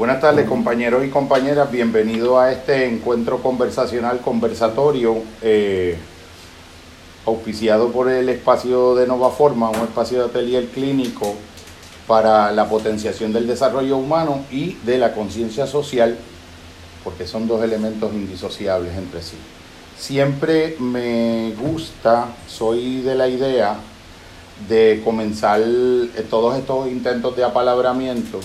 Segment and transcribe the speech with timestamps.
[0.00, 5.98] Buenas tardes compañeros y compañeras, bienvenido a este encuentro conversacional conversatorio eh,
[7.26, 11.34] auspiciado por el espacio de Nova Forma, un espacio de atelier clínico
[12.06, 16.16] para la potenciación del desarrollo humano y de la conciencia social,
[17.04, 19.36] porque son dos elementos indisociables entre sí.
[19.98, 23.76] Siempre me gusta, soy de la idea
[24.66, 28.40] de comenzar eh, todos estos intentos de apalabramiento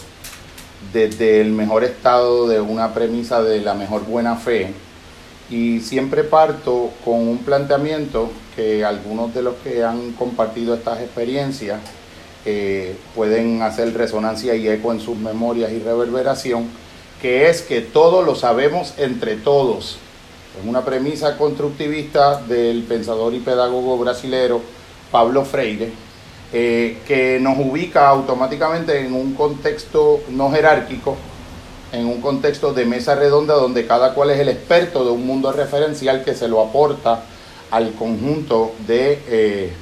[0.93, 4.73] desde el mejor estado de una premisa de la mejor buena fe
[5.49, 11.79] y siempre parto con un planteamiento que algunos de los que han compartido estas experiencias
[12.45, 16.67] eh, pueden hacer resonancia y eco en sus memorias y reverberación,
[17.21, 19.97] que es que todo lo sabemos entre todos.
[20.59, 24.61] Es una premisa constructivista del pensador y pedagogo brasilero
[25.11, 25.91] Pablo Freire,
[26.57, 31.17] eh, que nos ubica automáticamente en un contexto no jerárquico,
[31.91, 35.51] en un contexto de mesa redonda donde cada cual es el experto de un mundo
[35.51, 37.25] referencial que se lo aporta
[37.71, 39.73] al conjunto de eh,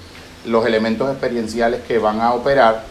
[0.46, 2.86] los elementos experienciales que van a operar.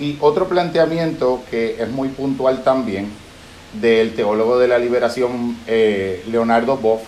[0.00, 3.08] Y otro planteamiento que es muy puntual también
[3.80, 7.02] del teólogo de la liberación eh, Leonardo Boff,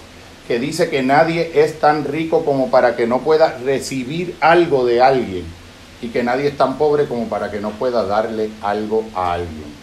[0.47, 5.03] que dice que nadie es tan rico como para que no pueda recibir algo de
[5.03, 5.60] alguien
[6.03, 9.81] y que nadie es tan pobre como para que no pueda darle algo a alguien.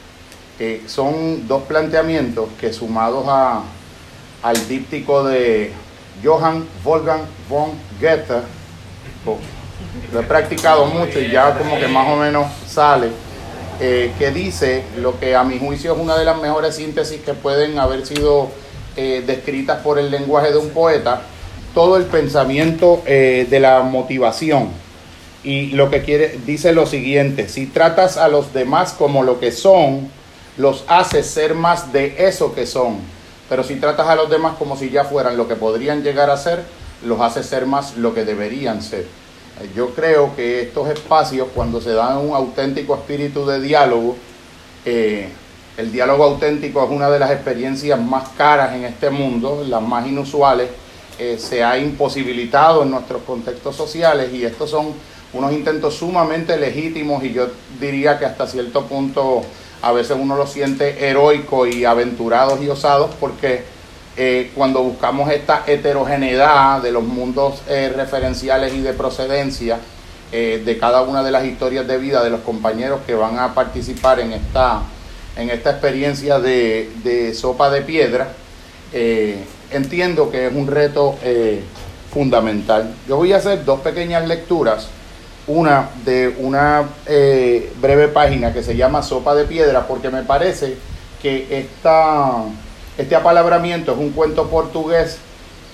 [0.60, 3.62] Eh, son dos planteamientos que sumados a,
[4.42, 5.72] al díptico de
[6.24, 8.42] Johann Wolfgang von Goethe,
[10.12, 13.10] lo he practicado mucho y ya como que más o menos sale,
[13.80, 17.36] eh, que dice lo que a mi juicio es una de las mejores síntesis que
[17.36, 18.50] pueden haber sido
[18.96, 21.22] eh, descritas por el lenguaje de un poeta,
[21.76, 24.87] todo el pensamiento de la motivación
[25.44, 29.52] y lo que quiere, dice lo siguiente, si tratas a los demás como lo que
[29.52, 30.10] son,
[30.58, 32.98] los haces ser más de eso que son.
[33.50, 36.38] Pero si tratas a los demás como si ya fueran lo que podrían llegar a
[36.38, 36.64] ser,
[37.06, 39.06] los haces ser más lo que deberían ser.
[39.76, 44.16] Yo creo que estos espacios, cuando se dan un auténtico espíritu de diálogo,
[44.86, 45.30] eh,
[45.78, 50.06] el diálogo auténtico es una de las experiencias más caras en este mundo, las más
[50.08, 50.70] inusuales,
[51.20, 54.94] eh, se ha imposibilitado en nuestros contextos sociales y estos son
[55.34, 57.48] unos intentos sumamente legítimos y yo
[57.80, 59.44] diría que hasta cierto punto
[59.82, 63.64] a veces uno lo siente heroico y aventurados y osados porque
[64.16, 69.78] eh, cuando buscamos esta heterogeneidad de los mundos eh, referenciales y de procedencia
[70.32, 73.54] eh, de cada una de las historias de vida de los compañeros que van a
[73.54, 74.82] participar en esta,
[75.36, 78.30] en esta experiencia de, de sopa de piedra,
[79.72, 81.16] entiendo que es un reto
[82.12, 82.96] fundamental.
[83.08, 84.88] Yo voy a hacer dos pequeñas lecturas
[85.48, 90.76] una de una eh, breve página que se llama Sopa de Piedra, porque me parece
[91.22, 92.44] que esta,
[92.98, 95.18] este apalabramiento es un cuento portugués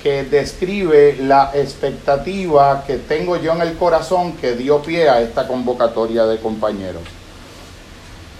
[0.03, 5.47] que describe la expectativa que tengo yo en el corazón que dio pie a esta
[5.47, 7.01] convocatoria de compañeros.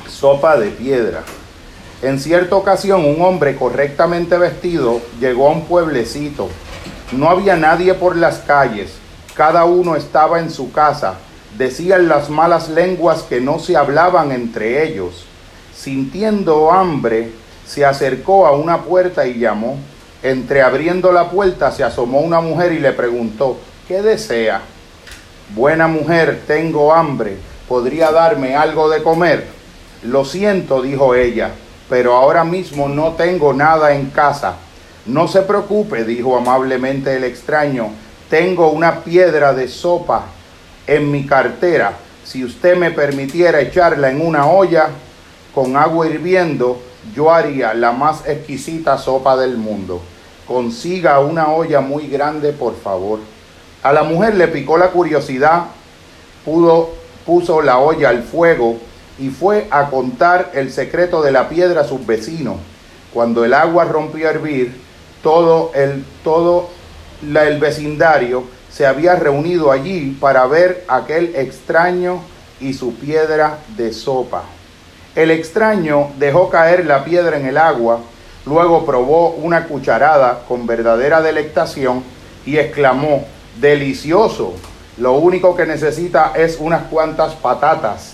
[0.07, 1.23] Sopa de piedra.
[2.01, 6.50] En cierta ocasión un hombre correctamente vestido llegó a un pueblecito.
[7.13, 9.03] No había nadie por las calles
[9.35, 11.16] cada uno estaba en su casa.
[11.57, 15.25] Decían las malas lenguas que no se hablaban entre ellos.
[15.75, 17.31] Sintiendo hambre,
[17.66, 19.77] se acercó a una puerta y llamó.
[20.21, 23.57] Entreabriendo la puerta se asomó una mujer y le preguntó,
[23.88, 24.61] ¿qué desea?
[25.53, 27.38] Buena mujer, tengo hambre.
[27.67, 29.47] ¿Podría darme algo de comer?
[30.03, 31.51] Lo siento, dijo ella,
[31.89, 34.55] pero ahora mismo no tengo nada en casa.
[35.05, 37.89] No se preocupe, dijo amablemente el extraño,
[38.33, 40.23] tengo una piedra de sopa
[40.88, 41.94] en mi cartera.
[42.25, 44.89] Si usted me permitiera echarla en una olla
[45.53, 46.81] con agua hirviendo,
[47.16, 50.01] yo haría la más exquisita sopa del mundo.
[50.47, 53.19] Consiga una olla muy grande, por favor.
[53.83, 55.65] A la mujer le picó la curiosidad,
[56.44, 56.89] pudo,
[57.27, 58.77] puso la olla al fuego
[59.19, 62.56] y fue a contar el secreto de la piedra a sus vecinos.
[63.13, 64.75] Cuando el agua rompió a hervir,
[65.21, 66.69] todo el, todo
[67.24, 72.22] el vecindario se había reunido allí para ver aquel extraño
[72.60, 74.44] y su piedra de sopa.
[75.16, 78.00] El extraño dejó caer la piedra en el agua,
[78.46, 82.04] luego probó una cucharada con verdadera delectación
[82.46, 83.25] y exclamó,
[83.60, 84.54] delicioso,
[84.98, 88.14] lo único que necesita es unas cuantas patatas.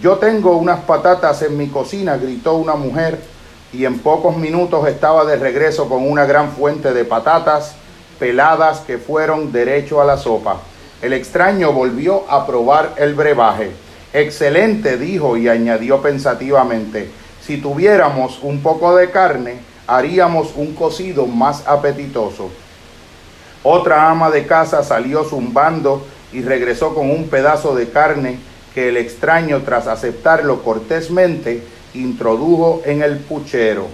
[0.00, 3.18] Yo tengo unas patatas en mi cocina, gritó una mujer,
[3.72, 7.74] y en pocos minutos estaba de regreso con una gran fuente de patatas
[8.20, 10.60] peladas que fueron derecho a la sopa.
[11.02, 13.72] El extraño volvió a probar el brebaje.
[14.12, 21.66] Excelente, dijo y añadió pensativamente, Si tuviéramos un poco de carne, haríamos un cocido más
[21.66, 22.50] apetitoso.
[23.62, 28.38] Otra ama de casa salió zumbando y regresó con un pedazo de carne
[28.74, 31.62] que el extraño, tras aceptarlo cortésmente,
[31.94, 33.86] introdujo en el puchero.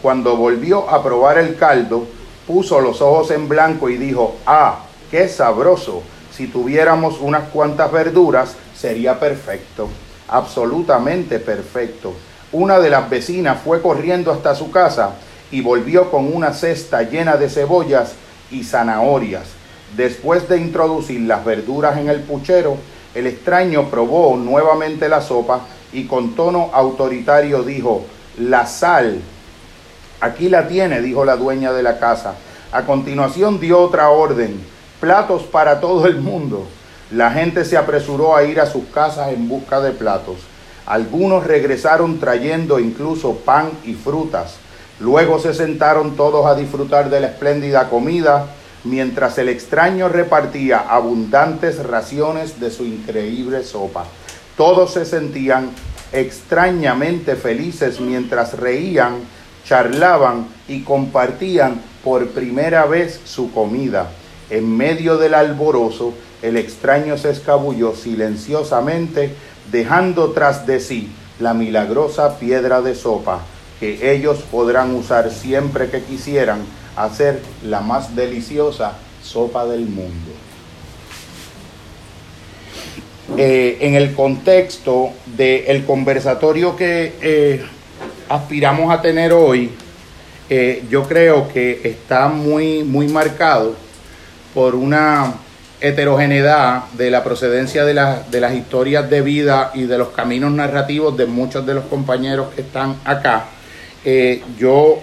[0.00, 2.06] Cuando volvió a probar el caldo,
[2.46, 4.80] puso los ojos en blanco y dijo, ah,
[5.10, 6.02] qué sabroso,
[6.32, 9.88] si tuviéramos unas cuantas verduras sería perfecto,
[10.28, 12.12] absolutamente perfecto.
[12.52, 15.14] Una de las vecinas fue corriendo hasta su casa
[15.50, 18.14] y volvió con una cesta llena de cebollas
[18.50, 19.44] y zanahorias.
[19.96, 22.76] Después de introducir las verduras en el puchero,
[23.14, 28.04] el extraño probó nuevamente la sopa y con tono autoritario dijo,
[28.38, 29.20] la sal.
[30.24, 32.32] Aquí la tiene, dijo la dueña de la casa.
[32.72, 34.58] A continuación dio otra orden,
[34.98, 36.66] platos para todo el mundo.
[37.10, 40.36] La gente se apresuró a ir a sus casas en busca de platos.
[40.86, 44.54] Algunos regresaron trayendo incluso pan y frutas.
[44.98, 48.46] Luego se sentaron todos a disfrutar de la espléndida comida,
[48.82, 54.06] mientras el extraño repartía abundantes raciones de su increíble sopa.
[54.56, 55.68] Todos se sentían
[56.12, 59.33] extrañamente felices mientras reían,
[59.66, 64.10] charlaban y compartían por primera vez su comida.
[64.50, 69.34] En medio del alborozo, el extraño se escabulló silenciosamente,
[69.72, 73.40] dejando tras de sí la milagrosa piedra de sopa
[73.80, 76.60] que ellos podrán usar siempre que quisieran
[76.96, 80.30] hacer la más deliciosa sopa del mundo.
[83.36, 87.64] Eh, en el contexto del conversatorio que eh,
[88.28, 89.70] aspiramos a tener hoy,
[90.50, 93.74] eh, yo creo que está muy, muy marcado
[94.52, 95.34] por una
[95.80, 97.94] heterogeneidad de la procedencia de,
[98.30, 102.54] de las historias de vida y de los caminos narrativos de muchos de los compañeros
[102.54, 103.46] que están acá.
[104.58, 105.00] yo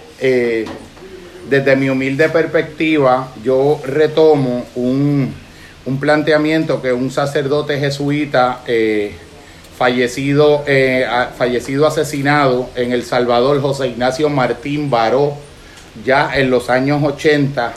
[1.49, 5.33] desde mi humilde perspectiva, yo retomo un,
[5.99, 9.13] planteamiento que un sacerdote jesuita eh,
[9.81, 15.33] fallecido, eh, fallecido asesinado en El Salvador, José Ignacio Martín Baró,
[16.05, 17.73] ya en los años 80,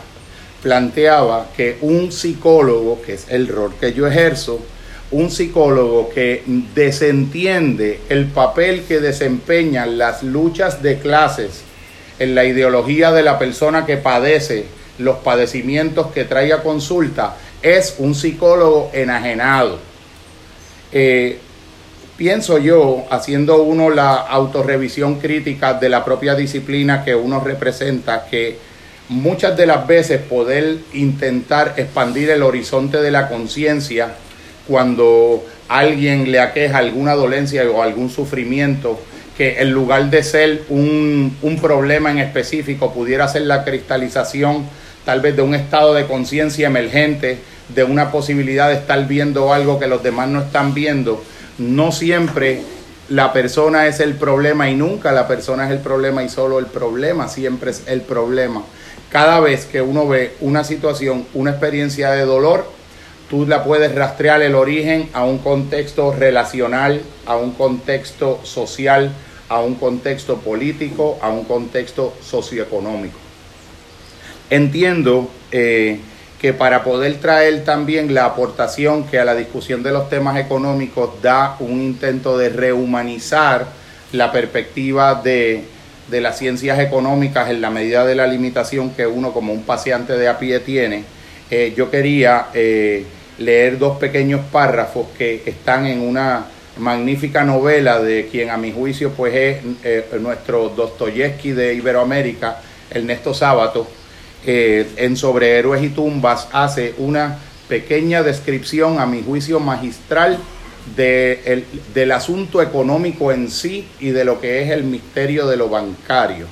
[0.62, 4.60] planteaba que un psicólogo, que es el rol que yo ejerzo,
[5.12, 6.42] un psicólogo que
[6.74, 11.62] desentiende el papel que desempeñan las luchas de clases
[12.18, 14.66] en la ideología de la persona que padece
[14.98, 19.78] los padecimientos que trae a consulta, es un psicólogo enajenado.
[20.92, 21.38] Eh,
[22.16, 28.58] pienso yo, haciendo uno la autorrevisión crítica de la propia disciplina que uno representa, que
[29.08, 34.14] muchas de las veces poder intentar expandir el horizonte de la conciencia
[34.66, 38.98] cuando alguien le aqueja alguna dolencia o algún sufrimiento,
[39.36, 44.64] que en lugar de ser un, problema en específico, pudiera ser la cristalización
[45.04, 47.38] tal vez de un estado de conciencia emergente,
[47.68, 51.22] de una posibilidad de estar viendo algo que los demás no están viendo.
[51.58, 52.62] No siempre
[53.08, 56.66] la persona es el problema y nunca la persona es el problema y solo el
[56.66, 58.64] problema siempre es el problema.
[59.10, 62.66] Cada vez que uno ve una situación, una experiencia de dolor,
[63.30, 69.12] tú la puedes rastrear el origen a un contexto relacional, a un contexto social,
[69.48, 73.18] a un contexto político, a un contexto socioeconómico.
[74.50, 76.00] Entiendo eh,
[76.44, 81.22] que para poder traer también la aportación que a la discusión de los temas económicos
[81.22, 83.64] da un intento de rehumanizar
[84.12, 85.64] la perspectiva de,
[86.10, 90.28] las ciencias económicas en la medida de la limitación que uno como un paciente de
[90.28, 91.04] a pie tiene,
[91.50, 93.06] eh, yo quería eh,
[93.38, 96.44] leer dos pequeños párrafos que están en una
[96.76, 102.60] magnífica novela de quien a mi juicio pues es eh, nuestro Dostoyevsky de Iberoamérica,
[102.90, 103.88] Ernesto Sábato,
[104.46, 110.38] eh, en Sobre Héroes y Tumbas hace una pequeña descripción a mi juicio magistral
[110.96, 115.68] de del asunto económico en sí y de lo que es el misterio de lo
[115.68, 116.46] bancario.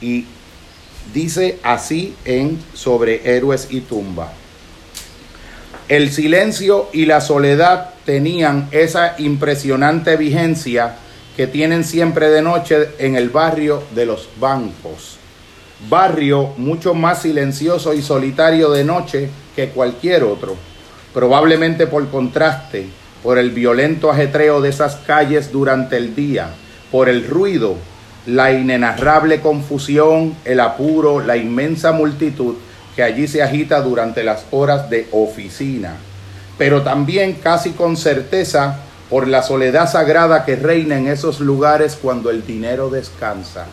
[0.00, 0.26] Y
[1.14, 4.30] dice así en Sobre Héroes y Tumbas.
[5.88, 10.96] El silencio y la soledad tenían esa impresionante vigencia
[11.36, 15.15] que tienen siempre de noche en el barrio de los bancos.
[15.90, 20.56] Barrio mucho más silencioso y solitario de noche que cualquier otro,
[21.12, 22.86] probablemente por contraste,
[23.22, 26.48] por el violento ajetreo de esas calles durante el día,
[26.90, 27.76] por el ruido,
[28.24, 32.54] la inenarrable confusión, el apuro, la inmensa multitud
[32.94, 35.96] que allí se agita durante las horas de oficina,
[36.56, 38.80] pero también casi con certeza
[39.10, 43.66] por la soledad sagrada que reina en esos lugares cuando el dinero descansa.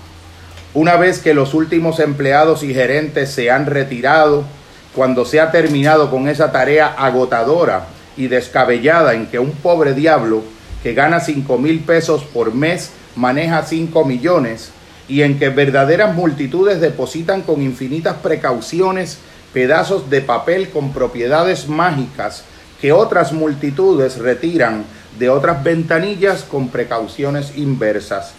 [0.76, 4.44] Una vez que los últimos empleados y gerentes se han retirado,
[4.96, 7.86] cuando se ha terminado con esa tarea agotadora
[8.18, 10.44] y descabellada en que un pobre diablo
[10.82, 14.72] que gana cinco mil pesos por mes maneja 5 millones
[15.08, 19.20] y en que verdaderas multitudes depositan con infinitas precauciones
[19.54, 22.44] pedazos de papel con propiedades mágicas
[22.82, 24.86] que otras multitudes retiran
[25.20, 28.34] de otras ventanillas con precauciones inversas.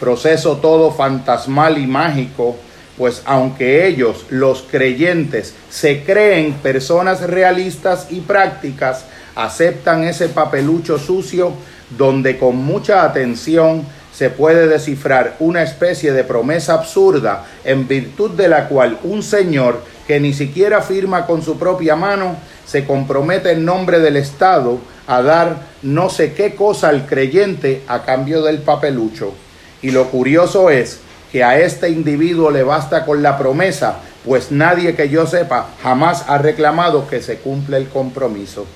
[0.00, 2.56] Proceso todo fantasmal y mágico,
[2.96, 11.52] pues aunque ellos, los creyentes, se creen personas realistas y prácticas, aceptan ese papelucho sucio
[11.96, 18.48] donde con mucha atención se puede descifrar una especie de promesa absurda en virtud de
[18.48, 22.34] la cual un señor que ni siquiera firma con su propia mano
[22.66, 28.02] se compromete en nombre del Estado a dar no sé qué cosa al creyente a
[28.04, 29.34] cambio del papelucho.
[29.82, 34.94] Y lo curioso es que a este individuo le basta con la promesa, pues nadie
[34.94, 38.66] que yo sepa jamás ha reclamado que se cumple el compromiso.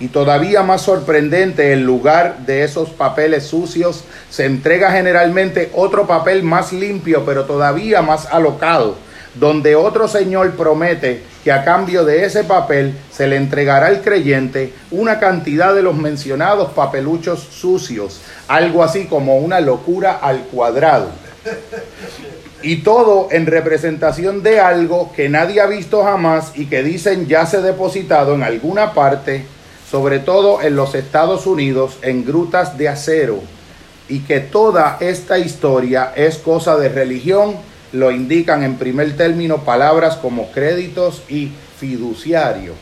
[0.00, 6.44] Y todavía más sorprendente, en lugar de esos papeles sucios, se entrega generalmente otro papel
[6.44, 8.96] más limpio, pero todavía más alocado,
[9.34, 14.72] donde otro señor promete que a cambio de ese papel se le entregará al creyente
[14.90, 21.08] una cantidad de los mencionados papeluchos sucios, algo así como una locura al cuadrado.
[22.62, 27.46] Y todo en representación de algo que nadie ha visto jamás y que dicen ya
[27.46, 29.44] se depositado en alguna parte
[29.90, 33.40] sobre todo en los Estados Unidos, en grutas de acero,
[34.08, 37.56] y que toda esta historia es cosa de religión,
[37.92, 42.74] lo indican en primer término palabras como créditos y fiduciario.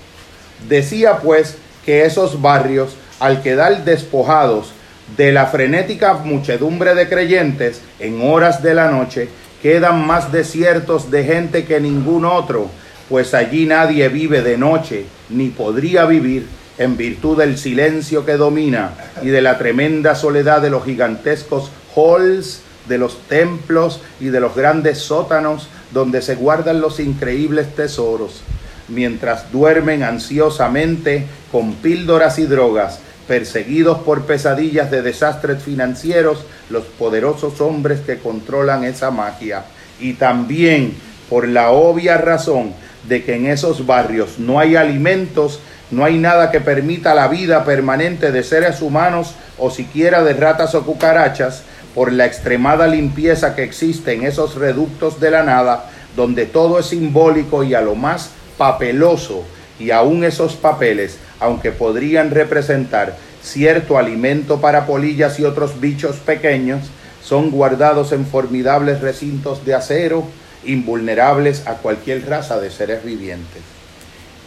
[0.69, 4.73] Decía pues que esos barrios, al quedar despojados
[5.17, 9.29] de la frenética muchedumbre de creyentes en horas de la noche,
[9.63, 12.69] quedan más desiertos de gente que ningún otro,
[13.09, 16.47] pues allí nadie vive de noche, ni podría vivir
[16.79, 22.61] en virtud del silencio que domina y de la tremenda soledad de los gigantescos halls,
[22.89, 28.43] de los templos y de los grandes sótanos donde se guardan los increíbles tesoros,
[28.89, 37.61] mientras duermen ansiosamente con píldoras y drogas, perseguidos por pesadillas de desastres financieros, los poderosos
[37.61, 39.65] hombres que controlan esa magia,
[40.01, 40.95] y también
[41.29, 42.73] por la obvia razón
[43.09, 47.65] de que en esos barrios no hay alimentos no hay nada que permita la vida
[47.65, 51.63] permanente de seres humanos o siquiera de ratas o cucarachas
[51.97, 56.87] por la extremada limpieza que existe en esos reductos de la nada, donde todo es
[56.87, 59.45] simbólico y a lo más papeloso,
[59.81, 66.83] y aún esos papeles, aunque podrían representar cierto alimento para polillas y otros bichos pequeños,
[67.25, 70.25] son guardados en formidables recintos de acero,
[70.67, 73.63] invulnerables a cualquier raza de seres vivientes.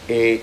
[0.06, 0.40] Eh,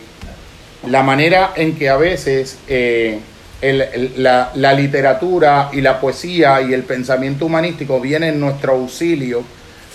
[0.86, 3.22] la manera en que a veces eh,
[3.62, 9.44] la, literatura y la poesía y el pensamiento humanístico vienen en nuestro auxilio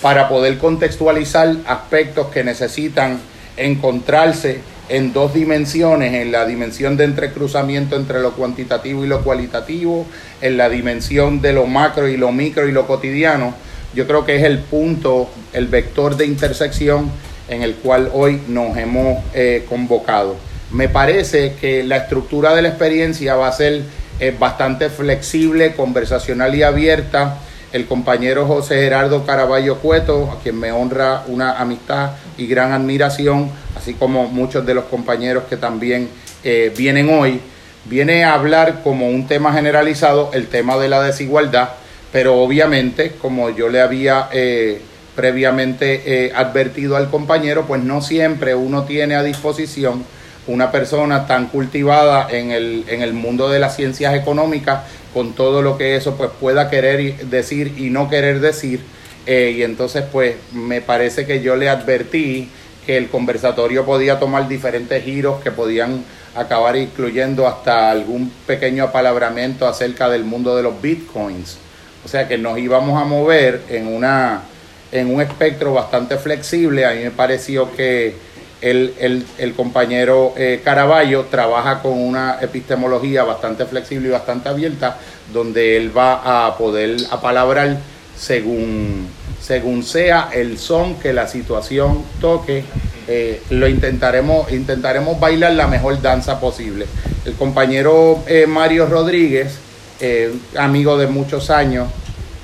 [0.01, 3.21] para poder contextualizar aspectos que necesitan
[3.57, 10.07] encontrarse en dos dimensiones, en la dimensión de entrecruzamiento entre lo cuantitativo y lo cualitativo,
[10.41, 13.55] en la dimensión de lo macro y lo micro y lo cotidiano.
[13.95, 17.11] Yo creo que es el punto, el vector de intersección
[17.49, 20.37] en el cual hoy nos hemos eh, convocado
[20.73, 23.83] me parece que la estructura de la experiencia va a ser
[24.19, 27.39] eh, bastante flexible, conversacional y abierta.
[27.73, 33.51] El compañero José Gerardo Caraballo Cueto, a quien me honra una amistad y gran admiración,
[33.77, 36.09] así como muchos de los compañeros que también
[36.45, 37.41] eh, vienen hoy,
[37.85, 41.71] viene a hablar como un tema generalizado el tema de la desigualdad,
[42.13, 44.81] pero obviamente, como yo le había eh,
[45.17, 50.05] previamente advertido al compañero, pues no siempre uno tiene a disposición
[50.47, 54.81] una persona tan cultivada en el, en el mundo de las ciencias económicas,
[55.15, 58.81] con todo lo que eso pues pueda querer decir y no querer decir.
[59.27, 62.49] Eh, y entonces pues me parece que yo le advertí
[62.85, 69.69] que el conversatorio podía tomar diferentes giros que podían acabar incluyendo hasta algún pequeño apalabramiento
[69.69, 71.59] acerca del mundo de los bitcoins.
[72.05, 74.43] O sea que nos íbamos a mover en, una,
[74.91, 76.85] en un espectro bastante flexible.
[76.85, 78.17] A mí me pareció que
[78.63, 84.99] el, compañero eh, Caraballo trabaja con una epistemología bastante flexible y bastante abierta,
[85.33, 87.79] donde él va a poder apalabrar
[88.17, 89.09] según,
[89.41, 92.65] según sea el son que la situación toque
[93.09, 96.87] eh, lo intentaremos, intentaremos bailar la mejor danza posible.
[97.25, 99.59] El compañero eh, Mario Rodríguez,
[100.01, 101.89] eh, amigo de muchos años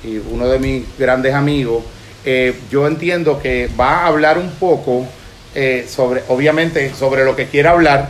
[0.03, 1.83] y uno de mis grandes amigos,
[2.69, 5.07] yo entiendo que va a hablar un poco
[5.87, 8.09] sobre, obviamente, sobre lo que quiera hablar,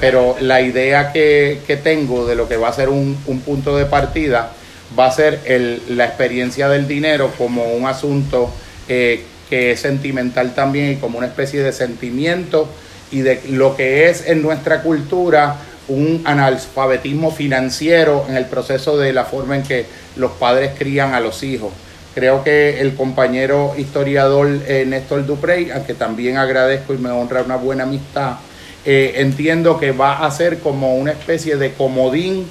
[0.00, 4.52] pero la idea que, tengo de lo que va a ser un, punto de partida
[4.98, 5.40] va a ser
[5.88, 8.52] la experiencia del dinero como un asunto
[8.86, 12.68] que es sentimental también y como una especie de sentimiento
[13.10, 15.56] y de lo que es en nuestra cultura
[15.88, 19.84] un analfabetismo financiero en el proceso de la forma en que
[20.16, 21.70] los padres crían a los hijos.
[22.14, 27.42] Creo que el compañero historiador eh, Néstor Duprey, al que también agradezco y me honra
[27.42, 28.36] una buena amistad,
[28.84, 32.46] eh, entiendo que va a ser como una especie de comodín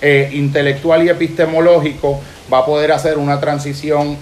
[0.00, 2.20] eh, intelectual y epistemológico,
[2.52, 4.18] va a poder hacer una transición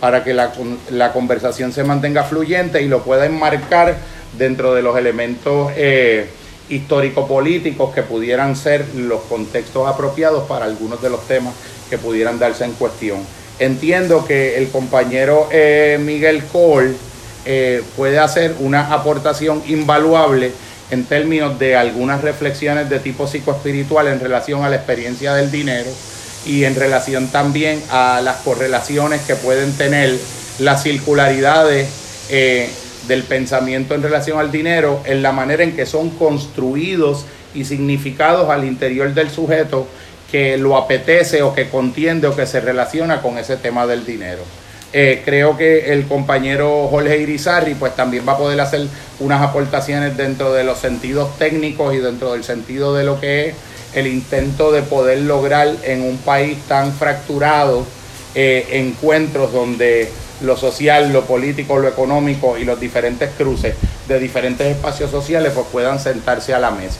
[0.00, 0.52] para que la,
[0.90, 3.96] la, conversación se mantenga fluyente y lo pueda enmarcar
[4.36, 6.28] dentro de los elementos eh,
[6.68, 11.54] histórico-políticos que pudieran ser los contextos apropiados para algunos de los temas
[11.88, 13.18] que pudieran darse en cuestión.
[13.58, 16.94] Entiendo que el compañero eh, Miguel Cole
[17.46, 20.52] eh, puede hacer una aportación invaluable
[20.90, 25.90] en términos de algunas reflexiones de tipo psicoespiritual en relación a la experiencia del dinero
[26.44, 30.16] y en relación también a las correlaciones que pueden tener
[30.58, 31.88] las circularidades
[32.28, 32.68] eh,
[33.08, 38.50] del pensamiento en relación al dinero, en la manera en que son construidos y significados
[38.50, 39.86] al interior del sujeto
[40.30, 44.42] que lo apetece o que contiende o que se relaciona con ese tema del dinero.
[44.92, 48.86] Eh, creo que el compañero Jorge Irizarri pues también va a poder hacer
[49.18, 53.54] unas aportaciones dentro de los sentidos técnicos y dentro del sentido de lo que es
[53.94, 57.84] el intento de poder lograr en un país tan fracturado
[58.34, 60.10] eh, encuentros donde
[60.42, 63.74] lo social, lo político, lo económico y los diferentes cruces
[64.06, 66.98] de diferentes espacios sociales pues puedan sentarse a la mesa.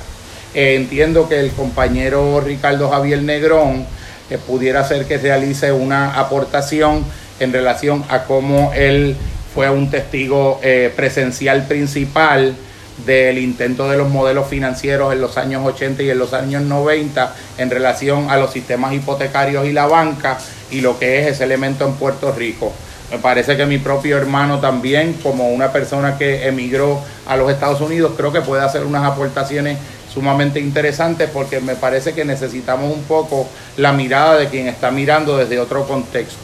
[0.57, 3.87] Eh, entiendo que el compañero Ricardo Javier Negrón
[4.31, 7.05] eh, pudiera ser que realice una aportación
[7.39, 9.17] en relación a cómo él
[9.55, 10.61] fue un testigo
[10.97, 12.55] presencial principal
[13.05, 17.35] del intento de los modelos financieros en los años 80 y en los años 90
[17.59, 20.39] en relación a los sistemas hipotecarios y la banca
[20.71, 22.73] y lo que es ese elemento en Puerto Rico.
[23.11, 27.81] Me parece que mi propio hermano también, como una persona que emigró a los Estados
[27.81, 29.79] Unidos, creo que puede hacer unas aportaciones
[30.17, 35.37] sumamente interesantes porque me parece que necesitamos un poco la mirada de quien está mirando
[35.37, 36.39] desde otro contexto.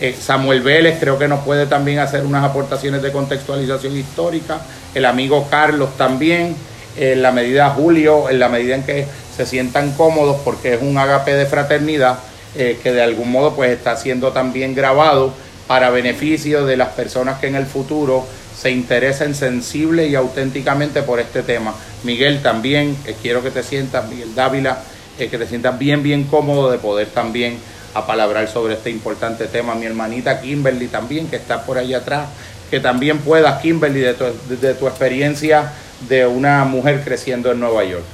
[0.00, 4.62] Eh, Samuel Vélez creo que nos puede también hacer unas aportaciones de contextualización histórica,
[4.94, 6.56] el amigo Carlos también,
[6.96, 10.96] en la medida Julio, en la medida en que se sientan cómodos porque es un
[10.96, 12.18] agape de fraternidad
[12.54, 15.34] eh, que de algún modo pues está siendo también grabado
[15.66, 18.26] para beneficio de las personas que en el futuro
[18.62, 21.74] se interesen sensible y auténticamente por este tema.
[22.04, 24.78] Miguel también, eh, quiero que te sientas, Miguel Dávila,
[25.18, 27.58] que te sientas bien, bien cómodo de poder también
[27.94, 29.74] a palabrar sobre este importante tema.
[29.74, 32.28] Mi hermanita Kimberly también, que está por ahí atrás,
[32.70, 35.72] que también puedas, Kimberly, de tu, de tu experiencia
[36.08, 38.04] de una mujer creciendo en Nueva York.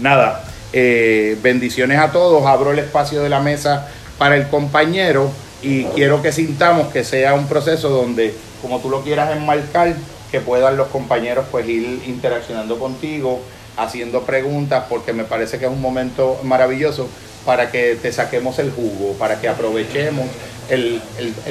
[0.00, 5.30] Nada, eh, bendiciones a todos, abro el espacio de la mesa para el compañero
[5.62, 9.94] y quiero que sintamos que sea un proceso donde, como tú lo quieras enmarcar,
[10.32, 13.42] que puedan los compañeros pues ir interaccionando contigo,
[13.76, 17.06] haciendo preguntas, porque me parece que es un momento maravilloso
[17.44, 20.24] para que te saquemos el jugo, para que aprovechemos
[20.70, 21.02] el,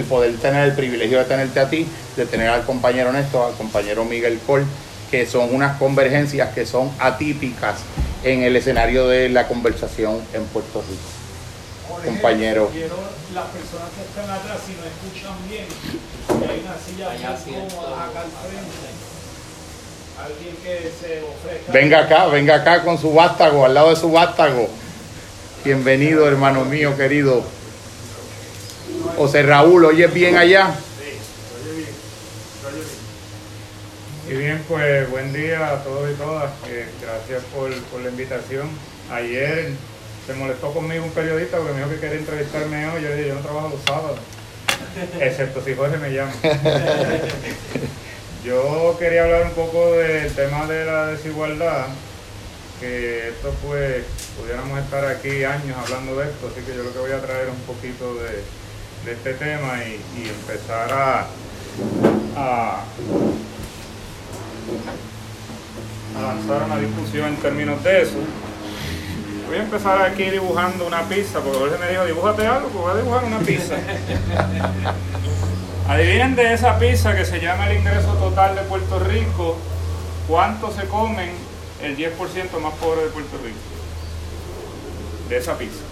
[0.09, 1.85] poder tener el privilegio de tenerte a ti,
[2.17, 4.65] de tener al compañero Néstor, al compañero Miguel Col,
[5.11, 7.75] que son unas convergencias que son atípicas
[8.23, 11.22] en el escenario de la conversación en Puerto Rico.
[12.01, 12.71] Compañero.
[13.33, 15.65] Las personas que están atrás, si no escuchan bien,
[16.49, 18.93] hay una silla cómoda acá al frente.
[20.23, 21.71] Alguien que se ofrezca.
[21.71, 24.69] Venga acá, venga acá con su vástago, al lado de su vástago.
[25.65, 27.43] Bienvenido, hermano mío querido.
[29.17, 30.75] José Raúl, ¿oyes bien allá?
[30.99, 31.17] Sí,
[31.55, 31.89] oye bien,
[32.67, 32.81] oye
[34.25, 34.35] bien.
[34.35, 36.51] Y bien, pues buen día a todos y todas.
[36.67, 37.69] Eh, gracias por,
[38.01, 38.69] la invitación.
[39.11, 39.71] Ayer
[40.25, 43.03] se molestó conmigo un periodista porque me dijo que quería entrevistarme hoy.
[43.03, 44.19] Yo dije, yo no trabajo los sábados,
[45.19, 46.31] excepto si Jorge me llama.
[48.45, 51.87] yo quería hablar un poco del tema de la desigualdad
[52.79, 54.03] que esto pues
[54.37, 57.47] pudiéramos estar aquí años hablando de esto, así que yo lo que voy a traer
[57.49, 58.43] un poquito de,
[59.09, 61.27] este tema y, empezar a,
[62.35, 62.83] a,
[66.21, 68.17] lanzar una discusión en términos de eso.
[69.53, 72.91] Voy a empezar aquí dibujando una pizza, porque Jorge me dijo, dibújate algo, pues voy
[72.91, 73.75] a dibujar una pizza.
[75.87, 79.59] Adivinen de esa pizza que se llama el ingreso total de Puerto Rico,
[80.27, 81.33] ¿cuánto se comen
[81.83, 82.09] el 10%
[82.63, 83.59] más pobre de Puerto Rico?
[85.29, 85.83] De esa pizza.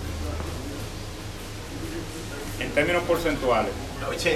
[2.61, 3.73] En términos porcentuales.
[3.99, 4.31] El 80%.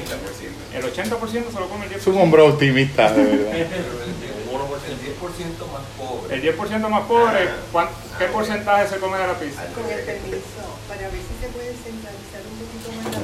[0.76, 1.96] El 80% se lo come el 10%.
[1.96, 3.68] Es un hombre optimista, de verdad.
[4.56, 6.36] El 10% más pobre.
[6.36, 9.64] El 10% más pobre, ¿cuán- ¿qué porcentaje se come de la pizza?
[9.76, 10.40] Con el permiso,
[10.88, 13.20] para ver si se puede centralizar un poquito más la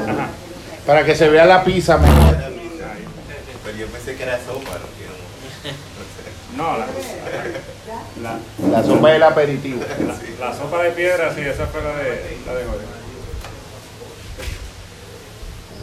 [0.00, 0.12] pizarra.
[0.22, 0.30] Ajá.
[0.86, 2.36] Para que se vea la pizza mejor.
[3.64, 4.96] Pero yo pensé que era sopa, no.
[6.56, 6.86] No, la,
[8.22, 8.38] la,
[8.70, 9.80] La sopa del aperitivo.
[10.40, 12.64] la sopa de piedra, sí, esa fue la de, la de.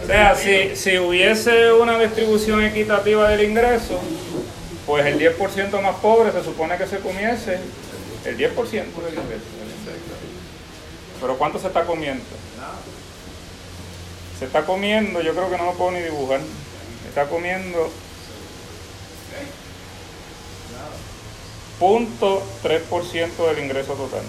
[0.03, 3.99] O sea, si, si hubiese una distribución equitativa del ingreso,
[4.85, 7.59] pues el 10% más pobre se supone que se comiese
[8.25, 9.45] el 10% del ingreso.
[11.21, 12.23] Pero ¿cuánto se está comiendo?
[14.37, 16.41] Se está comiendo, yo creo que no lo puedo ni dibujar.
[17.03, 17.89] Se está comiendo
[21.79, 24.23] punto 3% del ingreso total.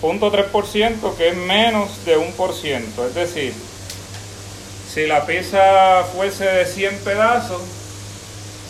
[0.00, 3.06] Punto 3% que es menos de un por ciento.
[3.06, 3.54] Es decir,
[4.96, 7.60] si la pizza fuese de 100 pedazos,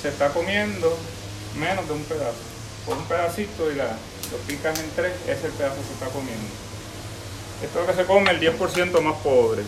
[0.02, 0.98] se está comiendo
[1.56, 2.42] menos de un pedazo.
[2.84, 3.84] Por un pedacito y la,
[4.32, 6.48] lo picas en tres, ese pedazo se está comiendo.
[7.62, 9.62] Esto es lo que se come el 10% más pobre.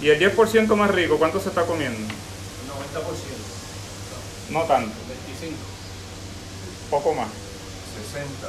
[0.00, 2.06] Y el 10% más rico, ¿cuánto se está comiendo?
[2.06, 2.12] 90%,
[4.50, 5.56] No tanto, 25.
[6.88, 7.30] poco más.
[8.12, 8.48] 60.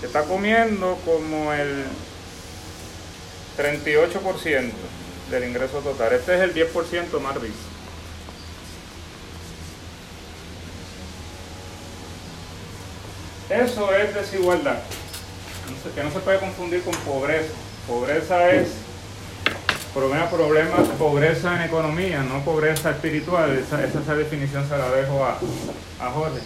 [0.00, 1.84] Se está comiendo como el
[3.58, 4.72] 38%
[5.30, 6.12] del ingreso total.
[6.12, 7.54] Este es el 10% más rico.
[13.48, 14.78] Eso es desigualdad,
[15.94, 17.52] que no se puede confundir con pobreza.
[17.88, 18.68] Pobreza es
[19.92, 23.58] problema, problema, pobreza en economía, no pobreza espiritual.
[23.58, 25.38] Esa, esa, esa definición se la dejo a,
[26.00, 26.40] a Jorge.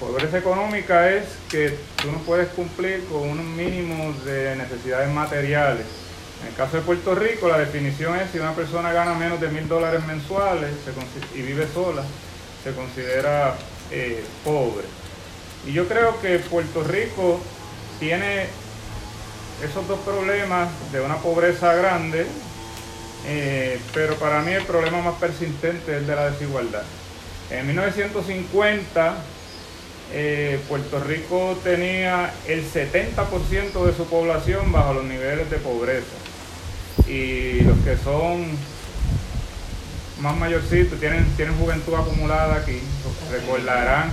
[0.00, 5.86] Pobreza económica es que tú no puedes cumplir con un mínimo de necesidades materiales.
[6.42, 9.48] En el caso de Puerto Rico, la definición es si una persona gana menos de
[9.48, 10.70] mil dólares mensuales
[11.34, 12.02] y vive sola,
[12.62, 13.54] se considera
[13.90, 14.84] eh, pobre.
[15.66, 17.40] Y yo creo que Puerto Rico
[17.98, 18.46] tiene
[19.64, 22.26] esos dos problemas de una pobreza grande,
[23.26, 26.82] eh, pero para mí el problema más persistente es el de la desigualdad.
[27.50, 29.14] En 1950
[30.12, 36.16] eh, Puerto Rico tenía el 70% de su población bajo los niveles de pobreza.
[37.06, 38.46] Y los que son
[40.20, 42.80] más mayorcitos, tienen, tienen juventud acumulada aquí,
[43.30, 44.12] recordarán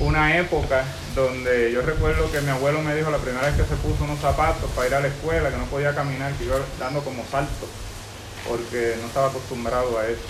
[0.00, 3.74] una época donde yo recuerdo que mi abuelo me dijo la primera vez que se
[3.76, 7.00] puso unos zapatos para ir a la escuela, que no podía caminar, que iba dando
[7.02, 7.68] como saltos,
[8.46, 10.20] porque no estaba acostumbrado a eso.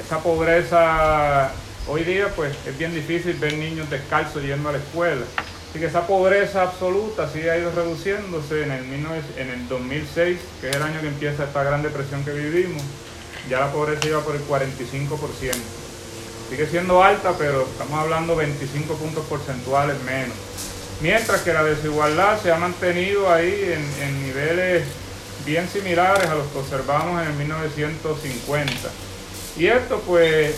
[0.00, 1.50] Esa pobreza
[1.86, 5.24] hoy día pues es bien difícil ver niños descalzos yendo a la escuela.
[5.70, 10.38] Así que esa pobreza absoluta sí ha ido reduciéndose en el, 19 en el 2006,
[10.60, 12.82] que es el año que empieza esta gran depresión que vivimos.
[13.50, 15.52] Ya la pobreza iba por el 45%.
[16.48, 20.36] Sigue siendo alta, pero estamos hablando 25 puntos porcentuales menos.
[21.00, 24.84] Mientras que la desigualdad se ha mantenido ahí en, en niveles
[25.44, 28.72] bien similares a los que observamos en el 1950.
[29.56, 30.54] Y esto pues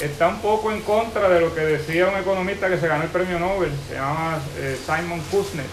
[0.00, 3.10] está un poco en contra de lo que decía un economista que se ganó el
[3.10, 5.68] premio Nobel, se llama eh, Simon Kuznets.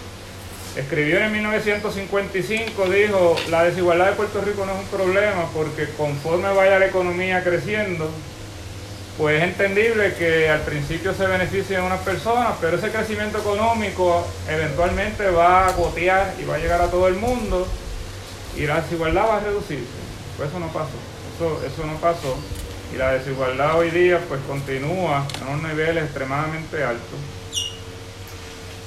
[0.75, 6.51] Escribió en 1955, dijo, la desigualdad de Puerto Rico no es un problema porque conforme
[6.51, 8.09] vaya la economía creciendo,
[9.17, 15.29] pues es entendible que al principio se beneficien unas personas, pero ese crecimiento económico eventualmente
[15.29, 17.67] va a gotear y va a llegar a todo el mundo
[18.57, 19.85] y la desigualdad va a reducirse.
[20.37, 20.97] Pues eso no pasó,
[21.35, 22.35] eso, eso no pasó.
[22.93, 27.19] Y la desigualdad hoy día pues continúa en unos niveles extremadamente altos.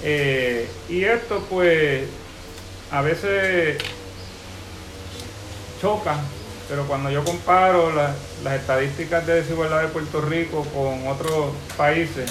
[0.03, 2.05] Eh, y esto pues
[2.93, 3.79] a veces
[5.81, 6.17] choca,
[6.69, 8.15] pero cuando yo comparo la-
[8.45, 12.31] las estadísticas de desigualdad de Puerto Rico con otros países,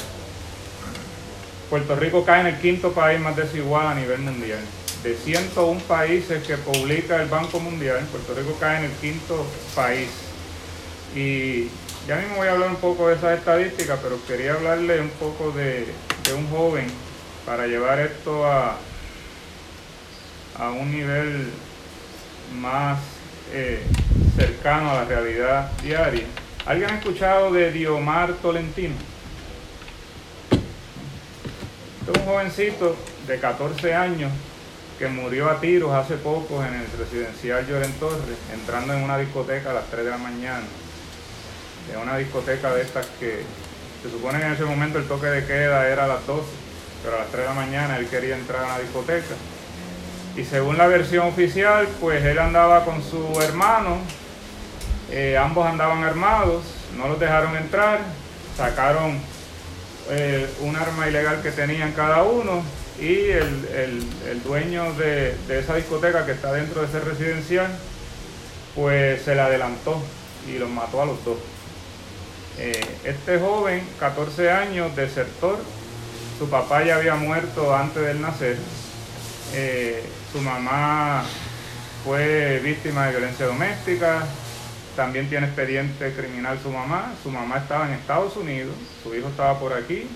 [1.70, 4.60] Puerto Rico cae en el quinto país más desigual a nivel mundial.
[5.04, 10.08] De 101 países que publica el Banco Mundial, Puerto Rico cae en el quinto país.
[11.16, 11.70] Y
[12.08, 15.52] ya mismo voy a hablar un poco de esas estadísticas, pero quería hablarle un poco
[15.52, 15.88] de,
[16.24, 16.88] de un joven
[17.46, 18.78] para llevar esto a,
[20.60, 21.52] a un nivel
[22.60, 23.00] más
[23.54, 23.82] eh,
[24.36, 26.26] cercano a la realidad diaria.
[26.66, 28.96] ¿Alguien ha escuchado de Diomar Tolentino?
[32.00, 32.96] Este es un jovencito
[33.28, 34.32] de 14 años
[35.00, 39.72] que murió a tiros hace poco en el residencial Lloren Torres, entrando en una discoteca
[39.72, 40.66] a las 3 de la mañana.
[41.92, 43.44] De una discoteca de estas que
[44.02, 46.44] se supone que en ese momento el toque de queda era a las 12,
[47.04, 49.36] pero a las 3 de la mañana él quería entrar a la discoteca.
[50.36, 53.98] Y según la versión oficial, pues él andaba con su hermano,
[55.12, 56.64] eh, ambos andaban armados,
[56.98, 58.00] no los dejaron entrar,
[58.58, 59.20] sacaron
[60.10, 62.64] eh, un arma ilegal que tenían cada uno
[63.00, 67.68] y el, dueño de, esa discoteca que está dentro de ese residencial,
[68.76, 70.02] pues se le adelantó
[70.48, 71.38] y los mató a los dos.
[72.58, 75.60] Eh, este joven, 14 años, desertor,
[76.40, 78.58] su papá ya había muerto antes del nacer,
[79.54, 81.24] eh, su mamá
[82.06, 84.26] fue víctima de violencia doméstica,
[84.96, 89.60] también tiene expediente criminal su mamá, su mamá estaba en Estados Unidos, su hijo estaba
[89.60, 90.08] por aquí.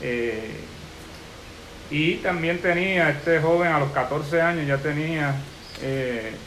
[0.00, 0.60] Eh,
[1.90, 5.34] y también tenía, este joven a los 14 años ya tenía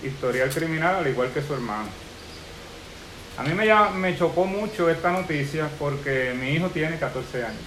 [0.03, 1.87] historial criminal, al igual que su hermano.
[3.39, 7.61] A mí me, me chocó mucho esta noticia porque mi hijo tiene 14 años.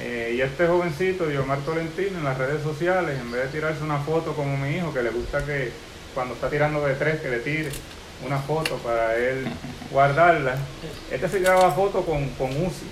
[0.00, 3.98] Eh, y este jovencito, Diomar Tolentino, en las redes sociales, en vez de tirarse una
[3.98, 5.70] foto como mi hijo, que le gusta que
[6.12, 7.70] cuando está tirando de tres, que le tire
[8.26, 9.46] una foto para él
[9.92, 10.56] guardarla,
[11.08, 12.86] este se graba foto con, con UCI,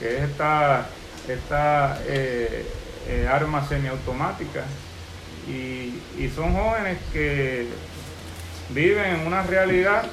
[0.00, 0.88] que es esta,
[1.28, 2.66] esta eh,
[3.06, 4.64] eh, armas semiautomáticas
[5.46, 7.68] y, y, son jóvenes que
[8.70, 10.06] viven en una realidad,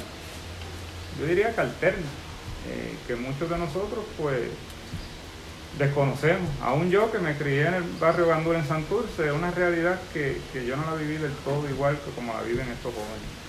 [1.19, 2.07] yo diría que alterna,
[2.69, 4.39] eh, que muchos de nosotros pues
[5.77, 6.49] desconocemos.
[6.61, 10.65] Aún yo que me crié en el barrio Bandura en Santurce, una realidad que, que
[10.65, 13.41] yo no la viví del todo igual que como la viven estos jóvenes.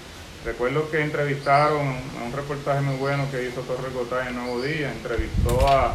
[0.44, 1.86] Recuerdo que entrevistaron
[2.20, 5.94] a un reportaje muy bueno que hizo Torre Gotay en Nuevo Día, entrevistó a,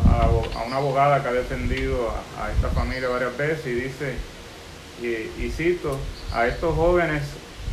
[0.66, 4.14] una abogada que ha defendido a, esta familia varias veces y dice,
[5.38, 6.00] y, cito,
[6.34, 7.24] a estos jóvenes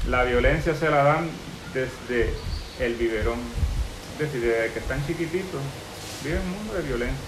[0.08, 1.30] la violencia se la dan
[1.72, 2.34] desde
[2.80, 3.38] el biberón,
[4.14, 5.60] es decir, desde que están chiquititos,
[6.22, 7.18] viven un mundo de violencia,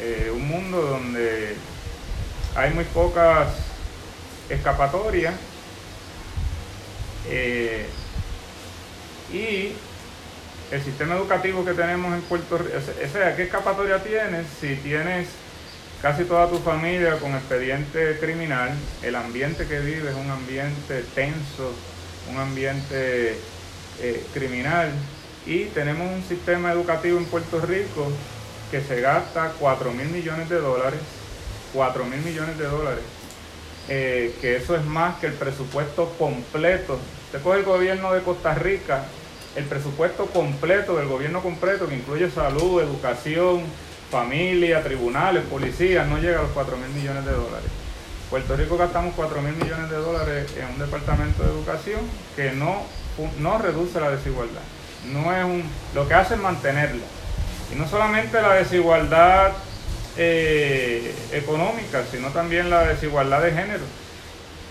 [0.00, 1.56] eh, un mundo donde
[2.54, 3.48] hay muy pocas
[4.48, 5.34] escapatorias.
[7.28, 7.86] Eh,
[9.32, 9.72] y
[10.70, 15.28] el sistema educativo que tenemos en Puerto Rico, o sea, ¿qué escapatoria tienes si tienes
[16.00, 18.70] casi toda tu familia con expediente criminal?
[19.02, 21.74] El ambiente que vives es un ambiente tenso,
[22.30, 23.36] un ambiente
[24.00, 24.92] eh, criminal
[25.46, 28.06] y tenemos un sistema educativo en Puerto Rico
[28.70, 31.00] que se gasta 4 mil millones de dólares,
[31.72, 33.04] 4 mil millones de dólares,
[33.88, 36.98] eh, que eso es más que el presupuesto completo.
[37.26, 39.04] Usted coge el gobierno de Costa Rica
[39.56, 43.62] el presupuesto completo del gobierno completo, que incluye salud, educación,
[44.10, 47.70] familia, tribunales, policías, no llega a los 4 mil millones de dólares.
[48.28, 52.00] Puerto Rico gastamos 4 mil millones de dólares en un departamento de educación
[52.36, 52.82] que no,
[53.40, 54.62] no reduce la desigualdad.
[55.12, 57.04] No es un, lo que hace es mantenerla.
[57.72, 59.52] Y no solamente la desigualdad
[60.16, 63.84] eh, económica, sino también la desigualdad de género.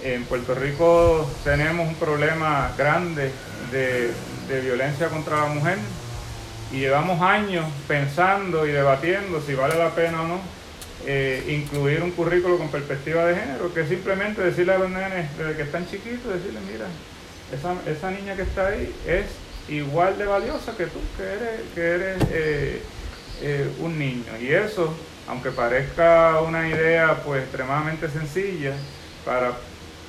[0.04, 3.32] En Puerto Rico tenemos un problema grande
[3.72, 4.12] de
[4.50, 5.78] de violencia contra la mujer
[6.72, 10.40] y llevamos años pensando y debatiendo si vale la pena o no
[11.06, 15.56] eh, incluir un currículo con perspectiva de género, que simplemente decirle a los nenes desde
[15.56, 16.86] que están chiquitos, decirle, mira,
[17.54, 19.26] esa, esa niña que está ahí es
[19.70, 22.82] igual de valiosa que tú, que eres, que eres eh,
[23.42, 24.26] eh, un niño.
[24.42, 24.94] Y eso,
[25.28, 28.74] aunque parezca una idea pues extremadamente sencilla
[29.26, 29.54] para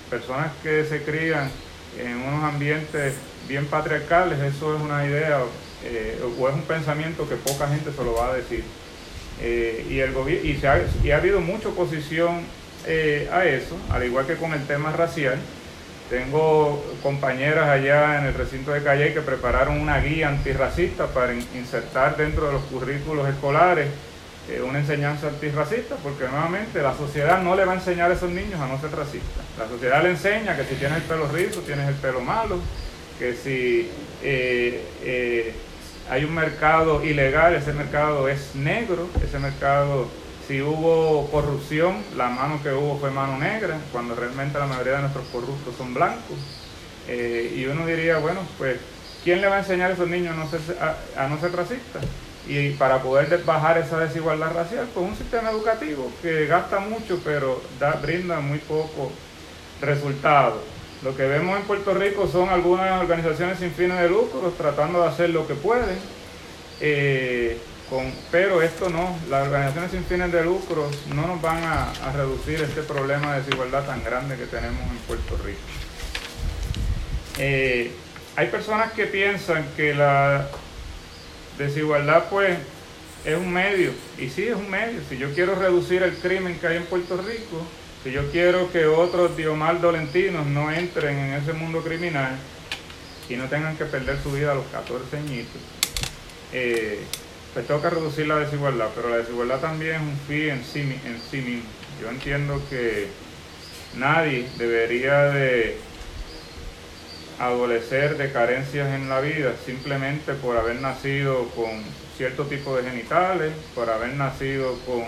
[0.09, 1.51] personas que se crían
[1.99, 3.15] en unos ambientes
[3.49, 5.41] bien patriarcales, eso es una idea
[5.85, 8.65] eh, o es un pensamiento que poca gente se lo va a decir.
[9.43, 10.61] Y, el y,
[11.03, 12.45] y ha habido mucha oposición
[13.33, 15.39] a eso, al igual que con el tema racial.
[16.11, 22.17] Tengo compañeras allá en el recinto de Calle que prepararon una guía antirracista para insertar
[22.17, 23.87] dentro de los currículos escolares
[24.59, 28.61] una enseñanza antirracista, porque nuevamente la sociedad no le va a enseñar a esos niños
[28.61, 29.45] a no ser racistas.
[29.59, 32.59] La sociedad le enseña que si tienes el pelo rizo, tienes el pelo malo,
[33.19, 33.91] que si
[34.23, 35.55] eh, eh,
[36.11, 40.09] hay un mercado ilegal, ese mercado es negro, ese mercado,
[40.51, 45.03] si hubo corrupción, la mano que hubo fue mano negra, cuando realmente la mayoría de
[45.03, 46.37] nuestros corruptos son blancos.
[47.07, 48.79] Eh, y uno diría, bueno, pues,
[49.23, 50.35] ¿quién le va a enseñar a esos niños
[51.17, 52.03] a no ser, racistas?
[52.49, 57.63] Y para poder bajar esa desigualdad racial, pues un sistema educativo que gasta mucho, pero
[57.79, 59.13] da, brinda muy poco
[59.81, 60.61] resultado.
[61.05, 65.09] Lo que vemos en Puerto Rico son algunas organizaciones sin fines de lucro tratando de
[65.11, 65.97] hacer lo que pueden.
[66.81, 67.57] Eh,
[68.31, 72.61] Pero esto no, las organizaciones sin fines de lucro no nos van a, a reducir
[72.61, 75.59] este problema de desigualdad tan grande que tenemos en Puerto Rico.
[77.39, 77.91] Eh,
[78.37, 80.47] hay personas que piensan que la
[81.59, 82.59] desigualdad pues
[83.25, 85.01] es un medio, y sí es un medio.
[85.09, 87.67] Si yo quiero reducir el crimen que hay en Puerto Rico,
[88.05, 92.37] si yo quiero que otros Diomar Dolentinos no entren en ese mundo criminal
[93.29, 95.61] y no tengan que perder su vida a los 14 añitos,
[96.53, 97.03] eh,
[97.55, 101.21] pues que reducir la desigualdad, pero la desigualdad también es un fin en sí, en
[101.31, 101.69] sí mismo.
[102.01, 103.09] Yo entiendo que
[103.97, 105.77] nadie debería de
[107.41, 111.83] adolecer de carencias en la vida simplemente por haber nacido con
[112.17, 115.05] cierto tipo de genitales, por haber nacido con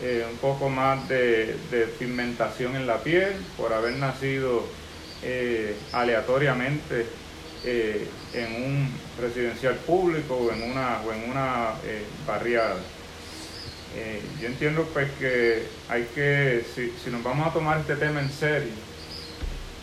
[0.00, 1.56] eh, un poco más de,
[1.98, 4.64] pigmentación en la piel, por haber nacido
[5.22, 7.06] eh, aleatoriamente
[7.64, 8.90] eh, en un
[9.20, 11.74] residencial público o en una, o en una
[12.26, 12.76] barriada.
[14.40, 18.30] yo entiendo pues que hay que, si, si nos vamos a tomar este tema en
[18.30, 18.72] serio,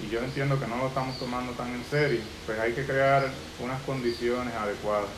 [0.04, 3.30] y yo entiendo que no lo estamos tomando tan en serio, pues hay que crear
[3.60, 5.10] unas condiciones adecuadas.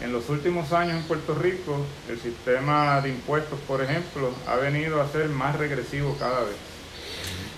[0.00, 5.00] En los últimos años en Puerto Rico, el sistema de impuestos, por ejemplo, ha venido
[5.00, 6.54] a ser más regresivo cada vez.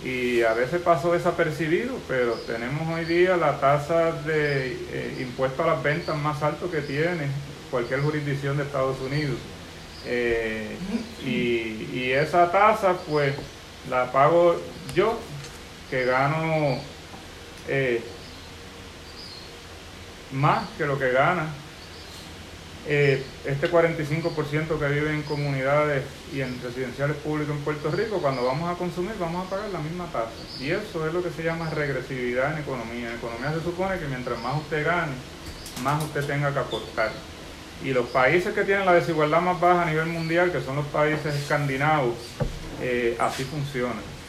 [0.04, 5.66] Y a veces pasó desapercibido, pero tenemos hoy día la tasa de eh, impuesto a
[5.66, 7.28] las ventas más alto que tiene
[7.70, 9.36] cualquier jurisdicción de Estados Unidos.
[10.06, 10.76] Eh,
[11.22, 13.34] y, esa tasa, pues,
[13.88, 14.60] la pago
[14.94, 15.18] yo
[15.90, 16.78] que gano
[17.68, 18.02] eh,
[20.32, 21.46] más que lo que gana
[22.86, 28.44] eh, este 45% que vive en comunidades y en residenciales públicos en Puerto Rico, cuando
[28.44, 30.30] vamos a consumir vamos a pagar la misma tasa.
[30.58, 33.10] Y eso es lo que se llama regresividad en economía.
[33.10, 35.12] En economía se supone que mientras más usted gane,
[35.82, 37.10] más usted tenga que aportar.
[37.84, 40.86] Y los países que tienen la desigualdad más baja a nivel mundial, que son los
[40.86, 42.14] países escandinavos,
[42.82, 44.20] eh, así funcionan.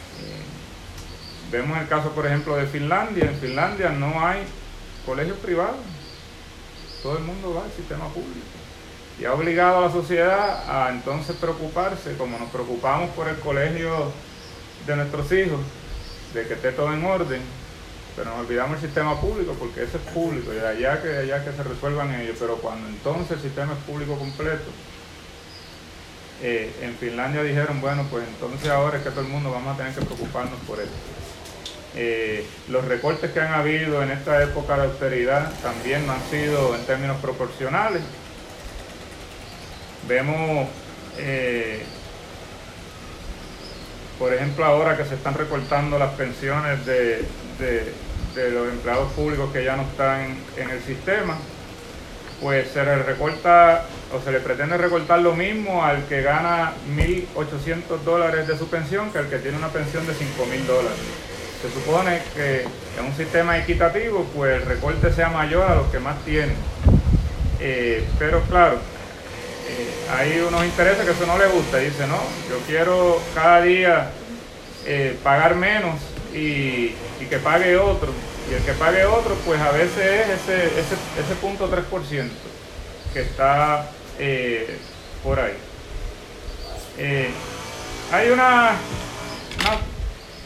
[1.52, 3.26] Vemos el caso, por ejemplo, de Finlandia.
[3.26, 4.44] En Finlandia no hay
[5.06, 5.76] colegios privados.
[7.02, 8.46] Todo el mundo va al sistema público.
[9.20, 14.12] Y ha obligado a la sociedad a entonces preocuparse, como nos preocupamos por el colegio
[14.88, 15.60] de nuestros hijos,
[16.34, 17.42] de que esté todo en orden,
[18.16, 21.52] pero nos olvidamos el sistema público porque ese es público y allá que allá que
[21.52, 22.38] se resuelvan ellos.
[22.40, 24.70] Pero cuando entonces el sistema es público completo,
[26.42, 29.78] eh, en Finlandia dijeron, bueno, pues entonces ahora es que todo el mundo vamos a
[29.78, 30.92] tener que preocuparnos por eso.
[31.94, 36.74] Eh, los recortes que han habido en esta época de austeridad también no han sido
[36.76, 38.02] en términos proporcionales.
[40.08, 40.70] Vemos,
[41.18, 41.84] eh,
[44.18, 47.26] por ejemplo, ahora que se están recortando las pensiones de,
[48.36, 51.38] los empleados públicos que ya no están en el sistema,
[52.42, 58.00] pues se le recorta o se le pretende recortar lo mismo al que gana 1.800
[58.04, 61.31] dólares de su pensión que al que tiene una pensión de 5.000 dólares
[61.62, 62.66] se supone que
[62.98, 66.56] en un sistema equitativo pues el recorte sea mayor a los que más tienen.
[67.60, 68.80] Eh, pero claro,
[69.70, 71.78] eh, hay unos intereses que eso no le gusta.
[71.78, 72.18] Dice, no,
[72.50, 74.12] yo quiero cada día
[74.86, 76.00] eh, pagar menos
[76.34, 76.96] y,
[77.30, 78.12] que pague otro.
[78.50, 82.28] Y el que pague otro, pues a veces es ese, ese, ese punto 3%
[83.14, 83.90] que está
[85.24, 85.54] por ahí.
[88.12, 88.72] hay una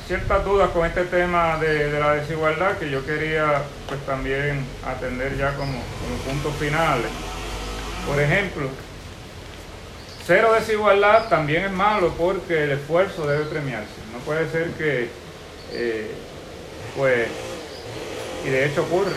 [0.08, 5.54] ciertas dudas con este tema de, la desigualdad que yo quería pues también atender ya
[5.56, 7.08] como, como puntos finales.
[8.08, 8.70] Por ejemplo,
[10.26, 13.94] cero desigualdad también es malo porque el esfuerzo debe premiarse.
[14.14, 15.10] No puede ser que,
[15.74, 16.12] eh,
[16.96, 17.28] pues,
[18.46, 19.12] y de hecho ocurre,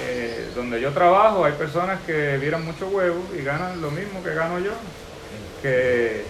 [0.00, 4.34] eh, donde yo trabajo hay personas que vieran mucho huevo y ganan lo mismo que
[4.34, 4.72] gano yo,
[5.62, 6.24] que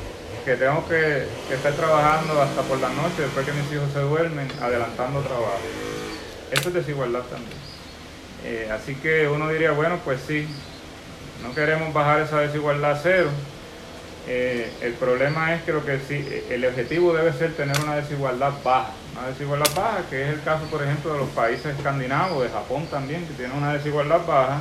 [0.48, 4.48] que tengo que, estar trabajando hasta por la noche después que mis hijos se duermen,
[4.62, 5.60] adelantando trabajo.
[6.50, 7.58] Eso es desigualdad también.
[8.46, 10.48] Eh, así que uno diría, bueno, pues sí,
[11.42, 13.28] no queremos bajar esa desigualdad a cero.
[14.26, 18.92] Eh, el problema es que que sí, el objetivo debe ser tener una desigualdad baja,
[19.18, 22.86] una desigualdad baja, que es el caso, por ejemplo, de los países escandinavos, de Japón
[22.86, 24.60] también, que tienen una desigualdad baja,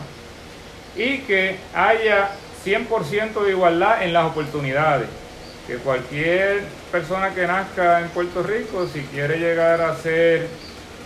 [0.98, 2.32] y que haya
[2.66, 5.08] 100% de igualdad en las oportunidades
[5.68, 10.48] que cualquier persona que nazca en Puerto Rico, si quiere llegar a ser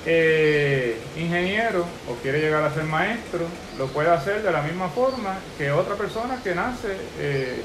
[0.05, 3.45] eh, ingeniero o quiere llegar a ser maestro,
[3.79, 7.61] lo puede hacer de la misma forma que otra persona que nace eh,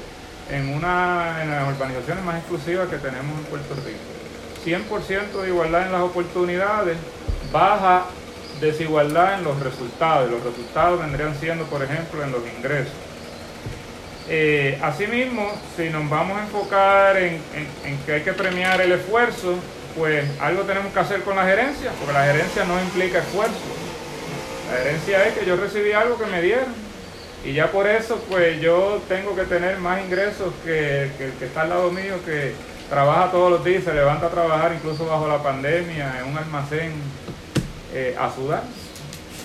[0.49, 4.17] en una en las urbanizaciones más exclusivas que tenemos en Puerto Rico.
[4.65, 6.97] 100% de igualdad en las oportunidades,
[7.51, 8.05] baja
[8.59, 10.31] desigualdad en los resultados.
[10.31, 13.06] Los resultados vendrían siendo, por ejemplo, en los ingresos.
[14.29, 17.39] Eh, asimismo, si nos vamos a enfocar en,
[18.05, 19.55] que hay que premiar el esfuerzo,
[19.97, 23.55] pues algo tenemos que hacer con la gerencia, porque la gerencia no implica esfuerzo.
[24.71, 26.87] La herencia es que yo recibí algo que me dieron.
[27.45, 31.61] Y ya por eso, pues yo tengo que tener más ingresos que, el que está
[31.61, 32.53] al lado mío, que
[32.89, 36.91] trabaja todos los días, se levanta a trabajar incluso bajo la pandemia en un almacén
[37.93, 38.63] eh, a sudar.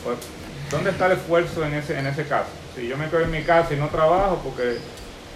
[0.03, 0.19] Pues,
[0.71, 2.62] ¿Dónde está el esfuerzo en ese, en ese caso?
[2.75, 4.79] Si yo me quedo en mi casa y no trabajo porque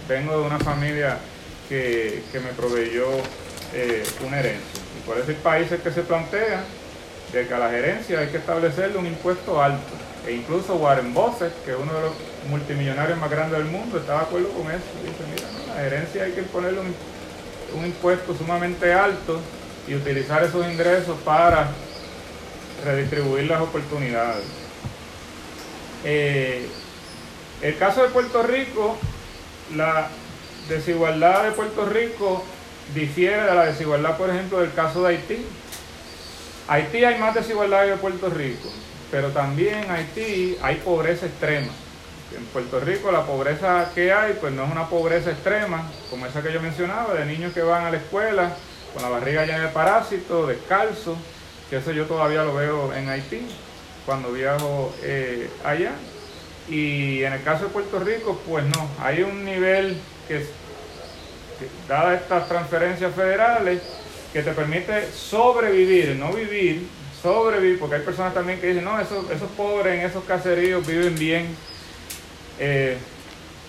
[0.09, 1.19] vengo de una familia
[1.69, 3.07] que, me proveyó
[3.75, 4.81] eh, una herencia.
[4.99, 6.65] Y por eso hay países que se plantean
[7.33, 9.93] de que a la gerencia hay que establecerle un impuesto alto.
[10.27, 12.13] E incluso Warren Buffett, que es uno de los
[12.51, 14.85] multimillonarios más grandes del mundo, está de acuerdo con eso.
[15.03, 16.95] Dice, mira, a la gerencia hay que ponerle un,
[17.85, 19.39] impuesto sumamente alto
[19.87, 21.69] y utilizar esos ingresos para
[22.85, 24.45] redistribuir las oportunidades.
[26.05, 26.67] Eh,
[27.67, 28.97] el caso de Puerto Rico,
[29.75, 30.09] la
[30.69, 32.45] desigualdad de Puerto Rico
[32.95, 35.45] difiere de la desigualdad, por ejemplo, del caso de Haití.
[36.69, 38.69] Haití hay más desigualdad que Puerto Rico,
[39.11, 41.73] pero también en Haití hay pobreza extrema.
[42.37, 46.45] En Puerto Rico la pobreza que hay, pues no es una pobreza extrema, como esa
[46.45, 48.55] que yo mencionaba, de niños que van a la escuela
[48.95, 51.17] con la barriga llena de parásitos, descalzo,
[51.69, 53.43] que eso yo todavía lo veo en Haití
[54.05, 55.91] cuando viajo eh, allá.
[56.69, 59.97] Y en el caso de Puerto Rico, pues no, hay un nivel
[60.27, 63.81] que, que dadas estas transferencias federales,
[64.33, 66.87] que te permite sobrevivir, no vivir,
[67.23, 71.15] sobrevivir, porque hay personas también que dicen, no, esos, esos pobres en esos caseríos viven
[71.15, 71.47] bien.
[72.59, 72.97] Eh,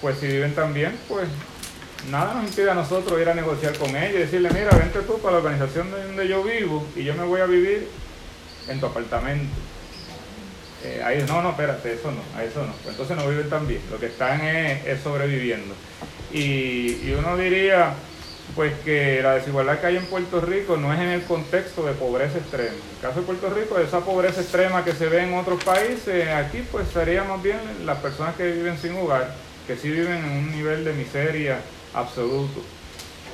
[0.01, 1.27] pues si viven tan bien, pues
[2.09, 5.19] nada nos impide a nosotros ir a negociar con ellos y decirle, mira, vente tú
[5.19, 7.87] para la organización donde yo vivo y yo me voy a vivir
[8.67, 9.53] en tu apartamento.
[10.83, 12.73] Eh, no, no, espérate, eso no, a eso no.
[12.83, 15.73] Pues entonces no viven tan bien, lo que están es, sobreviviendo.
[16.31, 17.93] Y, y uno diría,
[18.55, 21.93] pues que la desigualdad que hay en Puerto Rico no es en el contexto de
[21.93, 22.69] pobreza extrema.
[22.69, 26.27] En el caso de Puerto Rico, esa pobreza extrema que se ve en otros países,
[26.29, 29.33] aquí pues sería más bien las personas que viven sin hogar,
[29.65, 31.59] que sí viven en un nivel de miseria
[31.93, 32.61] absoluto.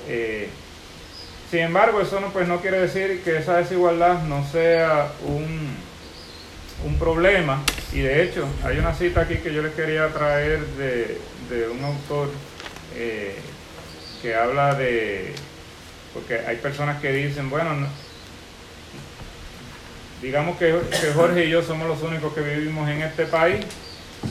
[0.08, 0.50] Eh,
[1.50, 5.76] sin embargo, eso no, pues no quiere decir que esa desigualdad no sea un,
[6.86, 7.64] un problema.
[7.92, 11.20] Y de hecho, hay una cita aquí que yo les quería traer de,
[11.70, 12.30] un autor
[12.96, 13.36] eh,
[14.22, 15.34] que habla de,
[16.14, 17.70] porque hay personas que dicen, bueno,
[20.22, 20.80] digamos que,
[21.14, 23.66] Jorge y yo somos los únicos que vivimos en este país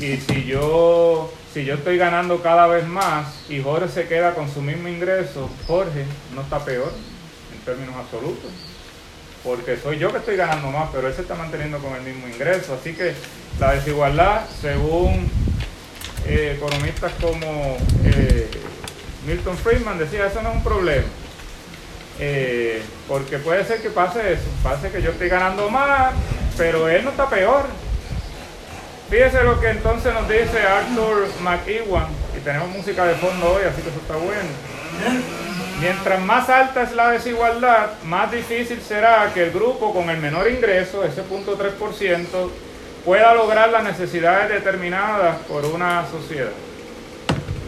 [0.00, 4.52] y si yo, si yo estoy ganando cada vez más y Jorge se queda con
[4.52, 6.92] su mismo ingreso, Jorge no está peor
[7.54, 8.50] en términos absolutos
[9.44, 12.28] porque soy yo que estoy ganando más, pero él se está manteniendo con el mismo
[12.28, 12.78] ingreso.
[12.80, 13.14] Así que
[13.58, 15.30] la desigualdad, según
[16.26, 18.48] eh, economistas como eh,
[19.26, 21.06] Milton Friedman decía, eso no es un problema.
[22.20, 26.12] Eh, porque puede ser que pase eso, pase que yo estoy ganando más,
[26.56, 27.64] pero él no está peor.
[29.10, 33.82] Fíjese lo que entonces nos dice Arthur McEwan, y tenemos música de fondo hoy, así
[33.82, 34.48] que eso está bueno.
[35.82, 40.48] Mientras más alta es la desigualdad, más difícil será que el grupo con el menor
[40.48, 42.24] ingreso, ese punto 3%,
[43.04, 46.52] pueda lograr las necesidades determinadas por una sociedad.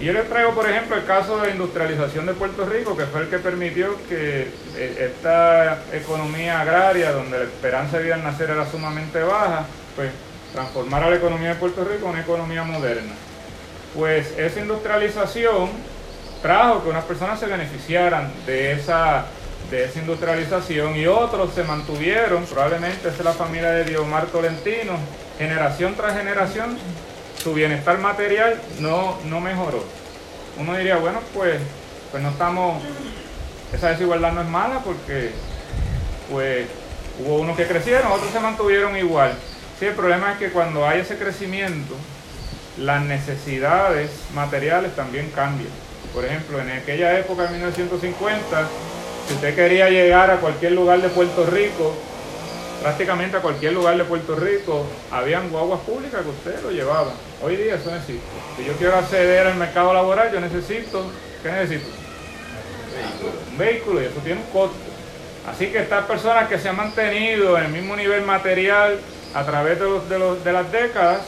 [0.01, 3.07] Y yo les traigo, por ejemplo, el caso de la industrialización de Puerto Rico, que
[3.07, 4.47] fue el que permitió que
[4.77, 10.11] eh, esta economía agraria, donde la esperanza de vida al nacer era sumamente baja, pues
[10.53, 13.15] transformara la economía de Puerto Rico en una economía moderna.
[13.93, 15.94] Pues esa industrialización
[16.45, 19.25] trajo que unas personas se beneficiaran de esa,
[19.71, 24.93] de esa industrialización y otros se mantuvieron, probablemente es la familia de Diomar Tolentino,
[25.39, 26.77] generación tras generación
[27.43, 29.83] su bienestar material no, no mejoró.
[30.59, 31.63] Uno diría, bueno, pues,
[32.11, 32.83] pues no estamos,
[33.73, 35.31] esa desigualdad no es mala porque
[36.31, 36.67] pues
[37.25, 39.33] hubo unos que crecieron, otros se mantuvieron igual.
[39.81, 41.95] Sí, el problema es que cuando hay ese crecimiento,
[42.77, 45.84] las necesidades materiales también cambian.
[46.15, 48.69] Por ejemplo, en aquella época, en 1950,
[49.27, 51.93] si usted quería llegar a cualquier lugar de Puerto Rico,
[52.81, 57.13] prácticamente a cualquier lugar de Puerto Rico, habían guaguas públicas que usted lo llevaba.
[57.43, 58.23] Hoy día eso no existe.
[58.57, 61.05] Si yo quiero acceder al mercado laboral, yo necesito,
[61.43, 61.91] ¿qué necesito?
[63.51, 64.77] Un vehículo y eso tiene un costo.
[65.51, 69.01] Así que estas personas que se han mantenido en el mismo nivel material
[69.35, 71.23] a través de, los, de las décadas,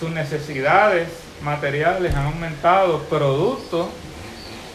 [0.00, 3.90] sus necesidades materiales han aumentado producto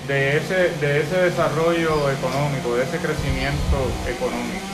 [0.08, 4.66] de ese, de ese desarrollo económico, de ese crecimiento económico.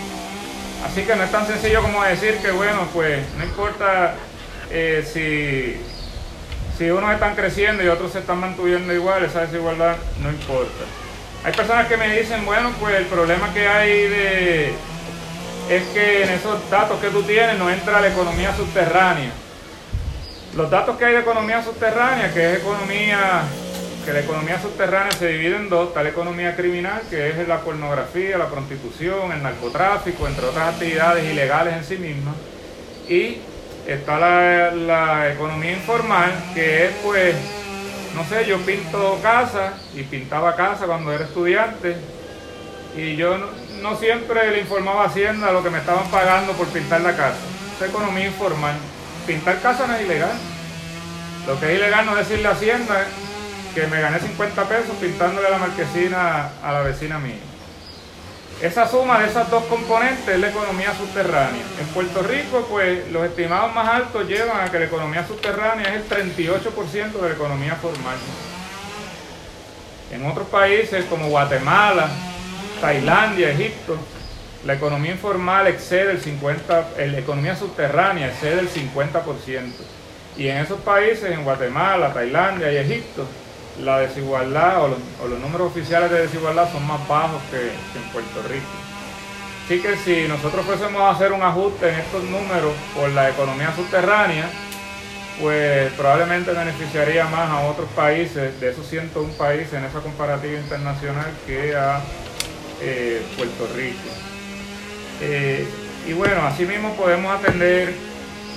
[0.86, 4.16] Así que no es tan sencillo como decir que, bueno, pues no importa
[4.70, 5.82] eh, si,
[6.78, 10.86] si unos están creciendo y otros se están manteniendo igual, esa desigualdad no importa.
[11.44, 14.74] Hay personas que me dicen, bueno, pues el problema que hay de
[15.70, 19.32] es que en esos datos que tú tienes no entra la economía subterránea.
[20.56, 23.44] Los datos que hay de economía subterránea, que es economía,
[24.06, 28.38] que la economía subterránea se divide en dos, la economía criminal, que es la pornografía,
[28.38, 32.36] la prostitución, el narcotráfico, entre otras actividades ilegales en sí mismas,
[33.08, 33.38] y
[33.86, 37.36] está la, economía informal, que es pues,
[38.16, 41.98] no sé, yo pinto casa y pintaba casa cuando era estudiante,
[42.96, 43.38] y yo
[43.82, 47.38] no, siempre le informaba a Hacienda lo que me estaban pagando por pintar la casa.
[47.80, 48.76] Es economía informal.
[49.28, 50.32] Pintar casa no es ilegal.
[51.46, 53.06] Lo que es ilegal no es decirle a Hacienda
[53.76, 57.36] que me gané 50 pesos pintándole la marquesina a la vecina mía.
[58.62, 61.62] Esa suma de esas dos componentes es la economía subterránea.
[61.80, 65.96] En Puerto Rico, pues los estimados más altos llevan a que la economía subterránea es
[65.96, 68.16] el 38% de la economía formal.
[70.12, 72.08] En otros países como Guatemala,
[72.80, 73.98] Tailandia, Egipto,
[74.68, 79.72] la economía informal excede el 50%, la economía subterránea excede el 50%.
[80.36, 83.26] Y en esos países, en Guatemala, Tailandia y Egipto,
[83.82, 88.66] la desigualdad o los, números oficiales de desigualdad son más bajos que, en Puerto Rico.
[89.64, 93.74] Así que si nosotros fuésemos a hacer un ajuste en estos números por la economía
[93.74, 94.50] subterránea,
[95.40, 101.32] pues probablemente beneficiaría más a otros países, de esos 101 países en esa comparativa internacional,
[101.46, 102.02] que a
[102.82, 104.27] eh, Puerto Rico.
[105.22, 105.68] Eh,
[106.08, 107.94] y bueno, así mismo podemos atender,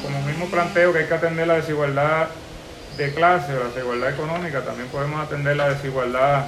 [0.03, 2.29] como mismo planteo que hay que atender la desigualdad
[2.97, 6.47] de clase la desigualdad económica, también podemos atender la desigualdad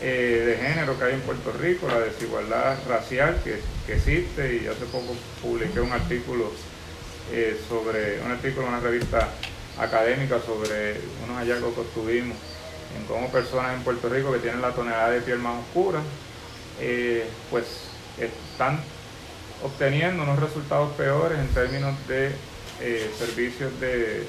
[0.00, 3.60] eh, de género que hay en Puerto Rico, la desigualdad racial que,
[3.92, 6.52] existe y hace poco publiqué un artículo
[7.68, 9.28] sobre, un artículo en una revista
[9.80, 12.36] académica sobre unos hallazgos que tuvimos
[12.96, 16.00] en cómo personas en Puerto Rico que tienen la tonalidad de piel más oscura
[16.80, 17.64] eh, pues
[18.18, 18.80] están
[19.62, 22.32] obteniendo unos resultados peores en términos de
[22.80, 24.26] eh, servicios de,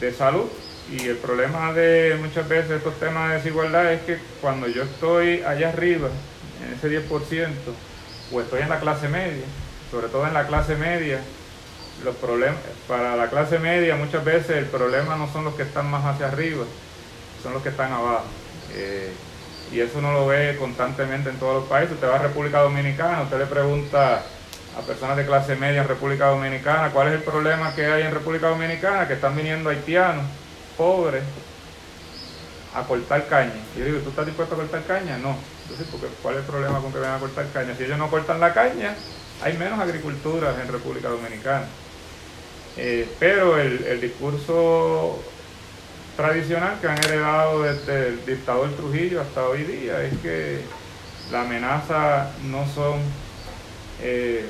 [0.00, 0.46] de salud.
[0.90, 5.42] Y el problema de muchas veces estos temas de desigualdad es que cuando yo estoy
[5.42, 6.08] allá arriba,
[6.66, 7.48] en ese 10%,
[8.32, 9.44] o estoy en la clase media,
[9.90, 11.20] sobre todo en la clase media,
[12.04, 12.58] los problemas,
[12.88, 16.28] para la clase media muchas veces el problema no son los que están más hacia
[16.28, 16.64] arriba,
[17.42, 18.24] son los que están abajo.
[18.74, 19.12] Eh,
[19.72, 21.94] y eso no lo ve constantemente en todos los países.
[21.94, 24.22] Usted va a República Dominicana, usted le pregunta
[24.76, 28.12] a personas de clase media en República Dominicana cuál es el problema que hay en
[28.12, 30.24] República Dominicana, que están viniendo haitianos,
[30.76, 31.22] pobres,
[32.74, 33.52] a cortar caña.
[33.74, 35.18] Y yo digo, ¿tú estás dispuesto a cortar caña?
[35.18, 35.36] No.
[35.62, 37.74] Entonces, porque, ¿cuál es el problema con que vengan a cortar caña?
[37.76, 38.94] Si ellos no cortan la caña,
[39.42, 41.66] hay menos agricultura en República Dominicana.
[42.76, 45.22] Eh, pero el, el discurso
[46.16, 50.60] tradicional que han heredado desde el dictador Trujillo hasta hoy día es que
[51.30, 53.00] la amenaza no son
[54.02, 54.46] eh,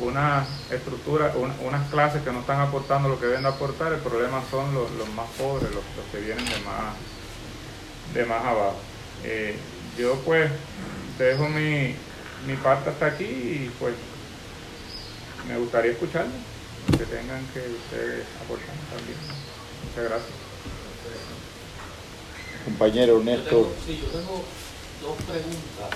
[0.00, 1.32] una estructura,
[1.66, 5.28] unas clases que no están aportando lo que deben aportar, el problema son los, más
[5.38, 5.82] pobres, los,
[6.12, 6.94] que vienen de más,
[8.14, 8.76] de más abajo.
[9.24, 9.56] Eh,
[9.98, 10.50] yo pues
[11.18, 11.96] dejo mi,
[12.46, 13.94] mi parte hasta aquí y pues
[15.48, 16.30] me gustaría escucharlo,
[16.92, 19.18] que tengan que ustedes aportar también.
[19.88, 20.47] Muchas gracias
[22.68, 23.72] compañero Néstor.
[23.86, 24.44] sí, yo tengo
[25.00, 25.90] dos preguntas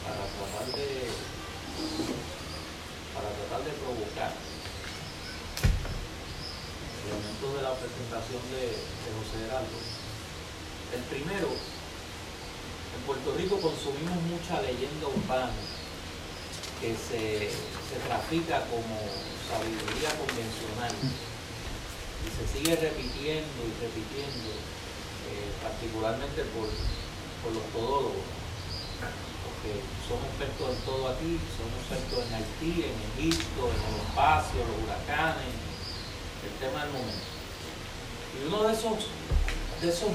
[0.00, 0.88] para tratar de
[3.12, 4.32] para tratar de provocar
[7.04, 8.64] el momento de la presentación de,
[9.12, 9.76] José Heraldo.
[10.96, 15.52] El primero, en Puerto Rico consumimos mucha leyenda urbana
[16.80, 18.96] que se, se trafica como
[19.52, 20.96] sabiduría convencional
[22.22, 24.50] y se sigue repitiendo y repitiendo,
[25.28, 26.70] eh, particularmente por,
[27.50, 28.22] los todólogos,
[29.42, 34.62] porque son expertos en todo aquí, son expertos en Haití, en Egipto, en el espacio,
[34.62, 35.50] los huracanes,
[36.46, 37.30] el tema del momento.
[38.32, 39.10] Y uno de esos,
[39.82, 40.14] de esos,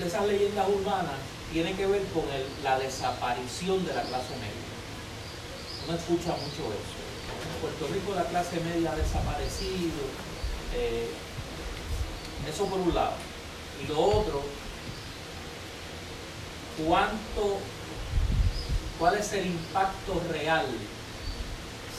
[0.00, 1.20] de esas leyendas urbanas
[1.52, 2.24] tiene que ver con
[2.64, 4.64] la desaparición de la clase media.
[5.86, 6.98] Uno escucha mucho eso.
[7.44, 10.00] En Puerto Rico la clase media ha desaparecido,
[10.74, 11.10] eh,
[12.48, 13.14] eso por un lado.
[13.82, 14.42] Y lo otro,
[16.86, 17.58] ¿cuánto,
[18.98, 20.66] cuál es el impacto real,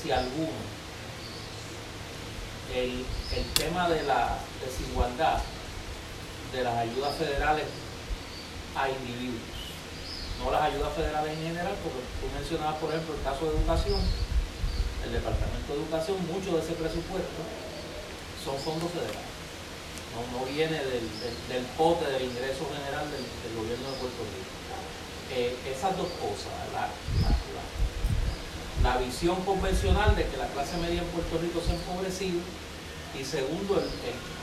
[0.01, 0.75] si alguno,
[2.73, 3.05] el,
[3.35, 5.41] el tema de la desigualdad
[6.53, 7.65] de las ayudas federales
[8.75, 9.41] a individuos?
[10.43, 13.99] No las ayudas federales en general, porque tú mencionabas, por ejemplo, el caso de educación,
[15.05, 17.41] el Departamento de Educación, mucho de ese presupuesto
[18.43, 19.34] son fondos federales
[20.31, 21.05] no, viene del,
[21.49, 24.53] del, pote del ingreso general del, gobierno de Puerto Rico.
[25.31, 26.87] Eh, esas dos cosas, la,
[28.83, 32.39] la, visión convencional de que la clase media en Puerto Rico se ha empobrecido
[33.19, 33.89] y segundo, el,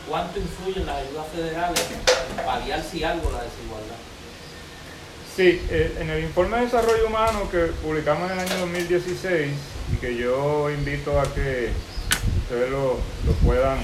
[0.09, 4.01] cuánto influyen las ayudas federales en paliar si algo la desigualdad.
[5.35, 9.51] Sí, eh, en el informe de desarrollo humano que publicamos en el año 2016
[9.93, 11.71] y que yo invito a que
[12.43, 12.99] ustedes lo,
[13.43, 13.79] puedan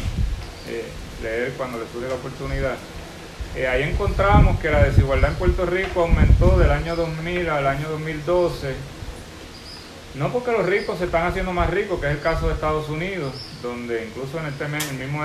[0.68, 0.84] eh,
[1.22, 2.76] leer cuando les surge la oportunidad,
[3.56, 7.88] eh, ahí encontramos que la desigualdad en Puerto Rico aumentó del año 2000 al año
[7.88, 8.74] 2012,
[10.14, 12.88] no porque los ricos se están haciendo más ricos, que es el caso de Estados
[12.88, 15.22] Unidos, donde incluso en este mismo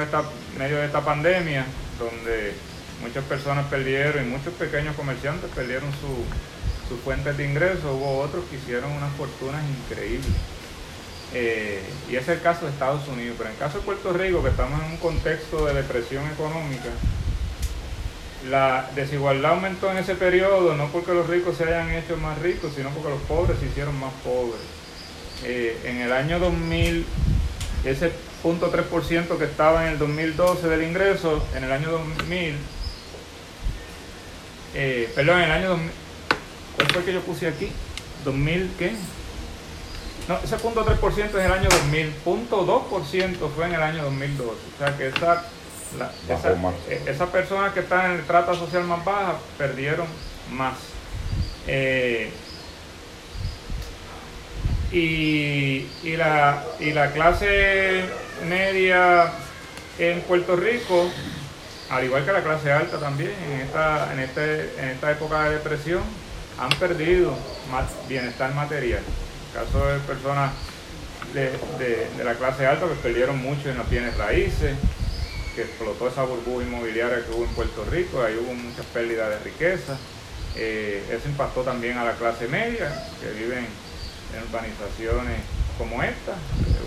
[0.58, 1.66] medio de esta pandemia,
[2.00, 2.54] donde
[3.02, 8.46] muchas personas perdieron y muchos pequeños comerciantes perdieron su, sus fuentes de ingresos, hubo otros
[8.50, 10.32] que hicieron unas fortunas increíbles.
[11.34, 13.36] Eh, y es el caso de Estados Unidos.
[13.38, 16.90] Pero en el caso de Puerto Rico, que estamos en un contexto de depresión económica,
[18.50, 22.74] la desigualdad aumentó en ese periodo no porque los ricos se hayan hecho más ricos,
[22.76, 24.62] sino porque los pobres se hicieron más pobres.
[25.46, 27.06] Eh, en el año 2000,
[27.86, 28.12] ese
[28.44, 32.56] 0.3% que estaba en el 2012 del ingreso, en el año 2000,
[34.76, 35.92] eh, perdón, en el año 2000,
[36.76, 37.72] ¿cuál fue que yo puse aquí?
[38.26, 38.94] ¿2000 qué?
[40.28, 44.04] No, ese punto 3% es en el año 2000, punto 2% fue en el año
[44.04, 44.52] 2012.
[44.52, 45.44] O sea que esa,
[46.90, 50.08] eh, esas personas que están en el trata social más baja perdieron
[50.52, 50.76] más.
[51.68, 52.32] Eh,
[54.94, 58.06] y, y, la, y la clase
[58.48, 59.30] media
[60.00, 61.10] en Puerto Rico,
[61.90, 65.56] al igual que la clase alta también, en esta, en este, en esta época de
[65.56, 66.04] depresión,
[66.58, 67.36] han perdido
[68.08, 69.02] bienestar material
[69.54, 70.52] caso de personas
[71.34, 74.76] de, la clase alta que perdieron mucho en las bienes raíces,
[75.56, 79.40] que explotó esa burbuja inmobiliaria que hubo en Puerto Rico, ahí hubo muchas pérdidas de
[79.40, 79.98] riqueza.
[80.56, 82.92] Eh, eso impactó también a la clase media,
[83.22, 83.66] que viven
[84.36, 85.42] en urbanizaciones
[85.78, 86.34] como esta,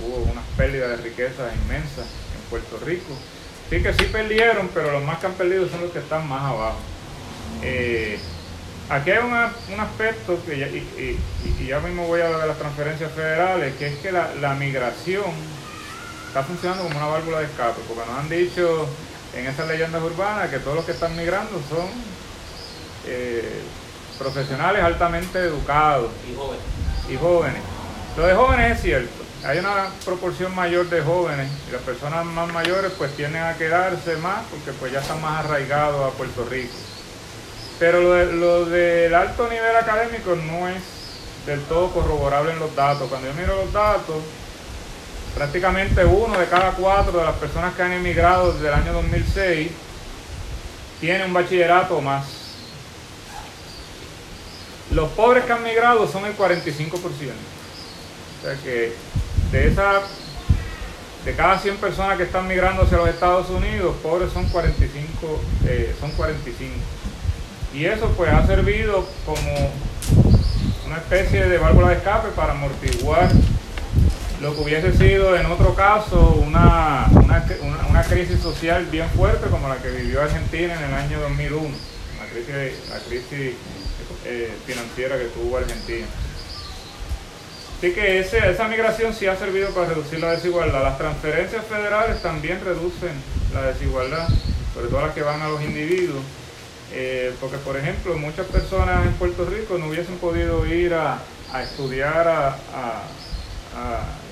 [0.05, 3.17] hubo unas pérdidas de riqueza inmensas en Puerto Rico.
[3.71, 6.43] Sí que sí perdieron, pero los más que han perdido son los que están más
[6.43, 6.79] abajo.
[7.63, 8.19] Eh,
[8.89, 11.19] Aquí hay un aspecto que ya, y,
[11.67, 15.25] ya mismo voy a hablar de las transferencias federales, que es que la, migración
[16.29, 18.87] está funcionando como una válvula de escape, porque nos han dicho
[19.35, 21.89] en esas leyendas urbanas que todos los que están migrando son
[23.07, 23.61] eh,
[24.19, 26.65] profesionales altamente educados y jóvenes.
[27.09, 27.63] y jóvenes.
[28.17, 32.53] Lo de jóvenes es cierto, hay una proporción mayor de jóvenes y las personas más
[32.53, 36.73] mayores pues tienden a quedarse más porque pues ya están más arraigados a Puerto Rico.
[37.79, 40.83] Pero lo, del alto nivel académico no es
[41.45, 43.09] del todo corroborable en los datos.
[43.09, 44.17] Cuando yo miro los datos,
[45.35, 49.71] prácticamente uno de cada cuatro de las personas que han emigrado desde el año 2006
[51.01, 52.25] tiene un bachillerato o más.
[54.91, 56.95] Los pobres que han migrado son el 45%.
[57.01, 58.95] O sea que
[59.53, 60.03] de esa
[61.27, 65.95] de cada 100 personas que están migrando hacia los Estados Unidos, pobres son 45, eh,
[66.01, 66.73] son 45.
[67.77, 69.71] Y eso pues ha servido como
[70.87, 73.31] una especie de válvula de escape para amortiguar
[74.41, 79.77] lo que hubiese sido en otro caso una, una, crisis social bien fuerte como la
[79.77, 81.69] que vivió Argentina en el año 2001,
[82.19, 83.55] la crisis, la crisis
[84.25, 86.07] eh, financiera que tuvo Argentina.
[87.77, 90.83] Así que ese, esa migración sí ha servido para reducir la desigualdad.
[90.83, 93.13] Las transferencias federales también reducen
[93.53, 94.29] la desigualdad,
[94.73, 96.23] sobre todo las que van a los individuos.
[96.93, 101.19] Eh, porque, por ejemplo, muchas personas en Puerto Rico no hubiesen podido ir a,
[101.63, 103.03] estudiar, a,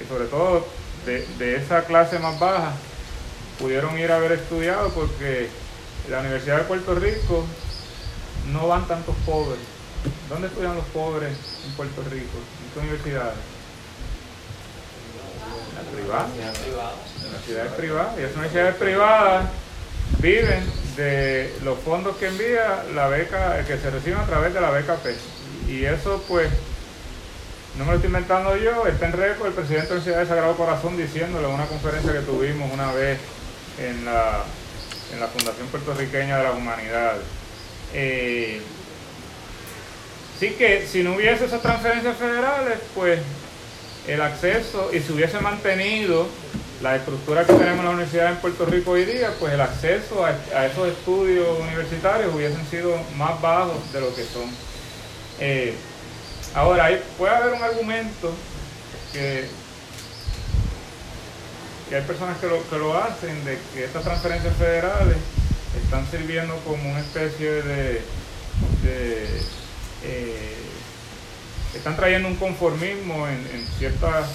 [0.02, 0.66] y sobre todo
[1.04, 2.72] de, esa clase más baja,
[3.58, 5.48] pudieron ir a haber estudiado porque
[6.08, 7.44] la Universidad de Puerto Rico
[8.52, 9.60] no van tantos pobres.
[10.28, 11.32] ¿Dónde estudian los pobres
[11.66, 12.38] en Puerto Rico?
[12.64, 13.34] ¿En qué universidades?
[15.74, 16.28] Las privadas.
[16.36, 18.18] Las universidades privadas.
[18.18, 19.44] Y esas universidades privadas
[20.24, 20.64] viven
[20.96, 24.96] de los fondos que envía la beca, que se reciben a través de la beca
[24.96, 25.18] PES.
[25.68, 26.48] Y eso pues,
[27.76, 30.26] no me lo estoy inventando yo, está en récord el presidente de la Universidad de
[30.26, 33.18] Sagrado Corazón diciéndole en una conferencia que tuvimos una vez
[33.78, 34.44] en la,
[35.12, 37.22] en la Fundación Puertorriqueña de las Humanidades.
[37.92, 38.62] Eh,
[40.40, 43.20] sí que si no hubiese esas transferencias federales, pues
[44.08, 46.28] el acceso, y se hubiese mantenido
[46.84, 50.22] la estructura que tenemos en la universidad en Puerto Rico hoy día, pues el acceso
[50.22, 54.50] a, esos estudios universitarios hubiesen sido más bajos de lo que son.
[55.40, 55.74] Eh,
[56.54, 58.34] ahora, puede haber un argumento
[59.14, 59.48] que,
[61.90, 65.16] hay personas que lo, que lo hacen, de que estas transferencias federales
[65.82, 68.02] están sirviendo como una especie de,
[68.84, 70.56] eh,
[71.74, 74.26] están trayendo un conformismo en, ciertas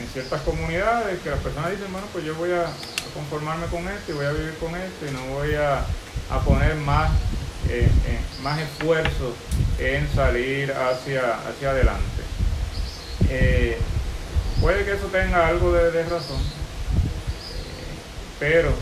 [0.00, 2.66] en ciertas comunidades que las personas dicen, bueno, pues yo voy a,
[3.14, 5.84] conformarme con esto y voy a vivir con esto y no voy a,
[6.30, 7.10] a poner más,
[7.68, 9.34] eh, eh, más esfuerzo
[9.78, 12.22] en salir hacia, hacia adelante.
[13.28, 13.78] Eh,
[14.60, 16.42] puede que eso tenga algo de, de razón,
[18.40, 18.72] pero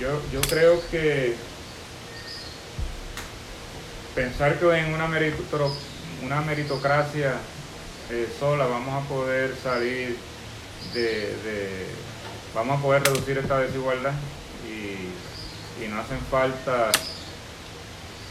[0.00, 1.36] yo, yo creo que
[4.14, 5.08] pensar que en una,
[6.22, 7.34] una meritocracia
[8.10, 10.16] eh, sola vamos a poder salir
[10.92, 11.86] de,
[12.54, 14.12] vamos a poder reducir esta desigualdad
[14.66, 15.10] y,
[15.88, 16.90] no hacen falta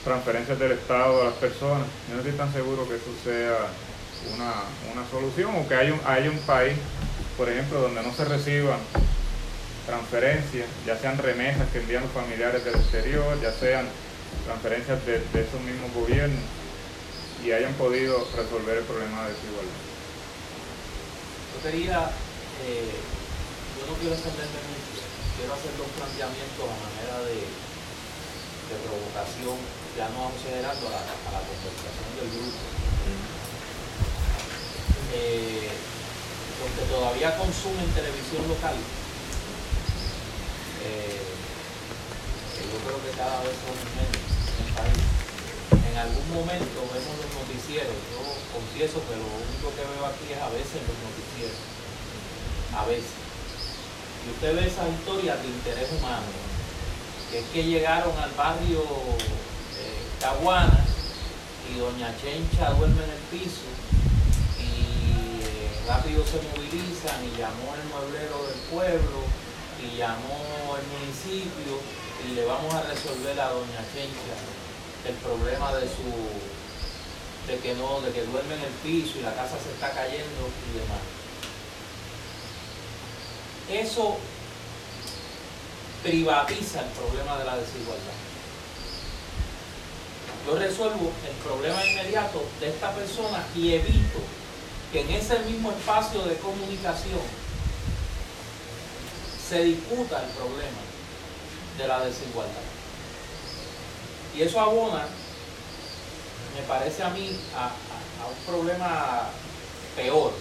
[0.03, 1.87] transferencias del Estado a las personas.
[2.09, 3.55] Yo no estoy tan seguro que eso sea
[4.35, 4.53] una,
[4.91, 6.73] una solución o que haya un, un país,
[7.37, 8.79] por ejemplo, donde no se reciban
[9.85, 13.85] transferencias, ya sean remesas que envían los familiares del exterior, ya sean
[14.45, 16.39] transferencias de, esos mismos gobiernos
[17.43, 19.81] y hayan podido resolver el problema de desigualdad.
[21.51, 21.99] Yo quería,
[22.63, 22.95] eh,
[23.75, 25.03] yo no quiero extenderme mucho,
[25.35, 29.59] quiero hacer dos planteamientos a manera de, de provocación,
[29.99, 32.63] ya no vamos generando a la, a la conversación del grupo.
[35.13, 35.69] Eh,
[36.63, 38.73] porque todavía consumen televisión local
[40.81, 41.21] eh,
[42.71, 45.22] yo creo que cada vez son menos en el país.
[45.93, 48.17] En algún momento vemos los noticieros, yo
[48.49, 51.61] confieso que lo único que veo aquí es a veces los noticieros,
[52.73, 53.13] a veces.
[54.25, 56.25] Y usted ve esas historias de interés humano,
[57.29, 60.81] que es que llegaron al barrio eh, Caguana
[61.69, 63.69] y doña Chencha duerme en el piso
[64.57, 69.29] y eh, rápido se movilizan y llamó el mueblero del pueblo
[69.77, 71.77] y llamó el municipio
[72.25, 74.62] y le vamos a resolver a doña Chencha
[75.07, 76.03] el problema de su
[77.47, 80.47] de que no, de que duerme en el piso y la casa se está cayendo
[80.69, 81.01] y demás.
[83.69, 84.17] Eso
[86.01, 88.13] privatiza el problema de la desigualdad.
[90.45, 94.19] Yo resuelvo el problema inmediato de esta persona y evito
[94.91, 97.21] que en ese mismo espacio de comunicación
[99.49, 100.81] se disputa el problema
[101.77, 102.72] de la desigualdad.
[104.35, 105.05] Y eso abona,
[106.55, 107.71] me parece a mí, a,
[108.27, 109.29] un problema
[109.95, 110.31] peor.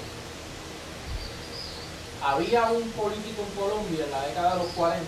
[2.25, 5.05] Había un político en Colombia en la década de los 40,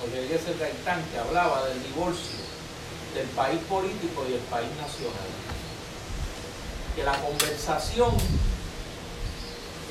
[0.00, 2.44] José Eliezer Gaitán, que hablaba del divorcio
[3.14, 5.30] del país político y el país nacional.
[6.96, 8.14] Que la conversación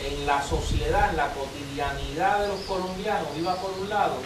[0.05, 4.17] en la sociedad, en la cotidianidad de los colombianos iba por un lado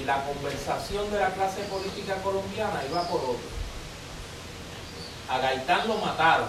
[0.00, 3.50] y la conversación de la clase política colombiana iba por otro.
[5.28, 6.48] A Gaitán lo mataron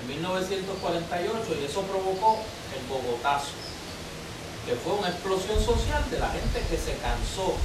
[0.00, 2.38] en 1948 y eso provocó
[2.76, 3.52] el Bogotazo,
[4.64, 7.56] que fue una explosión social de la gente que se cansó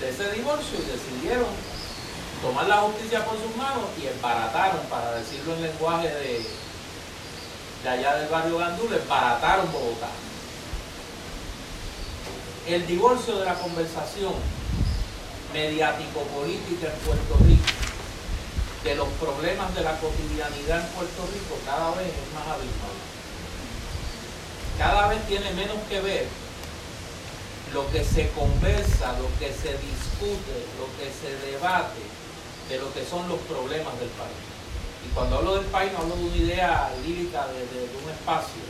[0.00, 1.48] de ese divorcio y decidieron
[2.42, 6.46] tomar la justicia por sus manos y embarataron, para decirlo en lenguaje de,
[7.82, 10.08] de allá del barrio Gandul, embarataron Bogotá.
[12.66, 14.32] El divorcio de la conversación
[15.52, 17.62] mediático-política en Puerto Rico,
[18.82, 22.96] de los problemas de la cotidianidad en Puerto Rico, cada vez es más abismal.
[24.78, 26.26] Cada vez tiene menos que ver
[27.74, 32.00] lo que se conversa, lo que se discute, lo que se debate
[32.70, 34.40] de lo que son los problemas del país.
[35.04, 37.60] Y cuando hablo del país no hablo de una idea lírica de,
[38.02, 38.62] un espacio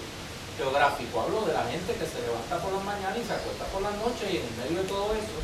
[0.56, 3.82] geográfico, hablo de la gente que se levanta por la mañana y se acuesta por
[3.82, 5.38] la noche y en medio de todo eso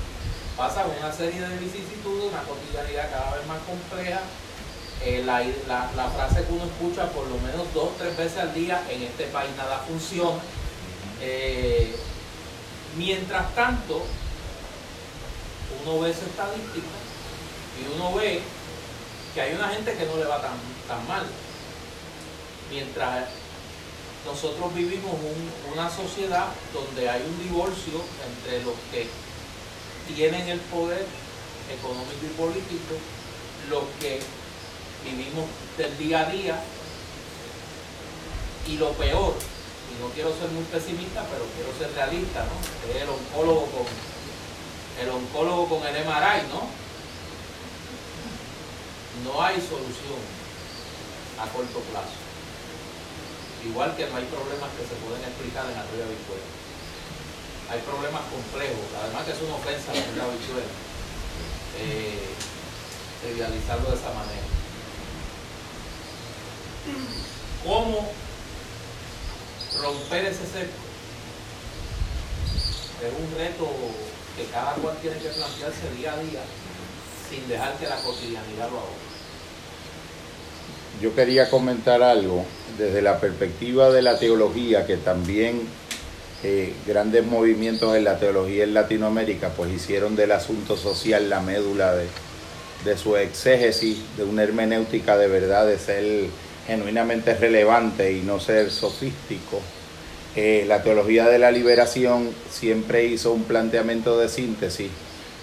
[0.57, 4.21] pasa una serie de vicisitudes, una cotidianidad cada vez más compleja.
[5.03, 9.03] Eh, la, frase que uno escucha por lo menos dos, tres veces al día, en
[9.03, 10.39] este país nada funciona.
[11.23, 11.97] Eh,
[12.99, 14.03] mientras tanto,
[15.83, 16.87] uno ve esa estadística
[17.81, 18.43] y uno ve
[19.35, 21.25] que hay una gente que no le va tan, tan mal.
[22.71, 23.29] Mientras
[24.27, 25.13] nosotros vivimos
[25.73, 29.09] una sociedad donde hay un divorcio entre los que
[30.15, 31.07] tienen el poder
[31.71, 32.95] económico y político,
[33.69, 34.21] los que
[35.05, 35.47] vivimos
[35.79, 36.63] del día a día
[38.67, 39.35] y lo peor,
[39.91, 43.01] y no quiero ser muy pesimista, pero quiero ser realista, ¿no?
[43.01, 43.87] El oncólogo con
[45.01, 46.81] el oncólogo con el MRI, ¿no?
[49.25, 50.21] no hay solución
[51.39, 52.30] a corto plazo.
[53.65, 56.49] Igual que no hay problemas que se pueden explicar en arriba fuera.
[57.71, 60.73] hay problemas complejos, además que es una ofensa a la vida bichuela,
[61.79, 62.35] eh,
[63.35, 64.49] idealizarlo de esa manera.
[67.65, 68.11] ¿Cómo
[69.79, 70.81] romper ese cerco?
[73.05, 73.69] Es un reto
[74.37, 76.43] que cada cual tiene que plantearse día a día
[77.29, 79.10] sin dejar que la cotidianidad lo haga.
[81.01, 82.45] Yo quería comentar algo
[82.79, 85.63] desde la perspectiva de la teología, que también
[86.43, 91.95] eh, grandes movimientos en la teología en Latinoamérica pues hicieron del asunto social la médula
[91.95, 92.07] de,
[92.85, 96.27] de su exégesis, de una hermenéutica de verdad, de ser
[96.67, 99.61] genuinamente relevante y no ser sofístico.
[100.37, 104.91] Eh, la teología de la liberación siempre hizo un planteamiento de síntesis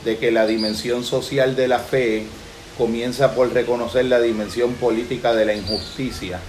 [0.05, 2.25] de que la dimensión social de la fe
[2.78, 6.39] comienza por reconocer la dimensión política de la injusticia.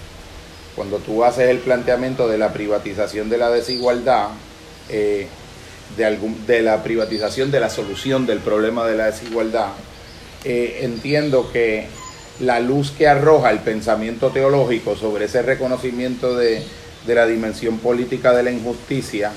[0.77, 4.29] Cuando tú haces el planteamiento de la privatización de la desigualdad,
[4.89, 5.27] eh,
[5.97, 9.69] de, algún, de la privatización de la solución del problema de la desigualdad,
[10.45, 11.87] eh, entiendo que
[12.41, 16.63] la luz que arroja el pensamiento teológico sobre ese reconocimiento de,
[17.07, 19.33] de la dimensión política de la injusticia,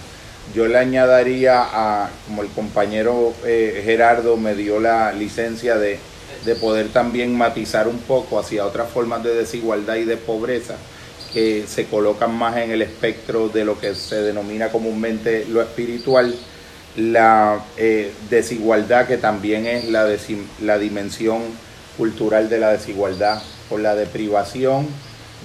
[0.53, 5.97] yo le añadiría a, como el compañero eh, Gerardo me dio la licencia de,
[6.45, 10.75] de poder también matizar un poco hacia otras formas de desigualdad y de pobreza
[11.33, 16.35] que se colocan más en el espectro de lo que se denomina comúnmente lo espiritual,
[16.97, 20.07] la eh, desigualdad que también es la,
[20.61, 21.41] la dimensión
[21.97, 24.87] cultural de la desigualdad, por la deprivación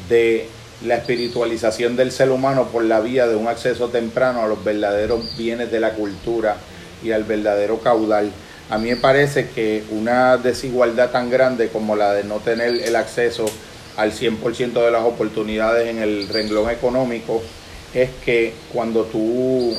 [0.08, 0.48] de
[0.84, 5.36] la espiritualización del ser humano por la vía de un acceso temprano a los verdaderos
[5.36, 6.56] bienes de la cultura
[7.02, 8.30] y al verdadero caudal.
[8.68, 12.96] A mí me parece que una desigualdad tan grande como la de no tener el
[12.96, 13.46] acceso
[13.96, 17.42] al 100% de las oportunidades en el renglón económico
[17.94, 19.74] es que cuando tú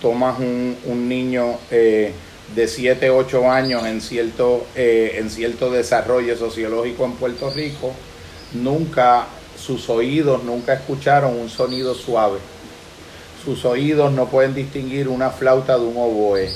[0.00, 2.12] tomas un, niño eh,
[2.54, 7.92] de 7, 8 años en cierto, eh, en cierto desarrollo sociológico en Puerto Rico,
[8.54, 9.26] nunca
[9.62, 12.38] sus oídos nunca escucharon un sonido suave.
[13.44, 16.48] Sus oídos no pueden distinguir una flauta de un oboe.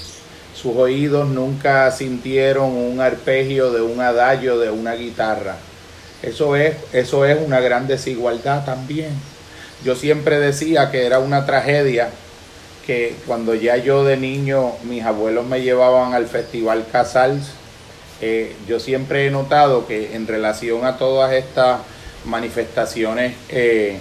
[0.61, 5.57] Sus oídos nunca sintieron un arpegio de un adagio de una guitarra.
[6.23, 9.11] Eso es, eso es una gran desigualdad también.
[9.85, 12.09] Yo siempre decía que era una tragedia
[12.87, 17.49] que cuando ya yo de niño mis abuelos me llevaban al festival Casals,
[18.23, 21.81] eh, yo siempre he notado que en relación a todas estas
[22.25, 23.99] manifestaciones eh,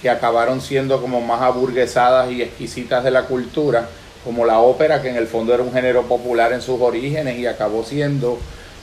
[0.00, 3.88] que acabaron siendo como más aburguesadas y exquisitas de la cultura,
[4.26, 7.46] como la ópera, que en el fondo era un género popular en sus orígenes y
[7.46, 8.40] acabó siendo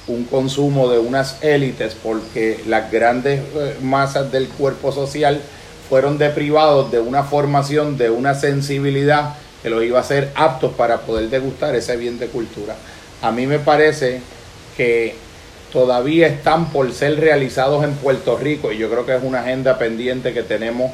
[0.08, 5.42] un consumo de unas élites porque las grandes eh, masas del cuerpo social
[5.90, 11.02] fueron deprivados de una formación, de una sensibilidad que los iba a hacer aptos para
[11.02, 12.76] poder degustar ese bien de cultura.
[13.22, 14.22] A mí me parece
[14.78, 15.16] que
[15.74, 19.78] todavía están por ser realizados en Puerto Rico y yo creo que es una agenda
[19.78, 20.90] pendiente que tenemos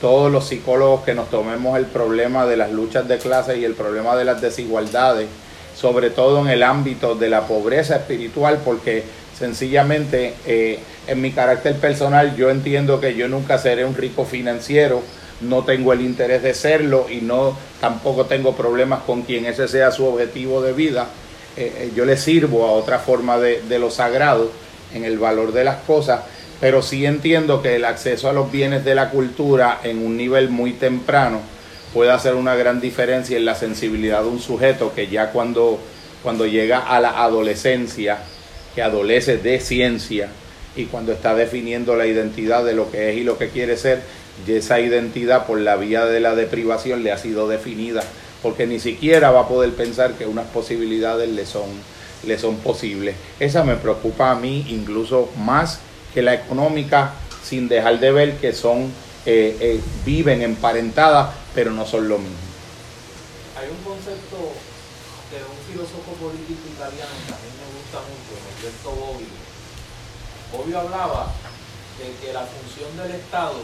[0.00, 3.74] todos los psicólogos que nos tomemos el problema de las luchas de clase y el
[3.74, 5.28] problema de las desigualdades,
[5.76, 9.04] sobre todo en el ámbito de la pobreza espiritual, porque
[9.38, 15.02] sencillamente eh, en mi carácter personal yo entiendo que yo nunca seré un rico financiero,
[15.40, 19.90] no tengo el interés de serlo y no tampoco tengo problemas con quien ese sea
[19.90, 21.08] su objetivo de vida.
[21.56, 24.50] Eh, eh, yo le sirvo a otra forma de, de lo sagrado
[24.94, 26.20] en el valor de las cosas,
[26.64, 30.48] pero sí entiendo que el acceso a los bienes de la cultura en un nivel
[30.48, 31.42] muy temprano
[31.92, 35.78] puede hacer una gran diferencia en la sensibilidad de un sujeto que ya cuando,
[36.22, 38.16] cuando llega a la adolescencia,
[38.74, 40.30] que adolece de ciencia
[40.74, 44.00] y cuando está definiendo la identidad de lo que es y lo que quiere ser,
[44.46, 48.02] y esa identidad por la vía de la deprivación le ha sido definida
[48.42, 51.68] porque ni siquiera va a poder pensar que unas posibilidades le son,
[52.26, 53.16] le son posibles.
[53.38, 55.80] Esa me preocupa a mí incluso más
[56.14, 58.92] que la económica, sin dejar de ver que son,
[59.26, 62.36] eh, eh, viven emparentadas, pero no son lo mismo.
[63.58, 64.54] Hay un concepto
[65.34, 69.34] de un filósofo político italiano que a mí me gusta mucho, Alberto Bobbio.
[70.52, 71.32] Bobbio hablaba
[71.98, 73.58] de que la función del Estado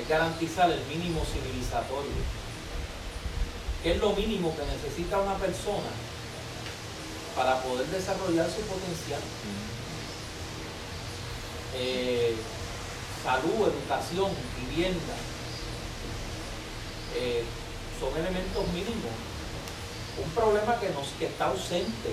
[0.00, 2.40] es garantizar el mínimo civilizatorio
[3.82, 5.88] ¿Qué es lo mínimo que necesita una persona
[7.34, 9.20] para poder desarrollar su potencial?
[11.74, 12.34] Eh,
[13.22, 15.14] salud, educación, vivienda,
[17.16, 17.44] eh,
[17.98, 19.12] son elementos mínimos.
[20.22, 22.12] Un problema que, nos, que está ausente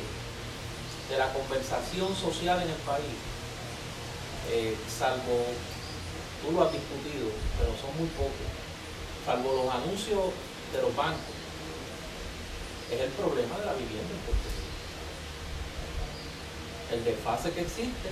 [1.09, 3.17] de la conversación social en el país,
[4.51, 5.45] eh, salvo,
[6.41, 8.47] tú lo has discutido, pero son muy pocos,
[9.25, 10.33] salvo los anuncios
[10.73, 11.37] de los bancos
[12.91, 14.47] es el problema de la vivienda en Puerto.
[16.91, 18.09] El desfase que existe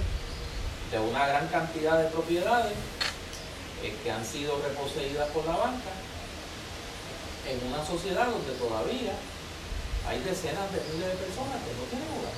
[0.92, 2.74] de una gran cantidad de propiedades
[3.84, 5.92] eh, que han sido reposeídas por la banca
[7.50, 9.14] en una sociedad donde todavía
[10.08, 12.34] hay decenas de miles de personas que no tienen hogar.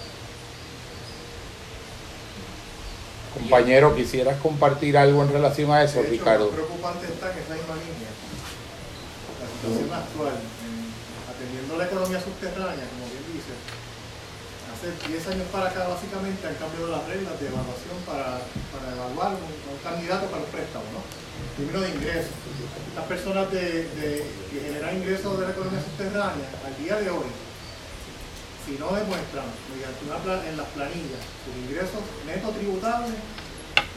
[3.34, 6.46] Compañero, ¿quisieras compartir algo en relación a eso, De hecho, Ricardo?
[6.46, 8.12] Lo preocupante está en esa misma línea.
[9.38, 10.90] La situación actual, en-
[11.30, 13.06] atendiendo la economía subterránea, como
[14.78, 19.34] hace 10 años para acá básicamente han cambiado las reglas de evaluación para, para evaluar
[19.34, 21.02] un, candidato para un préstamo, ¿no?
[21.58, 22.38] Primero de ingresos.
[22.94, 23.90] Las personas de,
[24.52, 27.30] que generan ingresos de la economía subterránea, al día de hoy,
[28.66, 33.18] si no demuestran mediante una en las planillas sus ingresos netos tributables,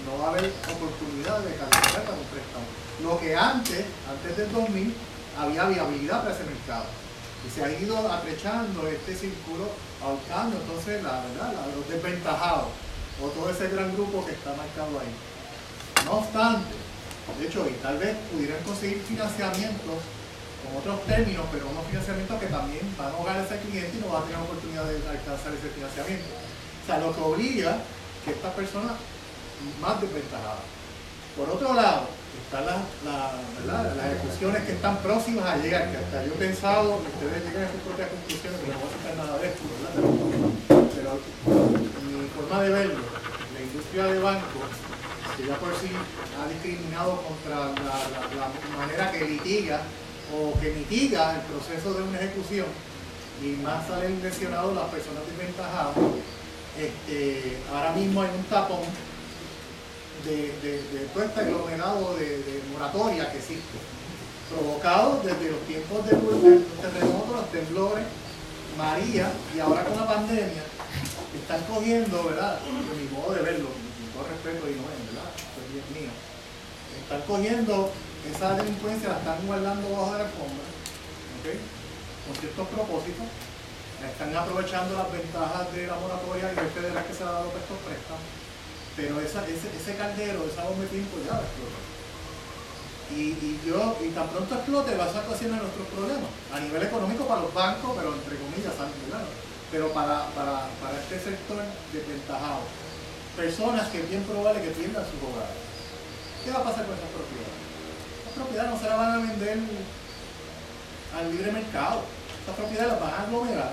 [0.08, 2.64] no va a haber oportunidad de calificar para un préstamo.
[3.04, 4.94] Lo que antes, antes del 2000,
[5.36, 6.88] había viabilidad para ese mercado.
[7.46, 9.68] Y se ha ido atrechando este círculo,
[10.02, 11.52] ahorcando entonces la, ¿verdad?
[11.74, 12.68] los desventajados,
[13.22, 15.12] o todo ese gran grupo que está marcado ahí.
[16.04, 16.74] No obstante,
[17.38, 20.00] de hecho, y tal vez pudieran conseguir financiamientos
[20.60, 24.00] con otros términos, pero unos financiamientos que también van a ahogar a ese cliente y
[24.00, 26.28] no va a tener oportunidad de alcanzar ese financiamiento.
[26.28, 27.78] O sea, lo que obliga
[28.24, 28.92] que estas personas
[29.80, 30.64] más desventajadas.
[31.36, 32.08] Por otro lado,
[32.38, 32.82] están las,
[33.66, 37.62] las ejecuciones que están próximas a llegar, que hasta yo he pensado que ustedes lleguen
[37.62, 39.94] a sus propias conclusiones, pero no voy a sacar nada de esto, ¿verdad?
[40.94, 41.10] Pero,
[42.06, 43.02] mi forma de verlo,
[43.54, 44.70] la industria de bancos,
[45.36, 49.80] que ya por sí ha discriminado contra la manera que litiga
[50.34, 52.66] o que mitiga el proceso de una ejecución,
[53.42, 55.94] y más salen lesionados las personas desventajadas,
[56.78, 58.84] este, ahora mismo hay un tapón
[60.24, 63.78] de, de- de todo este aglomerado de, de moratoria que existe,
[64.50, 68.04] provocado desde los tiempos de los terremotos, los temblores,
[68.76, 70.62] María, y ahora con la pandemia,
[71.34, 72.58] están cogiendo, ¿verdad?
[72.60, 75.30] De mi modo de verlo, con todo respeto y no es, ¿verdad?
[75.36, 76.12] Esto es bien mío.
[77.02, 77.92] Están cogiendo
[78.30, 80.66] esa delincuencia, la están guardando bajo de la alfombra.
[82.26, 83.26] Con ciertos propósitos,
[84.00, 87.78] están aprovechando las ventajas de la moratoria y el federal que se ha dado estos
[87.84, 88.22] préstamos
[88.96, 91.84] pero esa, ese, ese caldero, esa bomba de tiempo ya va a explotar.
[93.10, 97.26] Y, y yo, y tan pronto explote, va a ocasionar nuestros problemas, a nivel económico
[97.26, 99.26] para los bancos, pero entre comillas, ¿verdad?
[99.70, 101.62] pero para, para, para este sector
[101.92, 102.66] desventajado.
[103.36, 105.54] Personas que es bien probable que pierdan sus hogares.
[106.44, 107.58] ¿Qué va a pasar con esas propiedades?
[108.26, 109.58] Las propiedades no se las van a vender
[111.14, 112.02] al libre mercado.
[112.40, 113.72] Estas propiedades las van a aglomerar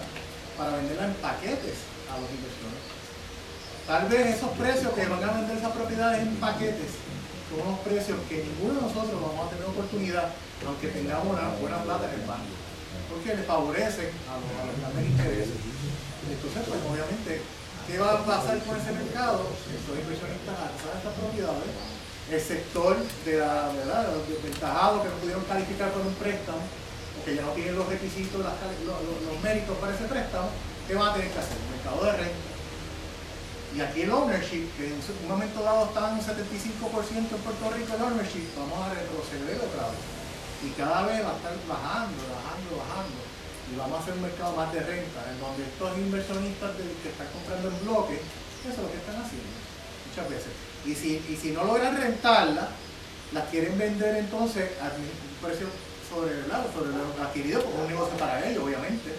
[0.58, 1.78] para venderlas en paquetes
[2.14, 2.77] a los inversores.
[3.88, 6.92] Tal vez esos precios que van a vender esas propiedades en paquetes
[7.48, 10.28] son unos precios que ninguno de nosotros vamos a tener oportunidad,
[10.68, 12.52] aunque tengamos una buena plata en el banco,
[13.08, 15.56] porque le favorecen a los, grandes intereses.
[16.28, 17.40] Entonces, pues obviamente,
[17.88, 19.56] ¿qué va a pasar con ese mercado?
[19.56, 21.72] Estos inversionistas alzan estas propiedades,
[22.28, 27.20] el sector de la verdad, los desventajados que no pudieron calificar por un préstamo, o
[27.24, 30.52] que ya no tienen los requisitos, los méritos para ese préstamo,
[30.84, 31.56] ¿qué van a tener que hacer?
[31.56, 32.57] El mercado de renta.
[33.76, 37.66] Y aquí el ownership, que en un momento dado estaba en un 75% en Puerto
[37.76, 40.04] Rico el ownership, vamos a retroceder otra vez.
[40.64, 43.20] Y cada vez va a estar bajando, bajando, bajando.
[43.68, 47.28] Y vamos a hacer un mercado más de renta, en donde estos inversionistas que están
[47.36, 48.24] comprando en bloques,
[48.64, 49.52] eso es lo que están haciendo
[50.08, 50.54] muchas veces.
[50.86, 52.70] Y si, y si no logran rentarla,
[53.34, 55.12] las quieren vender entonces a un
[55.44, 55.68] precio
[56.10, 56.66] sobre, ¿verdad?
[56.74, 59.12] sobre lo adquirido, porque es un negocio para ellos, obviamente.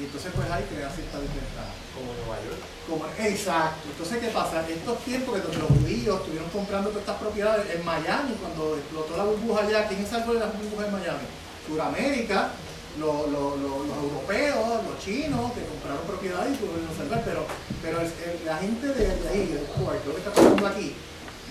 [0.00, 1.76] Y entonces pues ahí crea cierta desventaja.
[1.92, 2.60] Como en Nueva York.
[2.88, 3.84] Como, exacto.
[3.92, 4.64] Entonces, ¿qué pasa?
[4.64, 9.24] Estos tiempos que los judíos estuvieron comprando todas estas propiedades en Miami, cuando explotó la
[9.28, 11.26] burbuja allá, ¿quién salvó de las burbujas en Miami?
[11.68, 12.50] Suramérica,
[12.98, 17.44] lo- lo- lo- los europeos, los chinos, que compraron propiedades y pudieron salvar, pero,
[17.84, 20.96] pero el- el- la gente de, de ahí, del Kuwait, lo que está pasando aquí,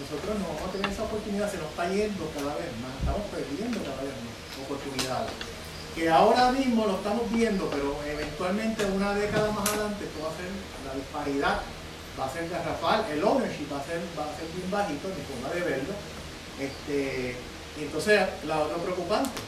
[0.01, 3.23] nosotros no vamos a tener esa oportunidad, se nos está yendo cada vez más, estamos
[3.29, 4.35] perdiendo cada vez más
[4.65, 5.31] oportunidades
[5.95, 10.37] que ahora mismo lo estamos viendo, pero eventualmente una década más adelante esto va a
[10.37, 10.51] ser
[10.85, 11.61] la disparidad,
[12.19, 15.23] va a ser garrafal, el ownership va a ser, va a ser bien bajito, mi
[15.23, 15.93] forma de verlo.
[16.59, 17.35] Este,
[17.79, 19.41] y entonces, la otra preocupante,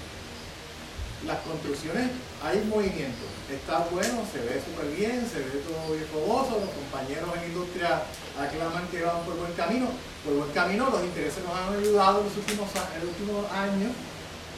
[1.28, 2.10] las construcciones,
[2.42, 7.30] hay movimiento, está bueno, se ve súper bien, se ve todo bien fogoso, los compañeros
[7.38, 8.02] en industria
[8.40, 9.86] aclaman que van por buen camino,
[10.26, 13.92] por buen camino los intereses nos han ayudado los últimos, en los últimos años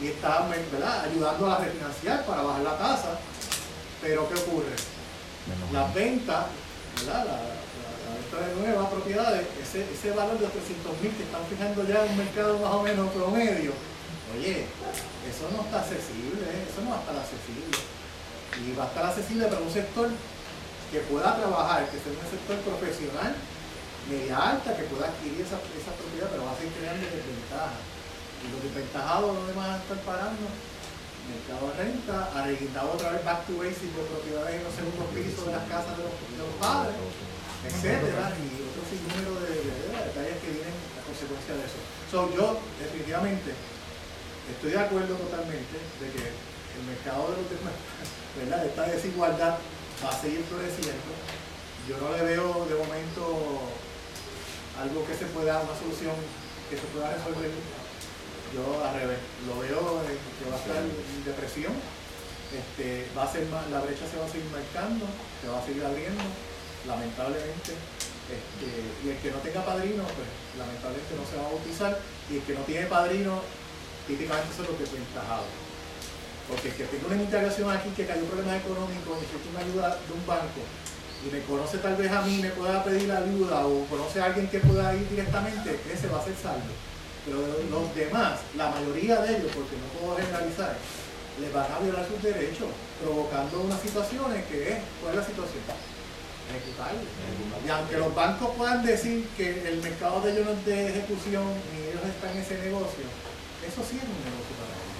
[0.02, 1.06] y está ¿verdad?
[1.06, 3.20] ayudando a refinanciar para bajar la tasa.
[4.02, 4.76] Pero ¿qué ocurre?
[5.72, 6.46] Las ventas,
[7.00, 7.26] ¿verdad?
[7.26, 7.62] La, la-
[8.04, 12.04] la venta de nuevas propiedades, ese, ese valor de 300 mil que están fijando ya
[12.06, 13.72] en un mercado más o menos promedio,
[14.36, 14.68] oye,
[15.24, 16.68] eso no está accesible, ¿eh?
[16.68, 17.78] eso no va a estar accesible.
[18.60, 20.10] Y va a estar accesible para un sector
[20.92, 23.34] que pueda trabajar, que sea un sector profesional,
[24.12, 27.82] media alta, que pueda adquirir esa, esa propiedad, pero va a seguir creando desventajas.
[28.44, 30.46] Y los desventajados, los demás están parando
[31.24, 35.46] mercado de renta, arreguindado otra vez back to basics de propiedades en los segundos pisos
[35.48, 37.00] de las casas de los, padres,
[37.64, 41.80] etcétera, y otro sinnúmero de, detalles que vienen a consecuencia de eso.
[42.12, 43.56] So, yo definitivamente
[44.52, 47.76] estoy de acuerdo totalmente de que el mercado de los demás,
[48.40, 48.66] ¿verdad?
[48.68, 49.56] Esta desigualdad
[50.04, 51.12] va a seguir floreciendo.
[51.88, 53.24] Yo no le veo de momento
[54.76, 56.16] algo que se pueda, una solución
[56.70, 57.52] que se pueda resolver
[58.54, 61.74] yo al revés, lo veo que va a estar en depresión,
[62.54, 65.10] este, va a ser más, la brecha se va a seguir marcando,
[65.42, 66.22] se va a seguir abriendo,
[66.86, 67.74] lamentablemente.
[68.30, 68.70] Este,
[69.04, 71.98] y el que no tenga padrino, pues lamentablemente no se va a bautizar,
[72.30, 73.42] y el que no tiene padrino,
[74.08, 75.50] típicamente son los desventajados.
[76.48, 80.14] Porque el que tenga una integración aquí que cayó problemas económicos, necesita una ayuda de
[80.14, 80.62] un banco,
[81.26, 84.48] y me conoce tal vez a mí, me pueda pedir ayuda, o conoce a alguien
[84.48, 86.93] que pueda ir directamente, ese va a ser salvo
[87.26, 87.40] pero
[87.72, 90.76] los demás, la mayoría de ellos, porque no puedo generalizar,
[91.40, 92.68] les van a violar sus derechos,
[93.02, 95.64] provocando unas situaciones que es, ¿cuál es la situación?
[96.52, 97.00] Ejecutable.
[97.66, 101.48] Y aunque los bancos puedan decir que el mercado de ellos no es de ejecución,
[101.72, 103.08] ni ellos están en ese negocio,
[103.64, 105.00] eso sí es un negocio para ellos.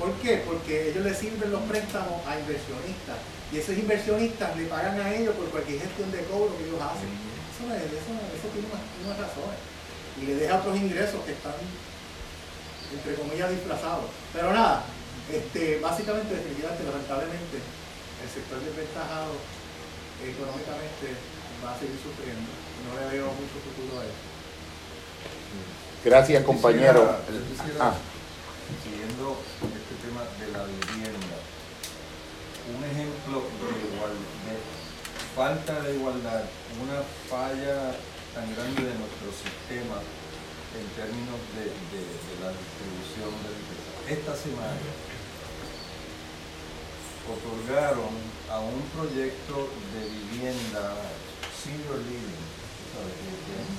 [0.00, 0.42] ¿Por qué?
[0.48, 3.20] Porque ellos les sirven los préstamos a inversionistas
[3.52, 7.12] y esos inversionistas le pagan a ellos por cualquier gestión de cobro que ellos hacen.
[7.52, 9.71] Eso, eso, eso tiene unas, unas razones
[10.20, 11.54] y le deja otros ingresos que están,
[12.92, 14.10] entre comillas, disfrazados.
[14.32, 14.84] Pero nada,
[15.32, 19.32] este, básicamente, definitivamente, lamentablemente, el sector desventajado
[20.20, 21.16] económicamente
[21.64, 22.50] va a seguir sufriendo.
[22.84, 24.32] No le veo mucho futuro a eso.
[26.04, 27.16] Gracias, compañero.
[27.78, 27.94] Ah.
[28.82, 31.38] Siguiendo este tema de la vivienda,
[32.74, 34.14] un ejemplo de, igual,
[34.46, 34.54] de
[35.36, 36.42] falta de igualdad,
[36.82, 37.94] una falla
[38.34, 40.00] tan grande de nuestro sistema
[40.72, 41.68] en términos de,
[42.40, 43.92] la distribución de riqueza.
[44.08, 44.88] Esta semana
[47.28, 48.16] otorgaron
[48.48, 51.12] a un proyecto de vivienda
[51.52, 52.40] senior living,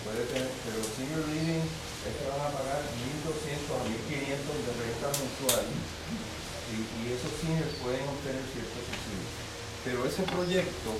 [0.06, 1.66] puede tener, pero senior living
[2.06, 2.82] es que van a pagar
[3.26, 9.34] 1.200 a 1.500 de renta mensual y, y esos seniors pueden obtener ciertos subsidios.
[9.82, 10.93] Pero ese proyecto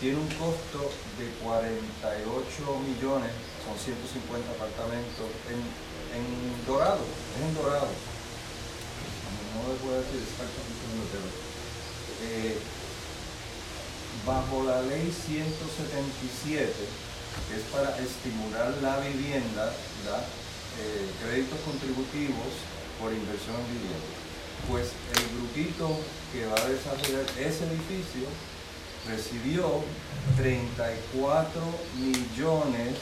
[0.00, 2.26] tiene un costo de 48
[2.82, 3.30] millones,
[3.62, 6.26] son 150 apartamentos en, en
[6.66, 7.88] Dorado, es en Dorado.
[9.54, 10.74] No le puedo decir exactamente
[11.10, 11.26] pero
[12.26, 12.58] eh,
[14.26, 16.72] bajo la ley 177,
[17.48, 19.72] que es para estimular la vivienda,
[20.80, 22.50] eh, créditos contributivos
[23.00, 24.14] por inversión en vivienda.
[24.68, 25.98] Pues el grupito
[26.32, 28.26] que va a desarrollar ese edificio
[29.08, 29.82] recibió
[30.36, 31.62] 34
[31.96, 32.94] millones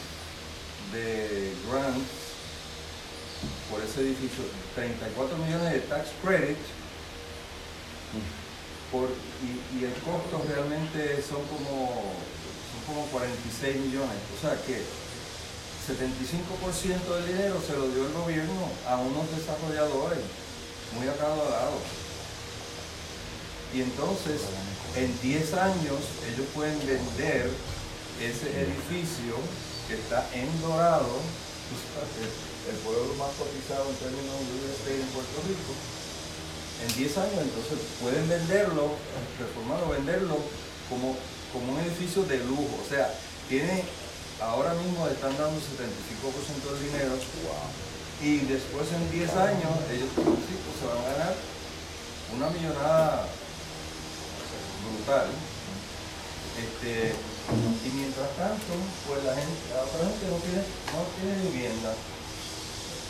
[0.92, 2.22] de grants
[3.70, 4.44] por ese edificio,
[4.74, 6.58] 34 millones de tax credit
[8.90, 12.12] por, y, el costo realmente son como,
[12.68, 14.20] son como 46 millones.
[14.36, 14.84] O sea que
[15.88, 20.20] 75% del dinero se lo dio el gobierno a unos desarrolladores
[20.94, 21.82] muy acabados.
[23.72, 24.42] Y entonces,
[24.96, 27.50] en 10 años, ellos pueden vender
[28.20, 29.40] ese edificio
[29.88, 31.08] que está en Dorado,
[32.70, 35.72] el pueblo más cotizado en términos de real estate en Puerto Rico.
[36.84, 38.98] En 10 años, entonces, pueden venderlo,
[39.38, 40.36] reformarlo, venderlo
[40.90, 41.16] como,
[41.52, 42.74] como un edificio de lujo.
[42.84, 43.08] O sea,
[43.48, 43.84] tiene,
[44.40, 47.16] ahora mismo están dando 75% del dinero.
[48.20, 51.34] Y después en 10 años, ellos pues, se van a ganar
[52.34, 53.26] una millonada
[54.82, 55.30] brutal.
[56.58, 58.72] Este, y mientras tanto,
[59.08, 61.92] pues la gente, la gente no tiene, no tiene vivienda.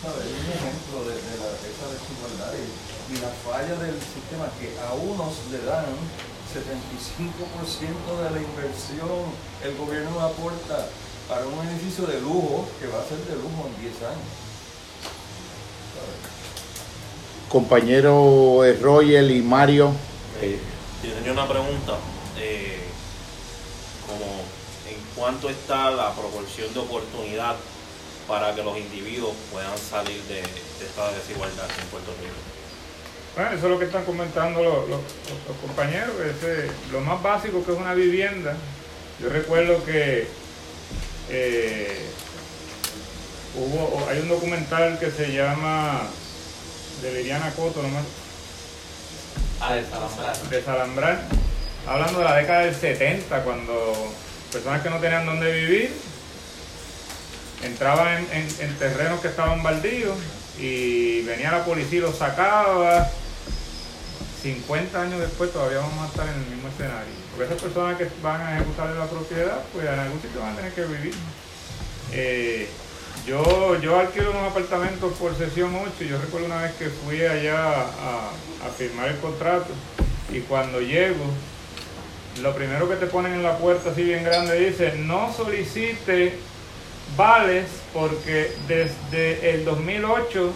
[0.02, 0.26] ¿Sabes?
[0.26, 5.34] Es un ejemplo de, la, esa desigualdad y, la falla del sistema que a unos
[5.52, 5.84] le dan
[6.48, 6.64] 75%
[8.24, 9.30] de la inversión,
[9.62, 10.88] el gobierno aporta
[11.28, 14.32] para un edificio de lujo que va a ser de lujo en 10 años.
[17.48, 19.92] Compañero Royel y Mario.
[20.40, 20.58] Eh,
[21.02, 21.94] yo tenía una pregunta,
[22.38, 22.78] eh,
[24.06, 24.24] como
[24.88, 27.56] en cuánto está la proporción de oportunidad
[28.28, 32.34] para que los individuos puedan salir de, esta desigualdad en Puerto Rico.
[33.34, 35.00] Bueno, eso es lo que están comentando los,
[35.60, 36.10] compañeros,
[36.92, 38.56] lo más básico que es una vivienda.
[39.20, 40.26] Yo recuerdo que
[41.30, 42.06] eh,
[43.56, 46.02] hubo, hay un documental que se llama
[47.00, 48.04] de Liliana Coto, nomás
[49.62, 50.36] A desalambrar.
[50.50, 51.20] desalambrar.
[51.86, 54.12] Hablando de la década del 70, cuando
[54.52, 55.92] personas que no tenían dónde vivir
[57.62, 60.16] entraban en, en- en terrenos que estaban baldíos
[60.58, 63.08] y venía la policía y los sacaba.
[64.42, 67.12] 50 años después todavía vamos a estar en el mismo escenario.
[67.30, 70.56] Porque esas personas que van a ejecutar la propiedad, pues en algún sitio van a
[70.56, 71.14] tener que vivir.
[72.12, 72.68] Eh,
[73.26, 77.22] yo, yo alquilo unos apartamentos por sesión 8 y yo recuerdo una vez que fui
[77.24, 78.30] allá a,
[78.66, 79.68] a firmar el contrato
[80.32, 81.24] y cuando llego,
[82.42, 86.34] lo primero que te ponen en la puerta así bien grande dice, no solicite
[87.16, 90.52] vales porque desde el 2008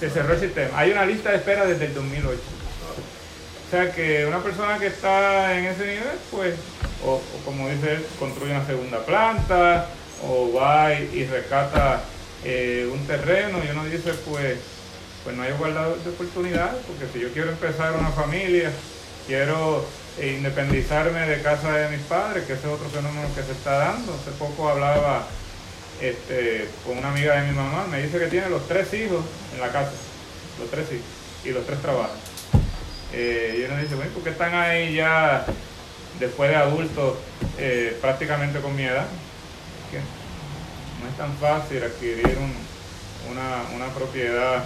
[0.00, 0.78] se cerró el sistema.
[0.78, 2.40] Hay una lista de espera desde el 2008.
[3.66, 6.54] O sea que una persona que está en ese nivel, pues,
[7.04, 9.88] o, o como dice él, construye una segunda planta,
[10.28, 12.02] o va y, rescata
[12.44, 14.58] eh, un terreno y uno dice, pues,
[15.22, 18.70] pues no hay igualdad de oportunidades, porque si yo quiero empezar una familia,
[19.26, 19.84] quiero
[20.18, 23.78] eh, independizarme de casa de mis padres, que ese es otro fenómeno que se está
[23.78, 24.14] dando.
[24.14, 25.26] Hace poco hablaba
[26.00, 29.24] este, con una amiga de mi mamá, me dice que tiene los tres hijos
[29.54, 29.92] en la casa,
[30.60, 31.06] los tres hijos,
[31.44, 32.16] y los tres trabajan.
[33.12, 35.46] Eh, y uno dice, bueno, ¿por qué están ahí ya
[36.18, 37.14] después de adultos
[37.58, 39.06] eh, prácticamente con mi edad?
[39.90, 44.64] Que no es tan fácil adquirir un- una, una propiedad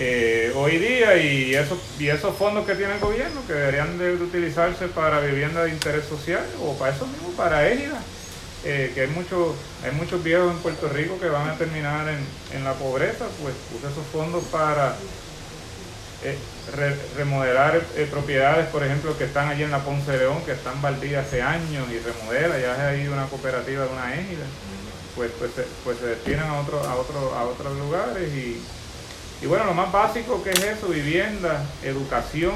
[0.00, 4.12] eh, hoy día y esos, y esos fondos que tiene el gobierno que deberían de
[4.12, 8.00] utilizarse para vivienda de interés social o para eso mismo, para égida.
[8.64, 9.54] Eh, que hay, mucho,
[9.84, 12.18] hay muchos viejos en Puerto Rico que van a terminar en,
[12.56, 14.96] en la pobreza, pues usa esos fondos para
[16.24, 16.36] eh,
[16.74, 20.52] re- remodelar eh, propiedades, por ejemplo, que están allí en la Ponce de León, que
[20.52, 24.44] están baldías hace años y remodela, ya hay una cooperativa de una égida,
[25.14, 25.50] pues, pues,
[25.84, 28.60] pues se destinan a, otro, a, otro, a otros lugares y,
[29.42, 32.54] y bueno, lo más básico que es eso, vivienda, educación,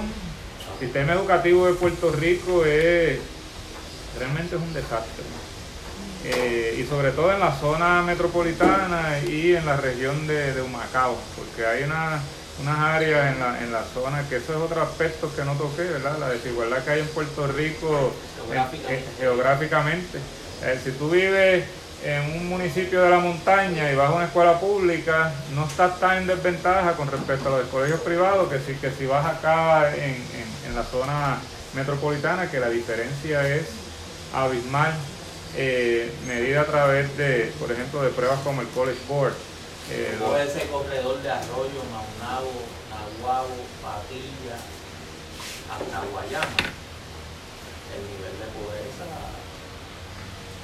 [0.80, 3.20] sistema educativo de Puerto Rico es
[4.18, 5.24] realmente es un desastre.
[6.24, 11.16] Eh, y sobre todo en la zona metropolitana y en la región de, de Humacao,
[11.36, 12.20] porque hay una,
[12.60, 15.82] unas áreas en la, en la zona que eso es otro aspecto que no toqué,
[15.82, 16.18] ¿verdad?
[16.18, 18.94] La desigualdad que hay en Puerto Rico Geográficamente.
[18.94, 20.18] eh, geográficamente.
[20.64, 21.64] Eh, si tú vives
[22.04, 26.18] en un municipio de la montaña y vas a una escuela pública, no estás tan
[26.18, 30.10] en desventaja con respecto a los colegios privados que si, que si vas acá en,
[30.14, 31.38] en- en la zona
[31.74, 33.62] metropolitana, que la diferencia es
[34.34, 34.92] abismal,
[35.56, 39.34] eh, medida a través de, por ejemplo, de pruebas como el College Board.
[39.90, 42.52] Eh, Como los- ese corredor de arroyo, Maunabo,
[42.90, 44.56] Nahuabo, Patilla,
[45.70, 46.46] hasta Guayama.
[47.94, 49.04] El nivel de pobreza.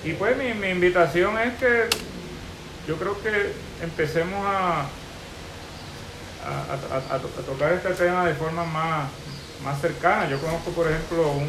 [0.05, 1.89] Y pues mi, mi invitación es que
[2.87, 4.87] yo creo que empecemos a, a,
[6.91, 9.09] a- a- a tocar este tema de forma más,
[9.65, 10.29] más cercana.
[10.31, 11.49] Yo conozco, por ejemplo, un,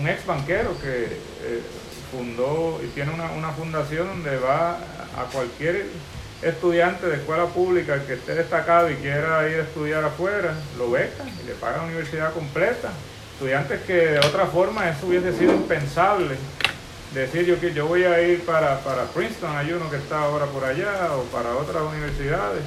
[0.00, 1.04] un ex banquero que
[1.42, 1.62] eh,
[2.10, 4.76] fundó y tiene una, una fundación donde va
[5.18, 5.86] a cualquier
[6.42, 11.24] estudiante de escuela pública que esté destacado y quiera ir a estudiar afuera, lo beca
[11.42, 12.90] y le paga la universidad completa.
[13.34, 16.36] Estudiantes que de otra forma eso hubiese sido impensable.
[17.14, 20.46] Decir yo que yo voy a ir para, para Princeton, hay uno que está ahora
[20.46, 22.62] por allá, o para otras universidades.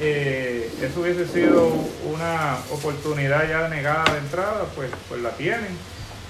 [0.00, 1.68] Eh, eso hubiese sido
[2.04, 5.76] una oportunidad ya negada de entrada, pues, pues la tienen.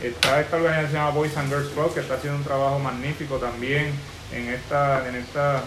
[0.03, 3.93] Está esta organización Boys and Girls Club que está haciendo un trabajo magnífico también
[4.33, 5.63] en esta, en esta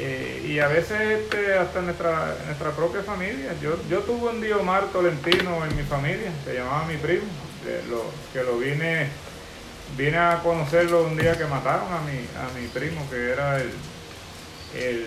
[0.00, 3.52] eh, y a veces este, hasta en nuestra, nuestra propia familia.
[3.60, 7.26] Yo, yo tuve un Diomar Tolentino en mi familia, se llamaba mi primo,
[7.90, 9.08] lo, que lo vine,
[9.96, 13.70] vine a conocerlo un día que mataron a mi, a mi primo, que era el,
[14.76, 15.06] el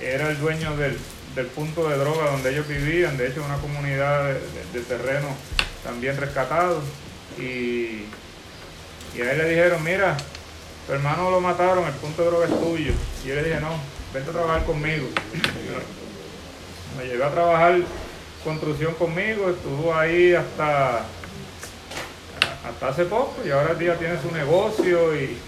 [0.00, 0.98] era el dueño del,
[1.34, 4.34] del punto de droga donde ellos vivían, de hecho una comunidad
[4.72, 5.28] de terreno
[5.84, 6.82] también rescatado.
[7.38, 8.06] Y,
[9.14, 10.16] y a él le dijeron, mira,
[10.86, 12.92] tu hermano lo mataron, el punto de droga es tuyo.
[13.24, 13.70] Y yo le dije, no,
[14.12, 15.06] vente a trabajar conmigo.
[16.98, 17.80] Me llevé a trabajar
[18.44, 20.98] construcción conmigo, estuvo ahí hasta,
[22.68, 25.38] hasta hace poco y ahora el día tiene su negocio y,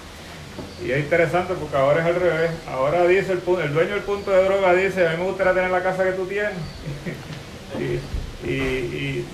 [0.84, 2.50] y es interesante porque ahora es al revés.
[2.68, 5.70] Ahora dice el, el dueño del punto de droga dice, a mí me gustaría tener
[5.70, 6.54] la casa que tú tienes.
[7.78, 9.28] y, y, y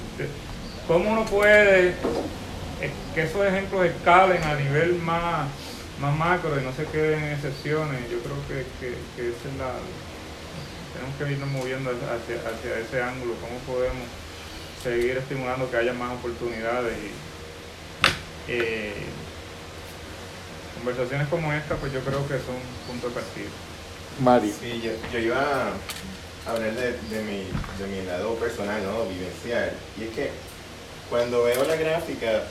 [0.89, 1.91] cómo uno puede
[2.81, 5.49] eh, que esos ejemplos escalen a nivel más,
[6.03, 8.11] más macro y no se queden en excepciones.
[8.11, 9.73] Yo creo que, que, que esa es la...
[10.93, 14.07] Tenemos que irnos moviendo hacia, hacia ese ángulo, cómo podemos
[14.83, 17.11] seguir estimulando que haya más oportunidades y
[18.49, 18.95] eh,
[20.75, 23.49] conversaciones como esta pues yo creo que son punto de partida.
[24.21, 24.53] Mario.
[24.61, 25.73] Sí, yo, yo iba
[26.47, 27.47] hablar de, de mi,
[27.79, 29.05] de mi lado personal, ¿no?
[29.07, 29.73] Vivencial.
[29.99, 30.31] Y es que
[31.09, 32.43] cuando veo la gráfica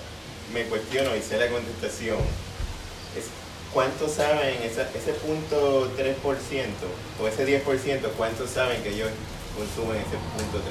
[0.53, 2.17] me cuestiono y sé la contestación.
[3.73, 6.15] ¿Cuántos saben ese punto 3%
[7.21, 8.01] o ese 10%?
[8.17, 9.09] ¿Cuántos saben que ellos
[9.57, 10.61] consumen ese punto 3%?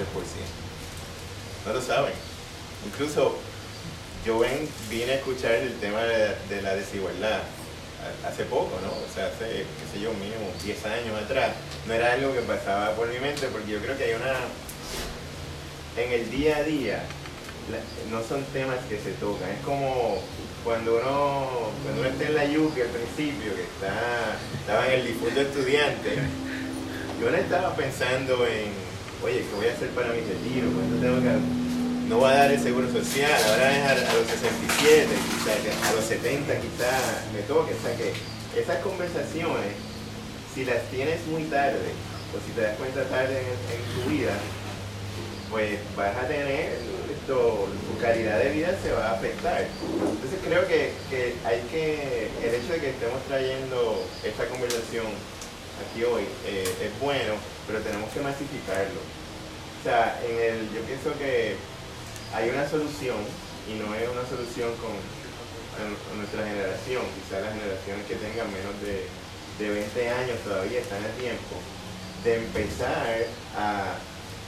[1.67, 2.13] No lo saben.
[2.87, 3.37] Incluso
[4.25, 4.41] yo
[4.91, 7.41] vine a escuchar el tema de, de la desigualdad
[8.27, 8.91] hace poco, ¿no?
[8.91, 11.53] O sea, hace, qué sé yo, mínimo 10 años atrás.
[11.87, 14.35] No era algo que pasaba por mi mente porque yo creo que hay una...
[15.97, 17.03] En el día a día
[18.11, 19.49] no son temas que se tocan.
[19.51, 20.23] Es como
[20.65, 25.07] cuando uno, cuando uno está en la yuca al principio, que está, estaba en el
[25.07, 26.17] difunto estudiante,
[27.21, 28.73] yo no estaba pensando en,
[29.23, 30.69] oye, ¿qué voy a hacer para mi retiro?
[30.73, 31.61] ¿Cuánto tengo que
[32.11, 35.93] no va a dar el seguro social, ahora es a, a los 67, quizá, a
[35.95, 36.91] los 70 quizá
[37.33, 37.73] me toque.
[37.73, 38.11] O sea que
[38.59, 39.79] esas conversaciones,
[40.53, 41.95] si las tienes muy tarde,
[42.35, 44.35] o si te das cuenta tarde en, en tu vida,
[45.51, 46.79] pues vas a tener,
[47.31, 49.63] esto, tu calidad de vida se va a afectar.
[49.63, 55.07] Entonces creo que, que hay que, el hecho de que estemos trayendo esta conversación
[55.79, 57.35] aquí hoy eh, es bueno,
[57.67, 58.99] pero tenemos que masificarlo.
[58.99, 61.55] O sea, en el, yo pienso que
[62.35, 63.17] hay una solución
[63.71, 64.99] y no es una solución con-
[65.81, 69.07] con nuestra generación, quizás las generaciones que tengan menos de,
[69.57, 71.57] de 20 años todavía están a tiempo
[72.25, 73.25] de empezar
[73.57, 73.95] a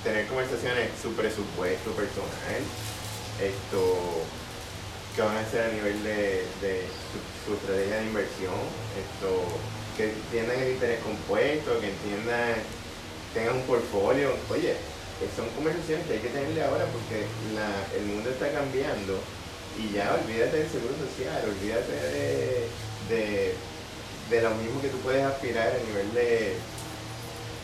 [0.05, 2.63] tener conversaciones su presupuesto personal,
[3.41, 4.23] esto
[5.15, 6.87] que van a ser a nivel de, de
[7.47, 8.55] su, estrategia de inversión,
[8.97, 9.45] esto
[9.97, 12.55] que entiendan el interés compuesto, que entiendan,
[13.35, 14.75] tengan un portfolio, oye,
[15.37, 19.21] son conversaciones que hay que tenerle ahora porque la- el mundo está cambiando
[19.79, 22.69] y ya olvídate del seguro social, olvídate de,
[23.09, 23.55] de,
[24.31, 26.57] de lo mismo que tú puedes aspirar a nivel de,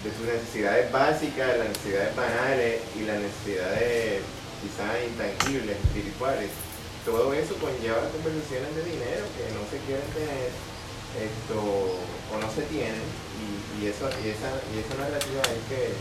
[0.04, 4.22] de tus necesidades básicas, las necesidades banales y las necesidades
[4.62, 6.50] quizás intangibles, espirituales.
[7.04, 10.50] Todo eso conlleva conversaciones de dinero que no se quieren tener
[11.16, 13.00] esto o no se tienen
[13.40, 15.96] y, y eso y esa y esa narrativa es que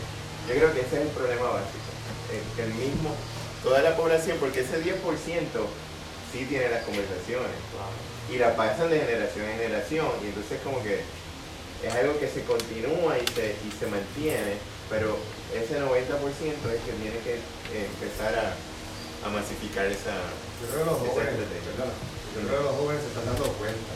[0.46, 1.88] yo creo que ese es el problema básico
[2.30, 3.16] eh, que el mismo
[3.64, 5.00] toda la población porque ese 10%
[6.30, 7.56] sí tiene las conversaciones
[8.30, 11.00] y la pasan de generación en generación y entonces como que
[11.82, 15.20] es algo que se continúa y se, y se mantiene pero
[15.52, 17.36] ese 90% es que tiene que
[17.76, 18.56] empezar a,
[19.20, 20.16] a masificar esa,
[20.64, 21.76] Yo creo que los jóvenes, estrategia.
[21.76, 21.92] perdona,
[22.32, 23.92] yo creo que los jóvenes se están dando cuenta.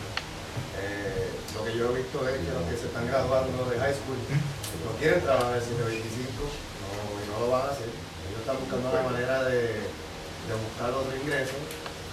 [0.84, 3.96] Eh, lo que yo he visto es que los que se están graduando de high
[3.96, 7.88] school no quieren trabajar el 725 no, y no lo van a hacer.
[7.88, 11.56] Ellos están buscando una manera de, de buscar otro ingreso.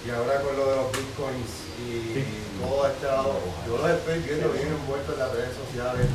[0.06, 2.24] Y ahora con lo de los bitcoins y
[2.60, 6.08] todo este lado, yo los estoy viendo bien envueltos en las redes sociales,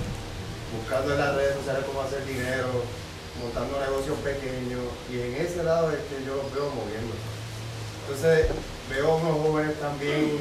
[0.72, 2.84] buscando en las redes sociales cómo hacer dinero,
[3.40, 7.28] montando negocios pequeños, y en ese lado es que yo los veo moviéndose.
[8.04, 8.48] Entonces
[8.88, 10.40] veo a unos jóvenes también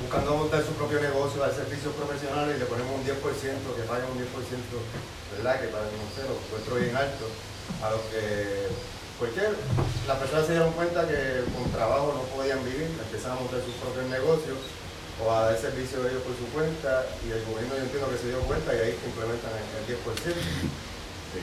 [0.00, 4.12] buscando montar su propio negocio, dar servicios profesionales y le ponemos un 10%, que paguen
[4.12, 4.28] un 10%,
[5.36, 5.60] ¿verdad?
[5.60, 7.26] Que para no sé, lo encuentro bien alto,
[7.80, 8.68] a los que,
[9.18, 9.40] porque
[10.08, 13.74] las personas se dieron cuenta que con trabajo no podían vivir, empezaron a montar sus
[13.78, 14.58] propios negocios
[15.22, 18.18] o a dar servicio de ellos por su cuenta y el gobierno yo entiendo que
[18.18, 20.34] se dio cuenta y ahí que implementan el, el 10%.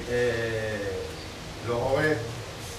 [0.09, 0.91] Eh,
[1.67, 2.17] los jóvenes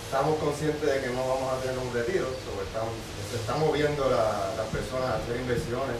[0.04, 2.92] estamos conscientes de que no vamos a tener un retiro, sobre estamos,
[3.32, 5.96] se están moviendo la- las personas a hacer inversiones,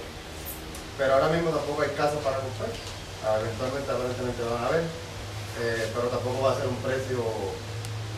[0.98, 2.68] pero ahora mismo tampoco hay casas para comprar.
[3.24, 7.22] Ah, Eventualmente aparentemente van a haber, eh, pero tampoco va a ser un precio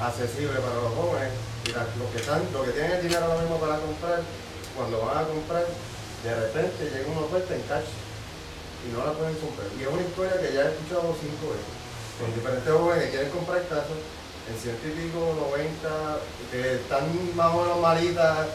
[0.01, 1.31] accesible para los jóvenes.
[1.65, 4.21] Y los, que están, los que tienen el dinero ahora mismo para comprar,
[4.77, 7.89] cuando van a comprar, de repente llega una oferta en cash
[8.85, 9.69] y no la pueden comprar.
[9.79, 11.73] Y es una historia que ya he escuchado cinco veces,
[12.21, 13.97] con diferentes jóvenes que quieren comprar casas
[14.45, 15.21] en ciento y pico,
[15.57, 15.89] 90,
[16.53, 18.53] que están más o menos malitas,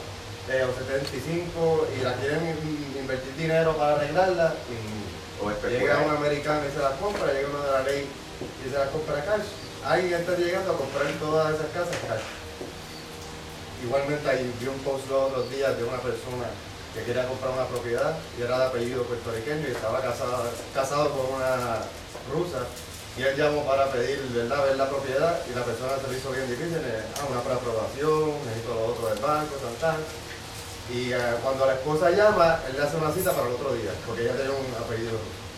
[0.53, 6.11] eh, o 75, y la quieren in- invertir dinero para arreglarla, y O llega un
[6.17, 9.49] americano y se la compra, llega uno de la ley y se la compra cash.
[9.85, 11.95] Alguien está llegando a comprar todas esas casas.
[13.83, 16.51] Igualmente ahí vi un post los otros días de una persona
[16.93, 20.43] que quería comprar una propiedad y era de apellido puertorriqueño y estaba casado,
[20.73, 21.79] casado con una
[22.33, 22.65] rusa
[23.17, 24.63] y él llamó para pedir ¿verdad?
[24.63, 28.31] ver la propiedad y la persona se le hizo bien difícil, eh, ah, una preaprobación,
[28.45, 29.99] necesito lo otro del banco, tal, tal.
[30.87, 33.91] Y eh, cuando la esposa llama, él le hace una cita para el otro día,
[34.05, 35.48] porque ella tiene un apellido ruso.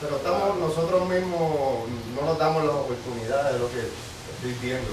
[0.00, 1.84] Pero estamos nosotros mismos,
[2.16, 4.88] no nos damos las oportunidades de lo que estoy viendo.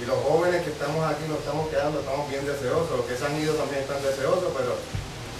[0.00, 2.92] Y los jóvenes que estamos aquí nos estamos quedando, estamos bien deseosos.
[2.92, 4.76] Los que se han ido también están deseosos, pero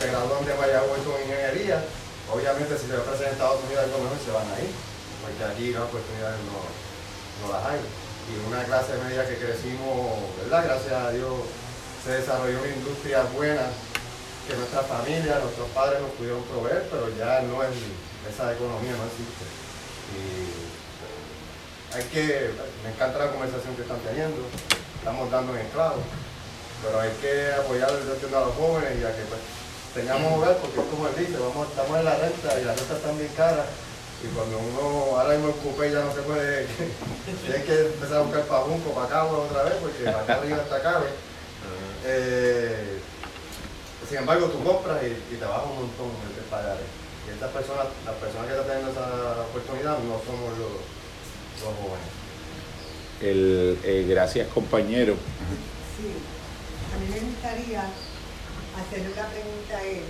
[0.00, 1.84] se gradúan de Mayagüez con ingeniería.
[2.32, 4.72] Obviamente si se ofrecen en Estados Unidos algo mejor se van a ir.
[5.20, 7.80] porque aquí las oportunidades no, no las hay.
[8.28, 10.64] Y una clase media que crecimos, ¿verdad?
[10.64, 11.44] Gracias a Dios
[12.04, 13.68] se desarrolló una industria buena
[14.48, 17.70] que nuestra familia, nuestros padres nos pudieron proveer, pero ya no es,
[18.28, 19.44] esa economía no existe.
[20.12, 20.70] Y
[21.96, 22.50] hay que,
[22.84, 24.42] me encanta la conversación que están teniendo,
[24.98, 26.02] estamos dando en esclavo,
[26.82, 29.40] pero hay que apoyar a los jóvenes y a que pues,
[29.94, 33.18] tengamos hogar, porque como él dice, vamos, estamos en la renta y las rentas están
[33.18, 33.66] bien caras.
[34.22, 36.66] Y cuando uno ahora mismo el ya no se puede,
[37.46, 40.82] tiene que empezar a buscar para Junco, para Cabo otra vez, porque acá arriba está
[40.82, 41.06] caro.
[42.04, 43.00] Eh,
[44.08, 46.76] sin embargo, tú compras y, te baja un montón el pagar.
[47.32, 50.76] Estas personas, las personas que están teniendo esa oportunidad no somos los,
[51.62, 52.10] los jóvenes.
[53.20, 55.14] El, eh, gracias compañero.
[55.96, 56.08] Sí,
[56.88, 57.84] a mí me gustaría
[58.76, 60.04] hacerle una pregunta a él.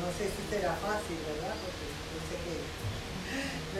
[0.00, 1.54] No sé si será fácil, ¿verdad?
[1.60, 2.54] Porque yo sé que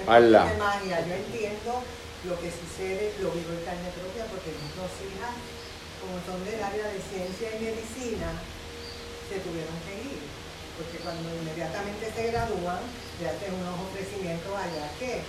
[0.05, 1.07] no es de magia.
[1.07, 1.83] Yo entiendo
[2.29, 5.35] lo que sucede, lo vivo en carne propia, porque mis dos hijas,
[6.03, 8.31] como son del área de ciencia y medicina,
[9.27, 10.36] se tuvieron que ir.
[10.77, 12.85] Porque cuando inmediatamente se gradúan,
[13.21, 15.25] le hacen unos ofrecimientos allá que,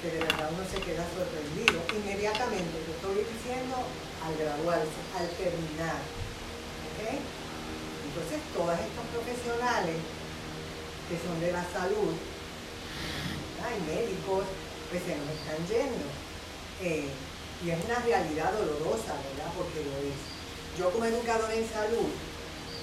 [0.00, 1.76] que de verdad uno se queda sorprendido.
[1.92, 3.76] Inmediatamente, te estoy diciendo,
[4.24, 6.00] al graduarse, al terminar.
[6.88, 7.20] ¿okay?
[7.20, 10.00] Entonces, todos estos profesionales
[11.12, 12.16] que son de la salud,
[13.60, 14.48] hay médicos,
[14.88, 16.08] pues se nos están yendo.
[16.80, 17.12] Eh,
[17.60, 19.52] y es una realidad dolorosa, ¿verdad?
[19.52, 20.18] Porque lo es.
[20.78, 22.08] Yo como educadora en salud,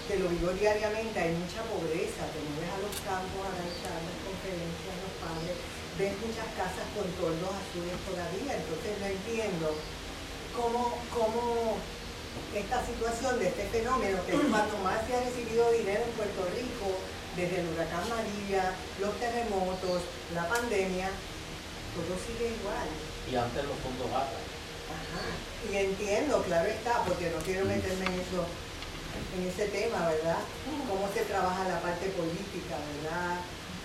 [0.10, 4.18] que lo vivo diariamente, hay mucha pobreza, te mueves a los campos a dar charlas,
[4.26, 5.54] conferencias, los padres,
[6.02, 9.70] ves muchas casas con tornos azules todavía, entonces no entiendo
[10.58, 11.78] cómo, cómo
[12.58, 16.42] esta situación de este fenómeno, que es cuando más se ha recibido dinero en Puerto
[16.58, 16.90] Rico,
[17.38, 21.14] desde el huracán María, los terremotos, la pandemia,
[21.94, 22.90] todo sigue igual.
[23.30, 24.42] Y antes los fondos bajan.
[24.90, 25.22] Ajá.
[25.70, 28.50] Y entiendo, claro está, porque no quiero meterme en eso,
[29.36, 30.40] en ese tema, ¿verdad?
[30.88, 33.40] Cómo se trabaja la parte política, ¿verdad?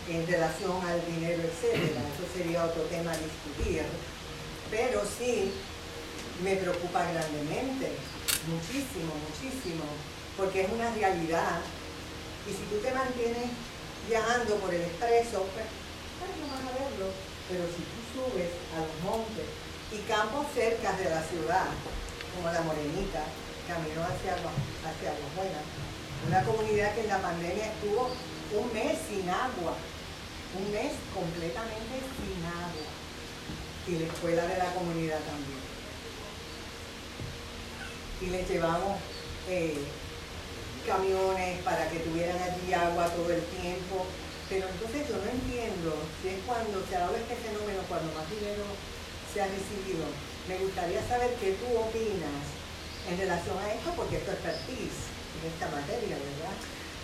[0.08, 2.00] En relación al dinero, etcétera.
[2.14, 3.84] Eso sería otro tema a discutir.
[4.70, 5.52] Pero sí
[6.42, 7.92] me preocupa grandemente
[8.48, 9.84] muchísimo, muchísimo,
[10.36, 11.60] porque es una realidad.
[12.48, 13.48] Y si tú te mantienes
[14.08, 15.66] viajando por el expreso, pues,
[16.20, 17.08] pues no vas a verlo.
[17.48, 19.48] Pero si tú subes a los montes
[19.92, 21.68] y campos cerca de la ciudad,
[22.34, 23.24] como la Morenita,
[23.68, 25.64] camino hacia, hacia Los Buenas,
[26.26, 28.10] una comunidad que en la pandemia estuvo
[28.54, 29.74] un mes sin agua,
[30.56, 32.88] un mes completamente sin agua,
[33.86, 35.74] y la escuela de la comunidad también
[38.24, 38.98] y les llevamos
[39.48, 39.76] eh,
[40.86, 44.06] camiones para que tuvieran allí agua todo el tiempo.
[44.48, 48.28] Pero entonces yo no entiendo si es cuando se ha dado este fenómeno, cuando más
[48.30, 48.64] dinero
[49.32, 50.04] se ha recibido.
[50.48, 52.44] Me gustaría saber qué tú opinas
[53.10, 56.56] en relación a esto, porque es expertise en esta materia, ¿verdad?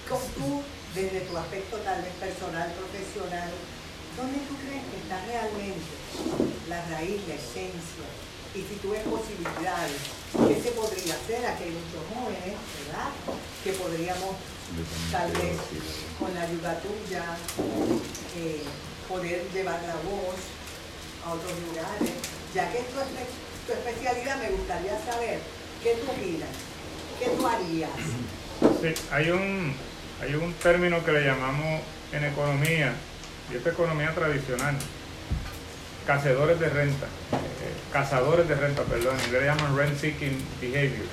[0.08, 0.62] Con tú,
[0.94, 3.50] desde tu aspecto tal vez personal, profesional,
[4.16, 5.86] ¿dónde tú crees que está realmente
[6.68, 8.08] la raíz, la esencia
[8.54, 11.46] y si tú ves posibilidades, ¿qué se podría hacer?
[11.46, 13.14] Aquí hay muchos jóvenes, ¿verdad?
[13.62, 14.34] Que podríamos,
[15.12, 15.54] tal vez,
[16.18, 17.22] con la ayuda tuya,
[18.34, 18.62] eh,
[19.06, 20.34] poder llevar la voz
[21.24, 22.10] a otros lugares.
[22.52, 23.30] Ya que esto es
[23.66, 25.38] tu especialidad, me gustaría saber
[25.82, 26.48] qué tú opinas,
[27.18, 27.90] qué tú harías.
[28.82, 29.74] Sí, hay un,
[30.22, 31.80] hay un término que le llamamos
[32.12, 32.92] en economía,
[33.50, 34.76] y esta economía tradicional,
[36.06, 41.06] cazadores de renta, eh, cazadores de renta, perdón, en inglés llaman rent seeking behavior.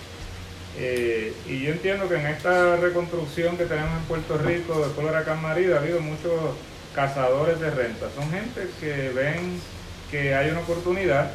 [0.79, 5.07] Eh, y yo entiendo que en esta reconstrucción que tenemos en Puerto Rico después del
[5.07, 6.55] huracán María ha habido muchos
[6.93, 8.07] cazadores de renta.
[8.15, 9.59] Son gente que ven
[10.11, 11.31] que hay una oportunidad,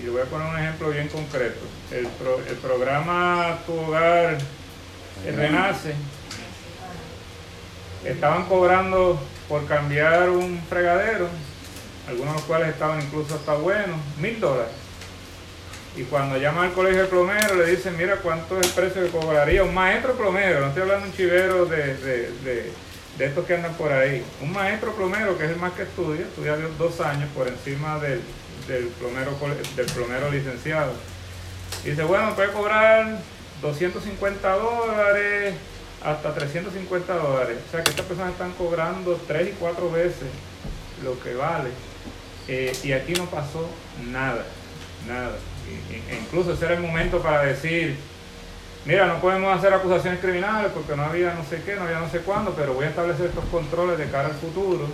[0.00, 1.60] y voy a poner un ejemplo bien concreto.
[1.90, 2.06] El,
[2.48, 4.38] el programa Tu Hogar
[5.24, 5.94] Renace,
[8.04, 11.28] estaban cobrando por cambiar un fregadero
[12.08, 14.72] algunos de los cuales estaban incluso hasta buenos, mil dólares.
[15.96, 19.10] Y cuando llaman al colegio de plomero le dicen, mira cuánto es el precio que
[19.10, 22.72] cobraría un maestro plomero, no estoy hablando de un chivero de,
[23.18, 26.56] estos que andan por ahí, un maestro plomero que es el más que estudia, estudia
[26.78, 28.20] dos años por encima del,
[28.98, 29.36] plomero,
[29.76, 30.92] del plomero licenciado.
[31.84, 33.18] Dice, bueno, puede cobrar
[33.60, 35.54] 250 dólares
[36.04, 37.58] hasta 350 dólares.
[37.68, 40.28] O sea que estas personas están cobrando tres y cuatro veces
[41.02, 41.70] lo que vale
[42.48, 43.68] eh, y aquí no pasó
[44.10, 44.44] nada,
[45.06, 45.36] nada.
[45.90, 47.96] E incluso ese era el momento para decir,
[48.84, 52.10] mira, no podemos hacer acusaciones criminales porque no había no sé qué, no había no
[52.10, 54.88] sé cuándo, pero voy a establecer estos controles de cara al futuro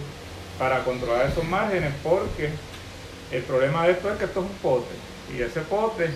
[0.59, 2.51] para controlar esos márgenes porque
[3.31, 4.95] el problema de esto es que esto es un pote
[5.37, 6.11] y ese pote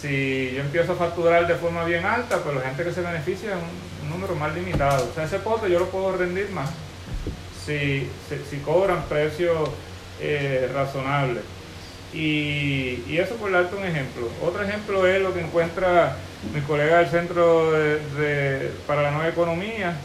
[0.00, 3.50] si yo empiezo a facturar de forma bien alta, pues la gente que se beneficia
[3.50, 5.08] es un, número más limitado.
[5.08, 6.68] O sea, ese pote yo lo puedo rendir más
[7.64, 8.08] si,
[8.50, 9.70] si, cobran precios
[10.20, 11.44] eh, razonables.
[12.12, 14.28] Y, y, eso por darte un ejemplo.
[14.42, 16.16] Otro ejemplo es lo que encuentra
[16.52, 19.96] mi colega del Centro de, para la Nueva Economía.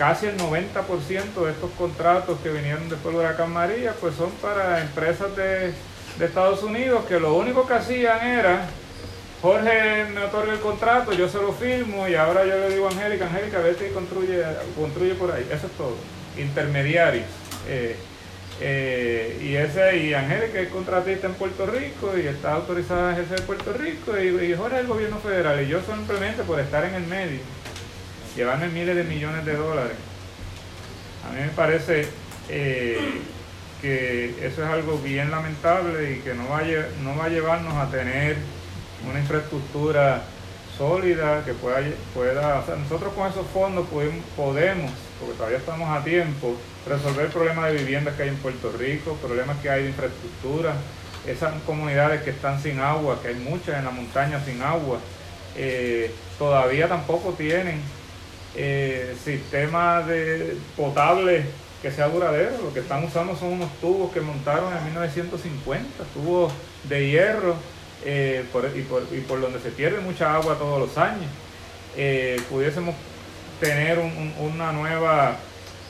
[0.00, 4.80] Casi el 90% de estos contratos que vinieron después de la María pues son para
[4.80, 5.74] empresas de,
[6.18, 8.66] de Estados Unidos que lo único que hacían era
[9.42, 12.90] Jorge me otorga el contrato, yo se lo firmo y ahora yo le digo a
[12.90, 14.42] Angélica, Angélica, vete y construye,
[14.74, 15.46] construye por ahí.
[15.52, 15.96] Eso es todo.
[16.38, 17.26] Intermediarios.
[17.68, 17.96] Eh,
[18.62, 23.42] eh, y ese y Angélica es contratista en Puerto Rico y está autorizada a ejercer
[23.42, 27.06] Puerto Rico y, Jorge es el gobierno federal y yo simplemente por estar en el
[27.06, 27.40] medio,
[28.36, 29.96] llevarme miles de millones de dólares.
[31.28, 32.06] A mí me parece
[32.48, 33.20] eh,
[33.80, 36.62] que eso es algo bien lamentable y que no va
[37.02, 38.36] no va a llevarnos a tener
[39.08, 40.22] una infraestructura
[40.76, 41.82] sólida que pueda,
[42.14, 43.86] pueda nosotros con esos fondos
[44.36, 46.56] podemos, porque todavía estamos a tiempo,
[46.88, 50.74] resolver problemas de viviendas que hay en Puerto Rico, problemas que hay de infraestructura,
[51.26, 54.98] esas comunidades que están sin agua, que hay muchas en la montaña sin agua,
[55.54, 57.82] eh, todavía tampoco tienen
[58.56, 61.44] eh, sistemas de potable
[61.82, 62.58] que sea duradero.
[62.62, 66.52] Lo que están usando son unos tubos que montaron en 1950, tubos
[66.84, 67.56] de hierro
[68.04, 68.44] eh,
[68.76, 71.30] y, por, donde se pierde mucha agua todos los años.
[71.96, 72.94] Eh, pudiésemos
[73.60, 73.98] tener
[74.38, 75.36] una nueva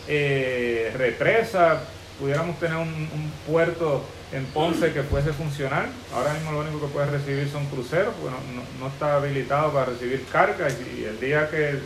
[0.09, 1.81] eh, represa,
[2.19, 5.87] pudiéramos tener un, puerto en Ponce que fuese funcional.
[6.15, 8.37] Ahora mismo lo único que puede recibir son cruceros, porque
[8.78, 11.78] no, está habilitado para recibir cargas y, el día que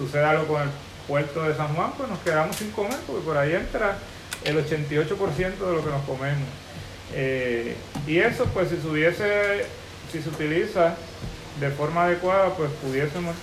[0.00, 0.70] suceda algo con el
[1.06, 3.98] puerto de San Juan, pues nos quedamos sin comer, porque por ahí entra
[4.44, 6.48] el 88% de lo que nos comemos.
[7.12, 9.66] Eh, y eso, pues si se hubiese,
[10.10, 10.94] si se utiliza
[11.58, 13.34] de forma adecuada, pues pudiésemos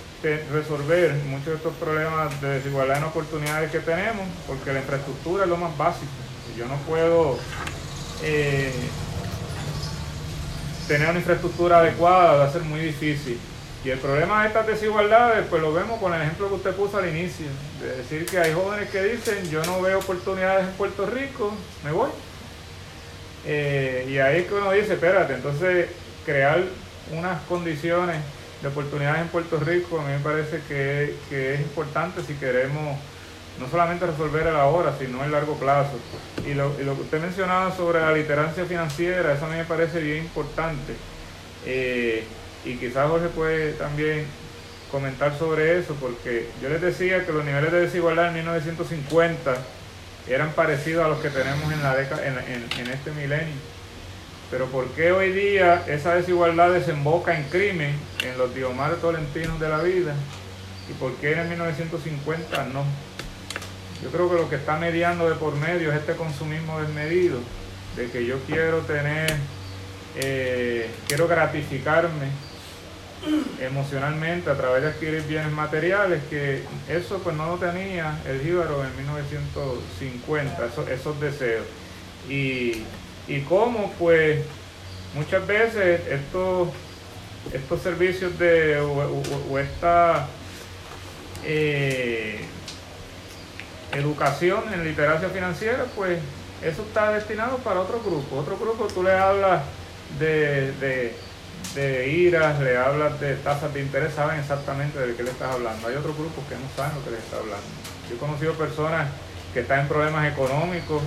[0.50, 5.50] resolver muchos de estos problemas de desigualdad en oportunidades que tenemos, porque la infraestructura es
[5.50, 6.10] lo más básico.
[6.56, 7.38] Yo no puedo
[8.24, 8.72] eh,
[10.88, 13.38] tener una infraestructura adecuada, va a ser muy difícil.
[13.84, 16.98] Y el problema de estas desigualdades, pues lo vemos con el ejemplo que usted puso
[16.98, 17.46] al inicio,
[17.80, 21.92] de decir que hay jóvenes que dicen, yo no veo oportunidades en Puerto Rico, me
[21.92, 22.10] voy.
[23.46, 25.88] Eh, y ahí es que uno dice, espérate, entonces
[26.26, 26.62] crear
[27.12, 28.16] unas condiciones
[28.60, 32.98] de oportunidades en Puerto Rico a mí me parece que, es importante si queremos
[33.60, 35.98] no solamente resolver el ahora, sino el largo plazo.
[36.46, 40.18] Y lo, que usted mencionaba sobre la literancia financiera, eso a mí me parece bien
[40.18, 40.94] importante.
[41.64, 42.24] Eh,
[42.64, 44.26] y quizás Jorge puede también
[44.90, 49.56] comentar sobre eso, porque yo les decía que los niveles de desigualdad en 1950
[50.28, 53.54] eran parecidos a los que tenemos en, la década, en, este milenio.
[54.50, 57.94] Pero ¿por qué hoy día esa desigualdad desemboca en crimen
[58.24, 60.14] en los diomares tolentinos de la vida?
[60.90, 62.84] ¿Y por qué en el 1950 no?
[64.02, 67.40] Yo creo que lo que está mediando de por medio es este consumismo desmedido,
[67.96, 69.34] de que yo quiero tener,
[70.16, 72.47] eh, quiero gratificarme
[73.60, 78.84] emocionalmente a través de adquirir bienes materiales, que eso pues no lo tenía el jíbaro
[78.84, 81.66] en 1950, esos, deseos.
[82.28, 82.84] Y,
[83.26, 84.40] y cómo pues
[85.14, 86.68] muchas veces estos,
[87.52, 90.26] estos servicios de o, esta
[91.44, 92.40] eh,
[93.92, 96.18] educación en literacia financiera, pues
[96.62, 98.36] eso está destinado para otro grupo.
[98.36, 99.62] Otro grupo tú le hablas
[100.18, 101.14] de
[101.76, 105.88] iras, le hablas de tasas de interés, saben exactamente de qué le estás hablando.
[105.88, 107.66] Hay otros grupos que no saben lo que les está hablando.
[108.08, 109.08] Yo he conocido personas
[109.52, 111.02] que están en problemas económicos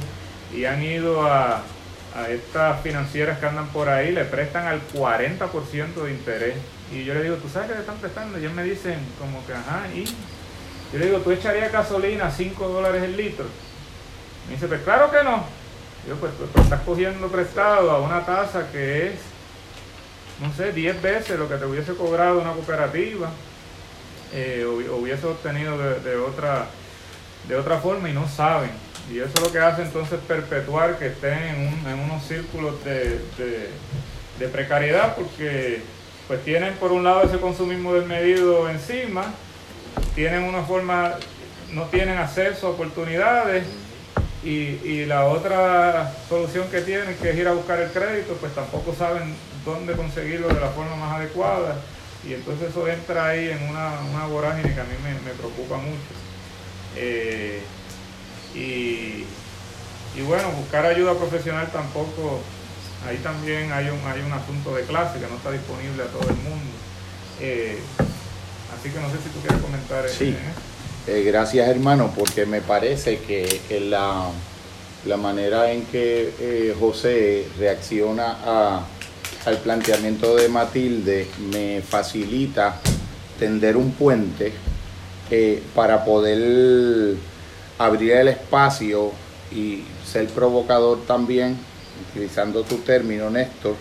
[0.54, 1.64] y han ido a,
[2.30, 6.56] estas financieras que andan por ahí, le prestan al 40% de interés.
[6.92, 8.38] Y yo le digo, ¿tú sabes qué le están prestando?
[8.38, 10.04] Y ellos me dicen, como que, ajá, y
[10.92, 13.46] yo le digo, ¿tú echarías gasolina a 5 dólares el litro?
[14.46, 15.46] Me dice, pues claro que no.
[16.06, 19.31] Yo, pues, pues, pues estás cogiendo prestado a una tasa que es
[20.42, 23.30] no sé, 10 veces lo que te hubiese cobrado una cooperativa,
[24.34, 26.66] eh, o, hubiese obtenido de, otra,
[27.48, 28.72] de otra forma y no saben.
[29.12, 31.38] Y eso es lo que hace entonces perpetuar que estén
[31.86, 33.20] en, unos círculos de,
[34.40, 35.82] de, precariedad porque
[36.28, 39.26] pues tienen por un lado ese consumismo desmedido encima,
[40.16, 41.16] tienen una forma,
[41.72, 43.66] no tienen acceso a oportunidades
[44.44, 48.56] y, y, la otra solución que tienen, que es ir a buscar el crédito, pues
[48.56, 49.36] tampoco saben
[49.66, 51.82] dónde conseguirlo de la forma más adecuada.
[52.28, 55.98] Y entonces eso entra ahí en una, una vorágine que a mí me, preocupa mucho.
[56.96, 57.62] Eh,
[58.54, 59.26] y,
[60.16, 62.42] y bueno, buscar ayuda profesional tampoco,
[63.08, 66.30] ahí también hay un, hay un asunto de clase que no está disponible a todo
[66.30, 66.72] el mundo.
[67.40, 67.80] Eh,
[68.78, 70.08] así que no sé si tú quieres comentar.
[70.10, 70.36] Sí,
[71.08, 74.30] eh, gracias hermano, porque me parece que la,
[75.06, 78.86] la manera en que eh, José reacciona a,
[79.46, 82.80] al planteamiento de Matilde me facilita
[83.40, 84.54] tender un puente
[85.74, 87.16] para poder
[87.78, 89.12] abrir el espacio
[89.52, 91.58] y ser provocador también,
[92.10, 93.76] utilizando tu término, Néstor,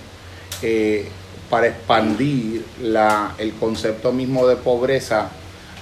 [0.63, 1.09] eh,
[1.49, 5.31] para expandir la, el concepto mismo de pobreza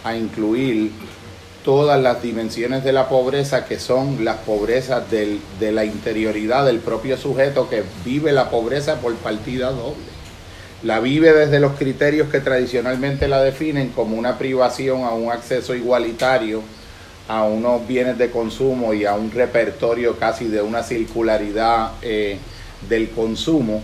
[0.03, 0.93] a incluir
[1.69, 7.19] todas las dimensiones de la pobreza que son las pobrezas de la interioridad del propio
[7.19, 10.09] sujeto que vive la pobreza por partida doble.
[10.83, 15.75] La vive desde los criterios que tradicionalmente la definen como una privación a un acceso
[15.75, 16.63] igualitario
[17.29, 22.39] a unos bienes de consumo y a un repertorio casi de una circularidad eh,
[22.89, 23.83] del consumo,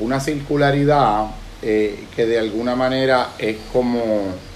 [0.00, 1.26] una circularidad
[1.62, 4.49] eh, que de alguna manera es como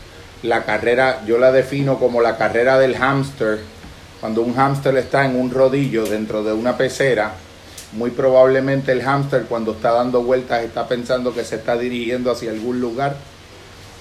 [0.44, 3.60] la carrera, yo la defino como la carrera del hámster,
[4.20, 7.32] cuando un hámster está en un rodillo dentro de una pecera,
[7.92, 12.50] muy probablemente el hámster cuando está dando vueltas está pensando que se está dirigiendo hacia
[12.50, 13.16] algún lugar.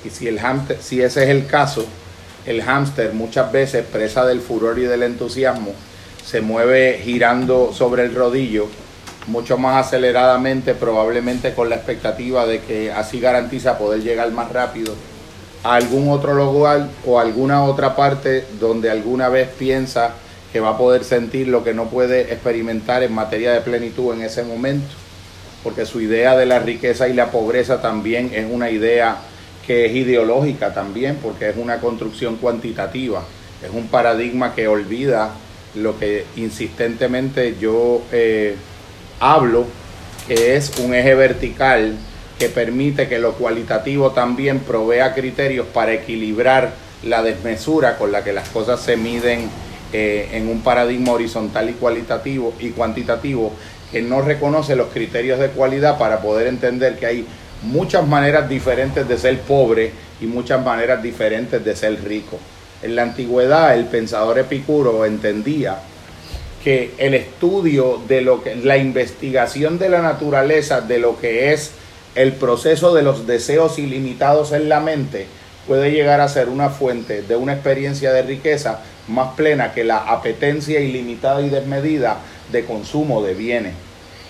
[0.03, 1.86] Y si el hámster, si ese es el caso,
[2.45, 5.72] el hámster muchas veces, presa del furor y del entusiasmo,
[6.26, 8.68] se mueve girando sobre el rodillo
[9.28, 14.94] mucho más aceleradamente, probablemente con la expectativa de que así garantiza poder llegar más rápido
[15.64, 20.15] a algún otro lugar o alguna otra parte donde alguna vez piensa
[20.52, 24.22] que va a poder sentir lo que no puede experimentar en materia de plenitud en
[24.22, 24.94] ese momento,
[25.64, 29.18] porque su idea de la riqueza y la pobreza también es una idea
[29.65, 33.23] que es ideológica también, porque es una construcción cuantitativa,
[33.64, 35.31] es un paradigma que olvida
[35.73, 38.56] lo que insistentemente yo eh,
[39.19, 39.65] hablo,
[40.27, 41.98] que es un eje vertical
[42.40, 46.74] que permite que lo cualitativo también provea criterios para equilibrar
[47.04, 49.50] la desmesura con la que las cosas se miden
[49.92, 53.54] eh, en un paradigma horizontal y cualitativo y cuantitativo
[53.92, 57.28] que no reconoce los criterios de cualidad para poder entender que hay
[57.62, 62.40] muchas maneras diferentes de ser pobre y muchas maneras diferentes de ser rico.
[62.82, 65.78] En la antigüedad el pensador epicuro entendía
[66.64, 71.72] que el estudio de lo que la investigación de la naturaleza de lo que es
[72.15, 75.27] el proceso de los deseos ilimitados en la mente
[75.68, 79.98] puede llegar a ser una fuente de una experiencia de riqueza más plena que la
[79.98, 82.18] apetencia ilimitada y desmedida
[82.52, 83.73] de consumo de bienes.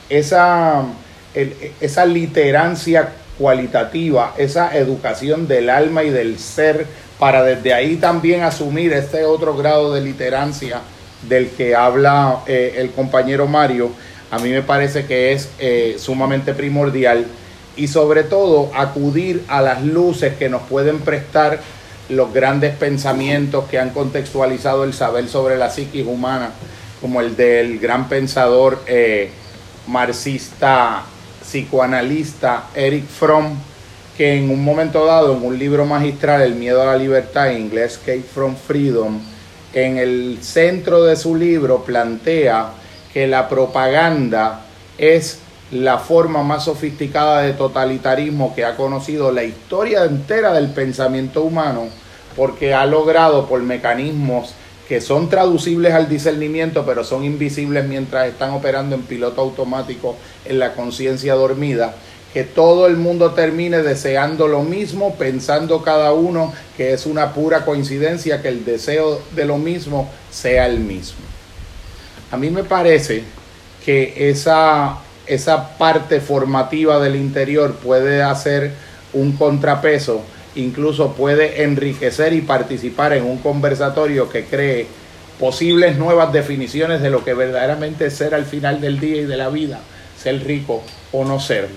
[0.09, 0.83] Esa,
[1.81, 6.85] esa literancia cualitativa, esa educación del alma y del ser,
[7.19, 10.81] para desde ahí también asumir este otro grado de literancia
[11.27, 13.91] del que habla eh, el compañero Mario,
[14.29, 17.25] a mí me parece que es eh, sumamente primordial
[17.75, 21.59] y sobre todo acudir a las luces que nos pueden prestar
[22.09, 26.51] los grandes pensamientos que han contextualizado el saber sobre la psiquis humana,
[27.01, 29.31] como el del gran pensador eh,
[29.87, 31.03] marxista
[31.41, 33.57] psicoanalista Eric Fromm,
[34.17, 37.61] que en un momento dado, en un libro magistral, El miedo a la libertad, en
[37.63, 39.19] inglés Escape from Freedom,
[39.73, 42.69] en el centro de su libro plantea
[43.11, 44.61] que la propaganda
[44.97, 45.39] es
[45.73, 51.87] la forma más sofisticada de totalitarismo que ha conocido la historia entera del pensamiento humano,
[52.35, 54.53] porque ha logrado por mecanismos
[54.87, 60.59] que son traducibles al discernimiento, pero son invisibles mientras están operando en piloto automático en
[60.59, 61.95] la conciencia dormida,
[62.33, 67.65] que todo el mundo termine deseando lo mismo, pensando cada uno que es una pura
[67.65, 71.19] coincidencia que el deseo de lo mismo sea el mismo.
[72.31, 73.23] A mí me parece
[73.83, 74.97] que esa,
[75.27, 78.71] esa parte formativa del interior puede hacer
[79.13, 80.23] un contrapeso
[80.55, 84.87] incluso puede enriquecer y participar en un conversatorio que cree
[85.39, 89.37] posibles nuevas definiciones de lo que verdaderamente es ser al final del día y de
[89.37, 89.79] la vida,
[90.21, 91.75] ser rico o no serlo.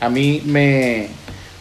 [0.00, 1.08] A mí me,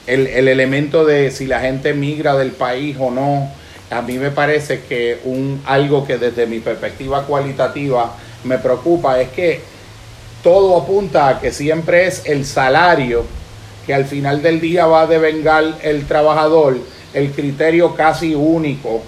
[0.07, 3.49] el, el elemento de si la gente migra del país o no,
[3.91, 9.29] a mí me parece que un, algo que desde mi perspectiva cualitativa me preocupa es
[9.29, 9.61] que
[10.45, 13.23] todo apunta a que siempre es el salario
[13.87, 16.77] que al final del día va a devengar el trabajador
[17.15, 19.01] el criterio casi único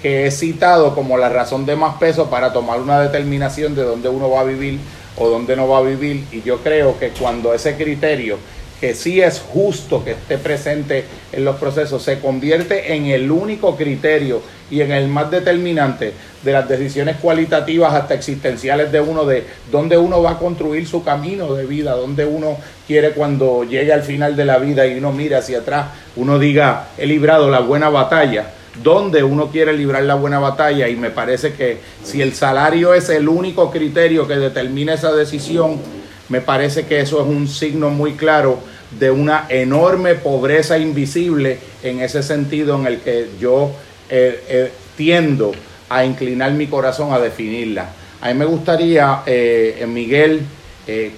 [0.00, 4.08] que es citado como la razón de más peso para tomar una determinación de dónde
[4.08, 4.78] uno va a vivir
[5.16, 6.26] o dónde no va a vivir.
[6.30, 8.38] Y yo creo que cuando ese criterio,
[8.84, 13.76] que sí es justo que esté presente en los procesos, se convierte en el único
[13.76, 16.12] criterio y en el más determinante
[16.42, 21.02] de las decisiones cualitativas hasta existenciales de uno, de dónde uno va a construir su
[21.02, 25.12] camino de vida, dónde uno quiere cuando llegue al final de la vida y uno
[25.12, 25.86] mira hacia atrás,
[26.16, 28.50] uno diga, he librado la buena batalla,
[28.82, 33.08] dónde uno quiere librar la buena batalla y me parece que si el salario es
[33.08, 35.80] el único criterio que determina esa decisión,
[36.28, 38.58] me parece que eso es un signo muy claro
[38.98, 43.72] de una enorme pobreza invisible en ese sentido en el que yo
[44.08, 45.52] eh, eh, tiendo
[45.88, 47.90] a inclinar mi corazón a definirla.
[48.20, 50.42] A mí me gustaría, eh, Miguel,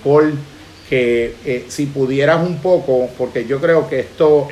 [0.03, 0.35] Cole,
[0.89, 4.49] que si pudieras un poco, porque yo creo que esto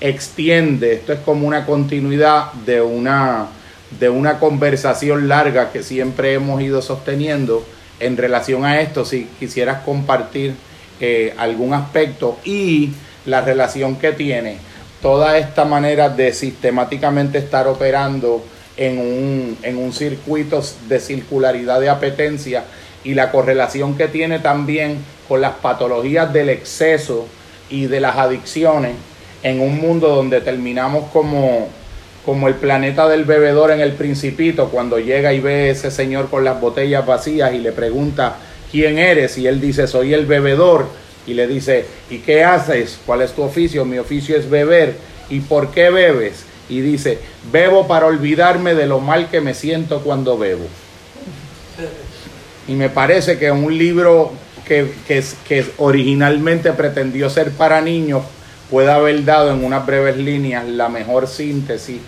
[0.00, 3.48] extiende, esto es como una continuidad de una,
[3.98, 7.64] de una conversación larga que siempre hemos ido sosteniendo
[8.00, 10.54] en relación a esto, si quisieras compartir
[11.00, 12.90] eh, algún aspecto y
[13.26, 14.58] la relación que tiene
[15.00, 18.44] toda esta manera de sistemáticamente estar operando
[18.76, 22.64] en un, en un circuito de circularidad de apetencia
[23.04, 24.98] y la correlación que tiene también
[25.28, 27.26] con las patologías del exceso
[27.70, 28.92] y de las adicciones
[29.42, 31.68] en un mundo donde terminamos como,
[32.24, 36.44] como el planeta del bebedor en el principito, cuando llega y ve ese señor con
[36.44, 38.36] las botellas vacías y le pregunta
[38.70, 40.86] quién eres y él dice soy el bebedor
[41.26, 42.98] y le dice ¿y qué haces?
[43.06, 43.84] ¿cuál es tu oficio?
[43.84, 44.94] Mi oficio es beber
[45.28, 46.44] ¿y por qué bebes?
[46.68, 47.18] y dice
[47.50, 50.66] bebo para olvidarme de lo mal que me siento cuando bebo
[52.68, 54.30] y me parece que un libro
[54.66, 58.22] que, que, que originalmente pretendió ser para niños
[58.70, 62.00] pueda haber dado en unas breves líneas la mejor síntesis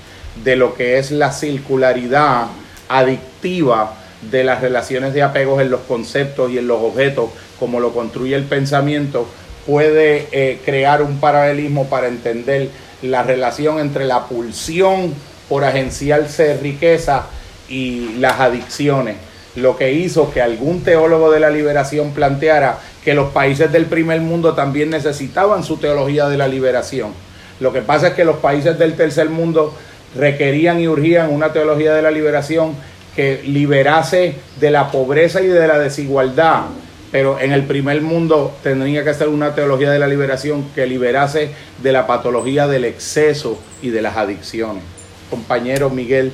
[0.44, 2.46] de lo que es la circularidad
[2.88, 3.94] adictiva
[4.30, 8.36] de las relaciones de apegos en los conceptos y en los objetos, como lo construye
[8.36, 9.26] el pensamiento,
[9.66, 12.70] puede eh, crear un paralelismo para entender
[13.02, 15.14] la relación entre la pulsión
[15.48, 17.26] por agenciarse riqueza
[17.68, 19.16] y las adicciones,
[19.56, 24.20] lo que hizo que algún teólogo de la liberación planteara que los países del primer
[24.20, 27.12] mundo también necesitaban su teología de la liberación.
[27.60, 29.74] Lo que pasa es que los países del tercer mundo
[30.16, 32.74] requerían y urgían una teología de la liberación
[33.14, 36.62] que liberase de la pobreza y de la desigualdad.
[37.10, 41.50] Pero en el primer mundo tendría que ser una teología de la liberación que liberase
[41.82, 44.82] de la patología del exceso y de las adicciones.
[45.28, 46.32] Compañero Miguel.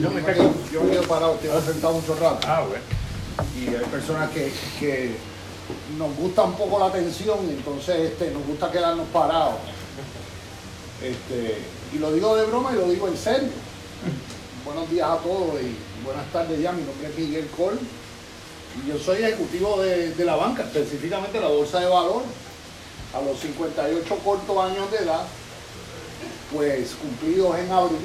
[0.00, 2.46] Yo me quedo, yo me quedo parado, tengo sentado mucho rato.
[2.48, 2.82] Ah, bueno.
[3.56, 5.14] Y hay personas que, que
[5.98, 9.54] nos gusta un poco la atención, entonces este, nos gusta quedarnos parados.
[11.02, 11.58] Este,
[11.94, 13.50] y lo digo de broma y lo digo en serio.
[14.64, 16.72] Buenos días a todos y buenas tardes ya.
[16.72, 17.78] Mi nombre es Miguel Col
[18.82, 22.22] y yo soy ejecutivo de, de la banca, específicamente la Bolsa de Valor.
[23.12, 25.22] A los 58 cortos años de edad,
[26.52, 27.98] pues cumplidos en abril,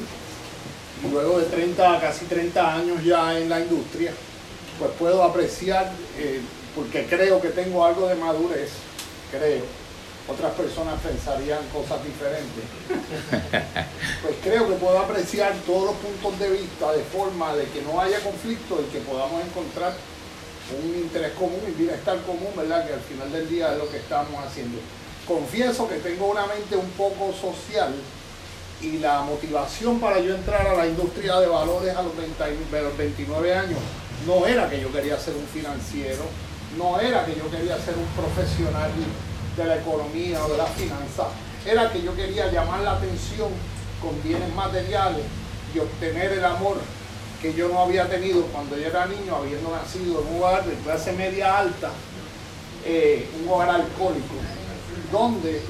[1.11, 4.11] luego de 30, casi 30 años ya en la industria,
[4.80, 6.41] pues puedo apreciar, eh,
[6.76, 8.72] porque creo que tengo algo de madurez,
[9.32, 9.64] creo.
[10.27, 12.64] Otras personas pensarían cosas diferentes.
[14.22, 18.02] Pues creo que puedo apreciar todos los puntos de vista de forma de que no
[18.02, 19.94] haya conflicto y que podamos encontrar
[20.84, 22.88] un interés común y bienestar común, ¿verdad?
[22.88, 24.80] Que al final del día es lo que estamos haciendo.
[25.27, 27.94] Confieso que tengo una mente un poco social
[28.82, 32.16] y la motivación para yo entrar a la industria de valores a los,
[32.98, 33.80] 29 años
[34.28, 36.24] no era que yo quería ser un financiero,
[36.78, 38.92] no era que yo quería ser un profesional
[39.56, 41.28] de la economía o de la finanza,
[41.66, 43.50] era que yo quería llamar la atención
[44.02, 45.24] con bienes materiales
[45.74, 46.78] y obtener el amor
[47.42, 50.74] que yo no había tenido cuando yo era niño, habiendo nacido en un hogar de
[50.76, 51.92] clase media alta,
[52.86, 54.36] eh, un hogar alcohólico,
[55.12, 55.62] donde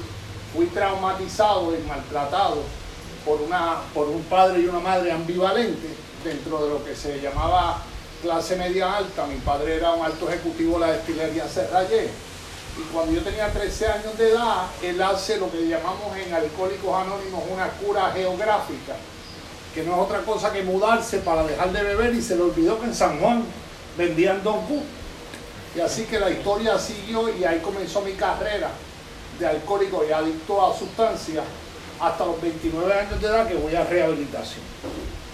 [0.54, 2.62] fui traumatizado y maltratado
[3.26, 5.88] por, una, por un padre y una madre ambivalente
[6.24, 7.82] dentro de lo que se llamaba
[8.22, 9.26] clase media alta.
[9.26, 12.08] Mi padre era un alto ejecutivo de la destilería Serrayé.
[12.78, 16.94] Y cuando yo tenía 13 años de edad, él hace lo que llamamos en Alcohólicos
[16.94, 18.94] Anónimos una cura geográfica,
[19.74, 22.78] que no es otra cosa que mudarse para dejar de beber y se le olvidó
[22.78, 23.44] que en San Juan
[23.96, 24.82] vendían Don Q.
[25.74, 28.70] Y así que la historia siguió y ahí comenzó mi carrera
[29.38, 31.44] de alcohólico y adicto a sustancias
[32.00, 34.62] hasta los 29 años de edad que voy a rehabilitación.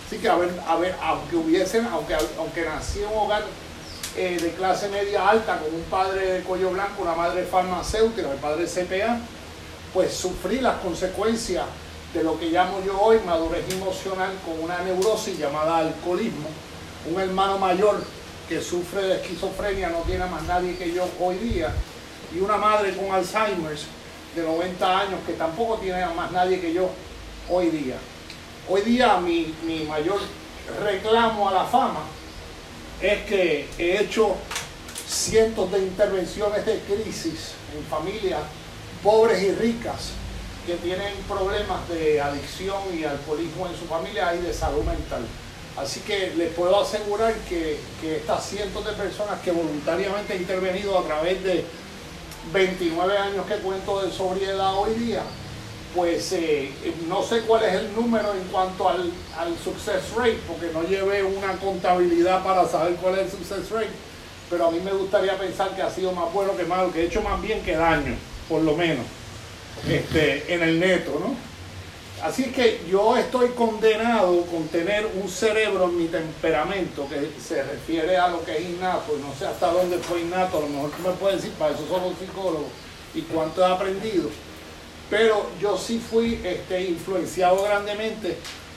[0.07, 3.45] Así que a ver, a ver aunque hubiesen, aunque, aunque nací en un hogar
[4.17, 8.37] eh, de clase media alta con un padre de cuello blanco, una madre farmacéutica, mi
[8.37, 9.19] padre CPA,
[9.95, 11.65] pues sufrí las consecuencias
[12.13, 16.49] de lo que llamo yo hoy madurez emocional con una neurosis llamada alcoholismo.
[17.11, 18.05] Un hermano mayor
[18.49, 21.73] que sufre de esquizofrenia no tiene más nadie que yo hoy día,
[22.35, 23.87] y una madre con Alzheimer's
[24.35, 26.91] de 90 años que tampoco tiene más nadie que yo
[27.49, 27.97] hoy día.
[28.69, 30.21] Hoy día mi, mi mayor
[30.83, 32.01] reclamo a la fama
[33.01, 34.37] es que he hecho
[35.07, 38.41] cientos de intervenciones de crisis en familias
[39.03, 40.13] pobres y ricas
[40.67, 45.27] que tienen problemas de adicción y alcoholismo en su familia y de salud mental.
[45.77, 50.99] Así que les puedo asegurar que, que estas cientos de personas que voluntariamente han intervenido
[50.99, 51.65] a través de
[52.53, 55.23] 29 años que cuento de sobriedad hoy día,
[55.95, 56.73] pues eh,
[57.09, 61.23] no sé cuál es el número en cuanto al, al, success rate, porque no llevé
[61.23, 63.91] una contabilidad para saber cuál es el success rate,
[64.49, 67.07] pero a mí me gustaría pensar que ha sido más bueno que malo, que he
[67.07, 68.17] hecho más bien que daño,
[68.49, 69.05] por lo menos,
[69.89, 71.52] este, en el neto, ¿no?
[72.23, 78.17] Así que yo estoy condenado con tener un cerebro en mi temperamento que se refiere
[78.17, 81.11] a lo que es innato, no sé hasta dónde fue innato, a lo mejor me
[81.15, 82.69] puedes decir, para eso son los psicólogos,
[83.13, 84.31] y cuánto he aprendido.
[85.11, 88.37] Pero yo sí fui este, influenciado grandemente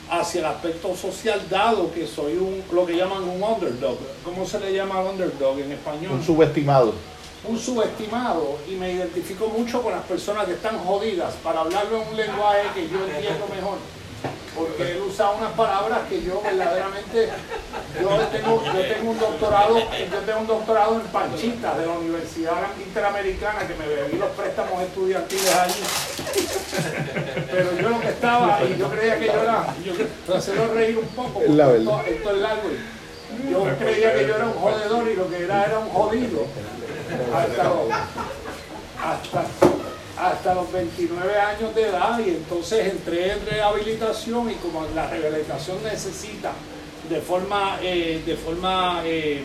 [0.10, 4.00] hacia el aspecto social, dado que soy un, lo que llaman un underdog.
[4.24, 6.14] ¿Cómo se le llama underdog en español?
[6.14, 6.94] Un subestimado
[7.48, 12.08] un subestimado y me identifico mucho con las personas que están jodidas para hablarlo en
[12.10, 13.78] un lenguaje que yo entiendo mejor.
[14.56, 17.30] Porque él usa unas palabras que yo verdaderamente,
[18.02, 22.54] yo tengo, yo tengo un doctorado, yo tengo un doctorado en Panchita de la Universidad
[22.80, 25.84] Interamericana que me bebí los préstamos estudiantiles allí.
[27.52, 31.08] Pero yo lo que estaba, y yo creía que yo era, yo hacerlo reír un
[31.08, 32.70] poco, porque esto, esto es largo.
[33.52, 36.48] Yo creía que yo era un jodedor y lo que era era un jodido
[39.04, 39.46] hasta,
[40.18, 45.84] hasta, los 29 años de edad y entonces entré en rehabilitación y como la rehabilitación
[45.84, 46.52] necesita
[47.10, 49.44] de forma, eh, de forma eh,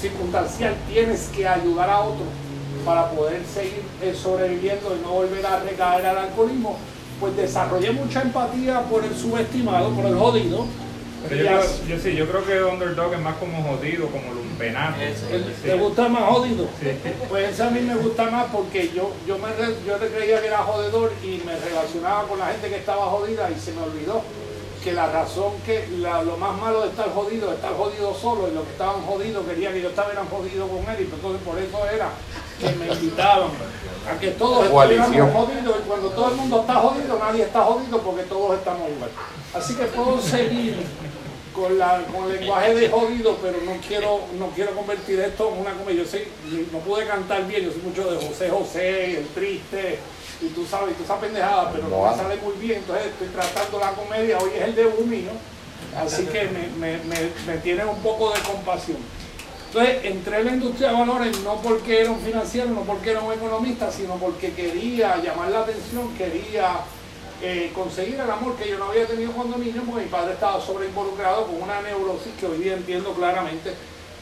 [0.00, 2.24] circunstancial, tienes que ayudar a otro
[2.84, 6.78] para poder seguir eh, sobreviviendo y no volver a recaer al alcoholismo,
[7.20, 10.66] pues desarrollé mucha empatía por el subestimado, por el jodido,
[11.22, 14.96] yo, creo, yo, sí, yo creo que Underdog es más como jodido, como lumpenato.
[15.62, 16.68] ¿Te gusta más jodido?
[17.28, 19.48] Pues ese a mí me gusta más porque yo, yo, me,
[19.86, 23.58] yo creía que era jodedor y me relacionaba con la gente que estaba jodida y
[23.58, 24.22] se me olvidó
[24.84, 28.54] que la razón que lo más malo de estar jodido es estar jodido solo y
[28.54, 31.90] los que estaban jodidos querían que yo estaba jodido con él y entonces por eso
[31.92, 32.10] era
[32.60, 33.50] que me invitaban
[34.08, 38.00] a que todos estuviéramos jodidos y cuando todo el mundo está jodido nadie está jodido
[38.00, 39.10] porque todos estamos igual.
[39.54, 40.76] Así que puedo seguir
[41.52, 45.60] con, la, con el lenguaje de jodido, pero no quiero, no quiero convertir esto en
[45.60, 46.02] una comedia.
[46.04, 46.28] Yo sé,
[46.70, 49.98] no pude cantar bien, yo soy mucho de José José, el triste,
[50.42, 53.80] y tú sabes, tú esa pendejada, pero no, me sale muy bien, entonces estoy tratando
[53.80, 55.32] la comedia, hoy es el de Umi, ¿no?
[55.98, 58.98] Así que me, me, me, me tiene un poco de compasión.
[59.76, 63.20] Entonces entré en la industria de valores no porque era un financiero, no porque era
[63.20, 66.80] un economista, sino porque quería llamar la atención, quería
[67.42, 70.62] eh, conseguir el amor que yo no había tenido cuando niño, porque mi padre estaba
[70.62, 73.74] sobreinvolucrado con una neurosis que hoy día entiendo claramente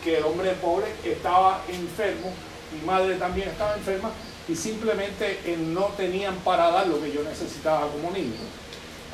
[0.02, 2.32] que el hombre pobre estaba enfermo,
[2.72, 4.10] mi madre también estaba enferma
[4.48, 8.43] y simplemente eh, no tenían para dar lo que yo necesitaba como niño.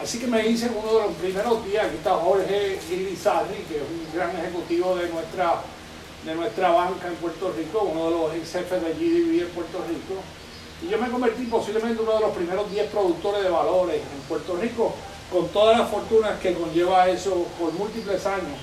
[0.02, 3.82] Así que me hice uno de los primeros días, aquí está Jorge Irizarri, que es
[3.82, 5.60] un gran ejecutivo de nuestra,
[6.24, 9.78] de nuestra banca en Puerto Rico, uno de los ex jefes de GDB en Puerto
[9.88, 10.20] Rico,
[10.82, 14.56] y yo me convertí posiblemente uno de los primeros 10 productores de valores en Puerto
[14.56, 14.94] Rico,
[15.30, 18.58] con todas las fortunas que conlleva eso por múltiples años.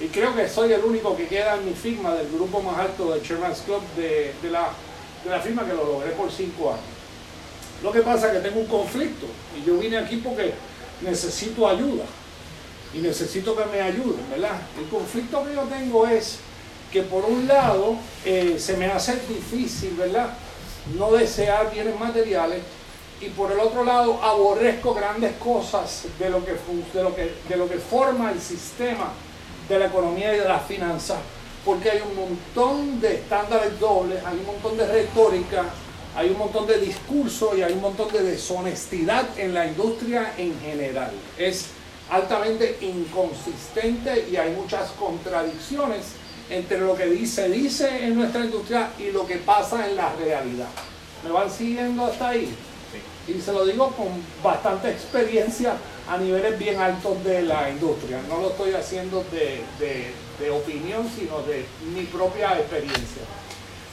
[0.00, 3.12] Y creo que soy el único que queda en mi firma del grupo más alto
[3.12, 4.68] del Chairman's Club de, la,
[5.24, 6.84] de la firma que lo logré por 5 años.
[7.82, 9.26] Lo que pasa es que tengo un conflicto
[9.58, 10.54] y yo vine aquí porque
[11.02, 12.04] necesito ayuda
[12.94, 14.60] y necesito que me ayuden, ¿verdad?
[14.78, 16.38] El conflicto que yo tengo es
[16.92, 20.30] que por un lado eh, se me hace difícil, ¿verdad?
[20.94, 22.62] no desear bienes materiales
[23.20, 27.56] y por el otro lado aborrezco grandes cosas de lo que, de lo que, de
[27.56, 29.12] lo que forma el sistema
[29.68, 31.18] de la economía y de las finanzas,
[31.64, 35.64] porque hay un montón de estándares dobles, hay un montón de retórica,
[36.14, 40.58] hay un montón de discurso y hay un montón de deshonestidad en la industria en
[40.60, 41.10] general.
[41.36, 41.66] Es
[42.10, 46.02] altamente inconsistente y hay muchas contradicciones
[46.50, 50.68] entre lo que dice, dice en nuestra industria y lo que pasa en la realidad.
[51.24, 52.54] ¿Me van siguiendo hasta ahí?
[53.26, 54.08] Y se lo digo con
[54.42, 55.74] bastante experiencia
[56.08, 58.20] a niveles bien altos de la industria.
[58.28, 59.62] No lo estoy haciendo de,
[60.38, 63.22] de opinión, sino de mi propia experiencia.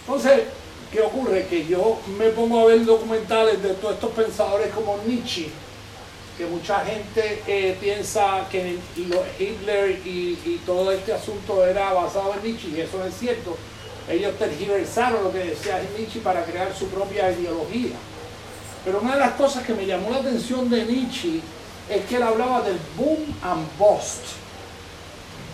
[0.06, 0.44] Entonces,
[0.92, 1.48] ¿qué ocurre?
[1.48, 5.50] Que yo me pongo a ver documentales de todos estos pensadores como Nietzsche,
[6.38, 8.78] que mucha gente eh, piensa que
[9.40, 13.58] Hitler y, todo este asunto era basado en Nietzsche, y eso es cierto.
[14.10, 17.96] Ellos tergiversaron lo que decía Nietzsche para crear su propia ideología.
[18.84, 21.40] Pero una de las cosas que me llamó la atención de Nietzsche
[21.90, 24.24] es que él hablaba del boom and bust,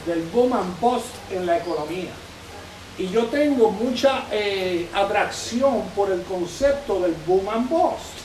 [0.05, 2.11] del boom and bust en la economía.
[2.97, 8.18] Y yo tengo mucha eh, atracción por el concepto del boom and bust.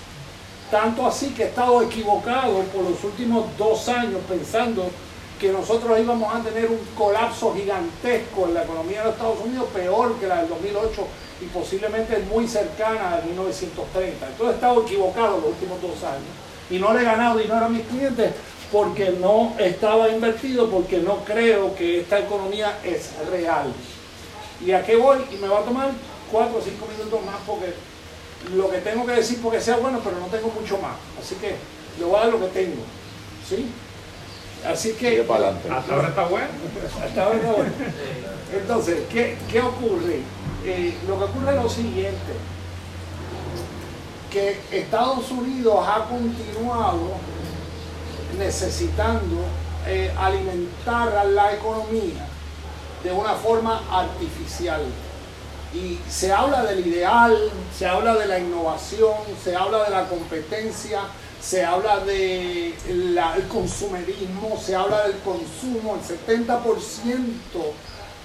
[0.71, 4.91] Tanto así que he estado equivocado por los últimos dos años pensando
[5.39, 9.69] que nosotros íbamos a tener un colapso gigantesco en la economía de los Estados Unidos,
[9.75, 11.07] peor que la del 2008
[11.43, 14.27] y posiblemente muy cercana a 1930.
[14.27, 16.33] Entonces he estado equivocado los últimos dos años
[16.71, 18.33] y no le he ganado dinero a mis clientes
[18.73, 23.73] porque no estaba invertido, porque no creo que esta economía es real.
[24.65, 25.19] ¿Y a qué voy?
[25.31, 25.91] Y me va a tomar
[26.33, 27.75] cuatro o cinco minutos más porque
[28.55, 30.97] lo que tengo que decir porque sea bueno, pero no tengo mucho más.
[31.21, 31.57] Así que
[31.99, 32.83] le voy a dar lo que tengo.
[33.49, 33.71] ¿Sí?
[34.67, 35.21] Así que...
[35.21, 36.49] Hasta ahora está bueno.
[37.05, 37.73] Hasta ahora está bueno.
[38.53, 40.21] Entonces, ¿qué, qué ocurre?
[40.65, 42.33] Eh, lo que ocurre es lo siguiente,
[44.31, 47.13] que Estados Unidos ha continuado
[48.39, 49.43] necesitando
[49.87, 52.27] eh, alimentar a la economía
[53.03, 54.83] de una forma artificial.
[55.75, 61.01] Y se habla del ideal, se habla de la innovación, se habla de la competencia,
[61.41, 66.63] se habla del de consumerismo, se habla del consumo, el 70%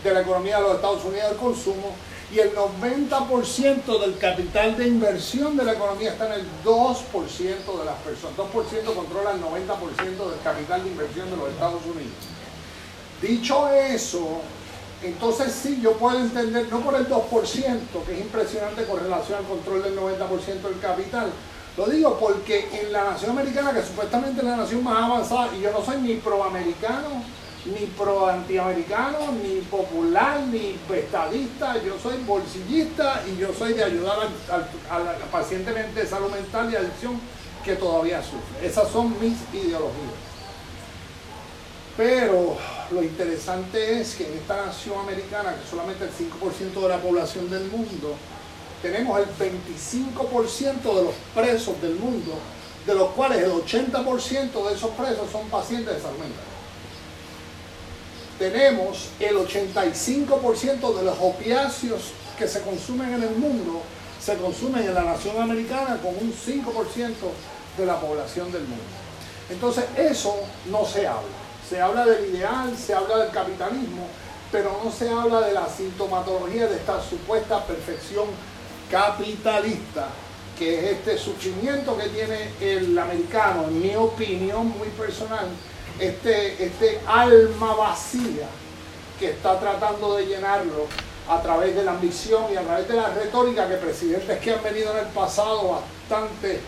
[0.03, 1.95] de la economía de los Estados Unidos es el consumo,
[2.31, 7.85] y el 90% del capital de inversión de la economía está en el 2% de
[7.85, 8.37] las personas.
[8.37, 12.13] 2% controla el 90% del capital de inversión de los Estados Unidos.
[13.21, 14.41] Dicho eso,
[15.03, 17.21] entonces sí, yo puedo entender, no por el 2%,
[18.05, 21.31] que es impresionante con relación al control del 90% del capital,
[21.77, 25.61] lo digo porque en la nación americana, que supuestamente es la nación más avanzada, y
[25.61, 27.23] yo no soy ni proamericano,
[27.65, 34.17] ni pro antiamericano, ni popular, ni estadista, yo soy bolsillista y yo soy de ayudar
[34.49, 37.19] al, paciente de salud mental y adicción
[37.63, 38.67] que todavía sufre.
[38.67, 40.18] Esas son mis ideologías.
[41.97, 42.57] Pero
[42.91, 47.49] lo interesante es que en esta nación americana, que solamente el 5% de la población
[47.49, 48.15] del mundo,
[48.81, 52.33] tenemos el 25% de los presos del mundo,
[52.85, 56.15] de los cuales el 80% de esos presos son pacientes de salud
[58.39, 63.81] tenemos el 85% de los opiáceos que se consumen en el mundo,
[64.19, 67.13] se consumen en la nación americana con un 5%
[67.77, 68.83] de la población del mundo.
[69.49, 70.33] Entonces eso
[70.71, 71.38] no se habla.
[71.69, 74.07] Se habla del ideal, se habla del capitalismo,
[74.51, 78.25] pero no se habla de la sintomatología de esta supuesta perfección
[78.89, 80.07] capitalista,
[80.57, 85.45] que es este sufrimiento que tiene el americano, en mi opinión muy personal,
[85.99, 88.47] este, este alma vacía
[89.19, 90.87] que está tratando de llenarlo
[91.29, 94.63] a través de la ambición y a través de la retórica que presidentes que han
[94.63, 95.79] venido en el pasado
[96.09, 96.61] bastante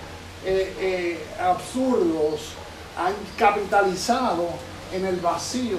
[0.45, 2.51] eh, eh, absurdos
[2.95, 4.49] han capitalizado
[4.93, 5.77] en el vacío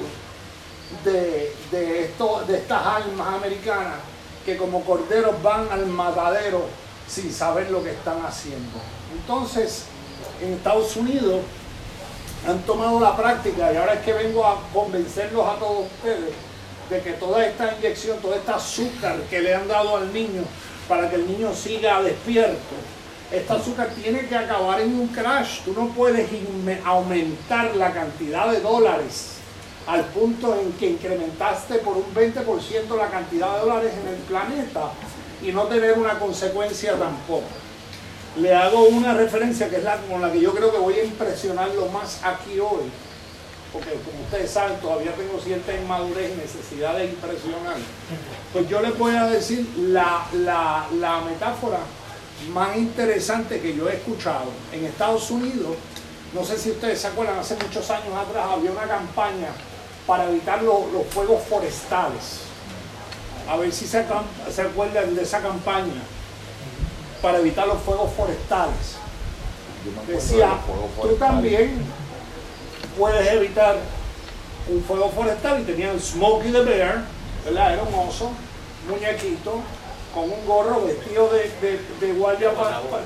[1.05, 3.97] de, de, estas almas americanas
[4.45, 6.67] que como corderos van al matadero
[7.09, 8.79] sin saber lo que están haciendo.
[9.15, 9.85] Entonces,
[10.41, 11.41] en Estados Unidos
[12.47, 16.35] han tomado la práctica y ahora es que vengo a convencerlos a todos ustedes
[16.91, 20.43] de que toda esta inyección, toda esta azúcar que le han dado al niño
[20.89, 22.75] para que el niño siga despierto,
[23.33, 25.63] esta azúcar tiene que acabar en un crash.
[25.65, 26.29] Tú no puedes
[26.85, 29.39] aumentar la cantidad de dólares
[29.87, 34.91] al punto en que incrementaste por un 20% la cantidad de dólares en el planeta
[35.43, 37.49] y no tener una consecuencia tampoco
[38.37, 41.05] le hago una referencia que es la con la que yo creo que voy a
[41.05, 42.85] impresionarlo más aquí hoy,
[43.73, 47.77] porque como ustedes saben, todavía tengo cierta inmadurez y necesidad de impresionar.
[48.53, 51.79] Pues yo les voy a decir la, la metáfora
[52.53, 54.47] más interesante que yo he escuchado.
[54.73, 55.77] En Estados Unidos,
[56.35, 59.49] no sé si ustedes se acuerdan, hace muchos años atrás había una campaña
[60.07, 62.41] para evitar los fuegos forestales.
[63.49, 64.05] A ver si se,
[64.51, 66.03] se acuerdan de esa campaña
[67.21, 68.97] para evitar los fuegos forestales.
[70.07, 70.59] Decía,
[71.01, 71.83] tú también
[72.99, 73.77] puedes evitar
[74.69, 77.03] un fuego forestal y tenían Smokey the Bear,
[77.45, 77.75] ¿verdad?
[77.75, 78.31] Era un oso,
[78.89, 79.61] muñequito,
[80.13, 82.51] con un gorro vestido de, de, guardia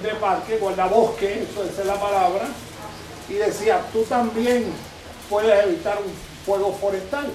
[0.02, 2.46] de parque, guardabosque, eso es la palabra,
[3.28, 4.66] y decía, tú también
[5.30, 6.12] puedes evitar un
[6.44, 7.32] fuego forestal,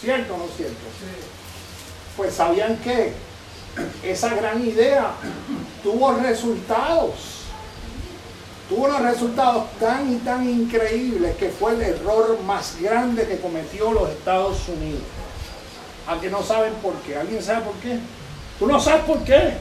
[0.00, 0.76] ¿cierto o no cierto?
[2.16, 3.12] Pues sabían que
[4.02, 5.12] esa gran idea
[5.82, 7.38] tuvo resultados.
[8.68, 13.92] tuvo unos resultados tan y tan increíbles que fue el error más grande que cometió
[13.92, 15.02] los Estados Unidos.
[16.06, 17.16] A que no saben por qué.
[17.16, 17.98] ¿Alguien sabe por qué?
[18.62, 19.54] Tú no sabes por qué.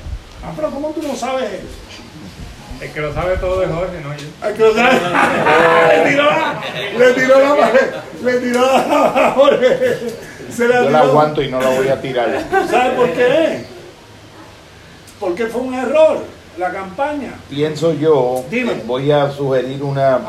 [0.43, 2.83] Ah, pero ¿cómo tú no sabes eso?
[2.85, 4.47] El que lo sabe todo es Jorge, no yo.
[4.47, 4.93] El que lo sabe.
[6.03, 6.61] le tiró la.
[6.99, 7.71] Le tiró la.
[8.21, 9.31] Le tiró la.
[9.35, 9.97] Jorge.
[10.55, 12.45] Se la yo la aguanto y no la voy a tirar.
[12.69, 13.65] ¿Sabes por qué?
[15.19, 16.19] Porque fue un error
[16.59, 17.33] la campaña.
[17.49, 18.45] Pienso yo,
[18.85, 20.19] voy a sugerir una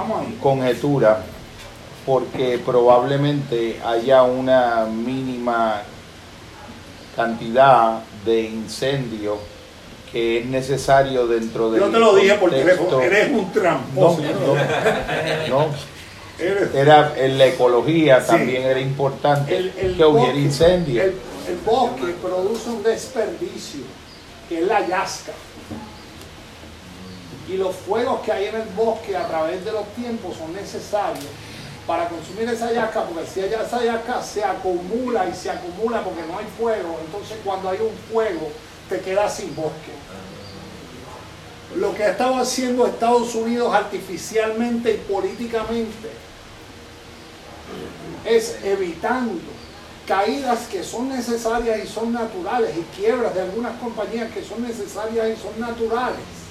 [0.40, 1.18] conjetura,
[2.06, 5.82] porque probablemente haya una mínima
[7.14, 9.38] cantidad de incendios
[10.10, 14.20] que es necesario dentro de Yo te lo dije porque eres, un tramposo.
[15.48, 15.66] No,
[16.74, 21.04] Era en la ecología también era importante que hubiera incendios.
[21.04, 21.14] El,
[21.48, 23.82] el, bosque produce un desperdicio,
[24.48, 25.32] que es la yasca.
[27.48, 31.26] Y los fuegos que hay en el bosque a través de los tiempos son necesarios
[31.92, 36.38] para consumir esa yasca, porque si esa yasca se acumula y se acumula porque no
[36.38, 38.50] hay fuego, entonces cuando hay un fuego
[38.88, 39.92] te quedas sin bosque.
[41.76, 46.08] Lo que ha estado haciendo Estados Unidos artificialmente y políticamente
[48.24, 49.42] es evitando
[50.08, 55.28] caídas que son necesarias y son naturales y quiebras de algunas compañías que son necesarias
[55.28, 56.41] y son naturales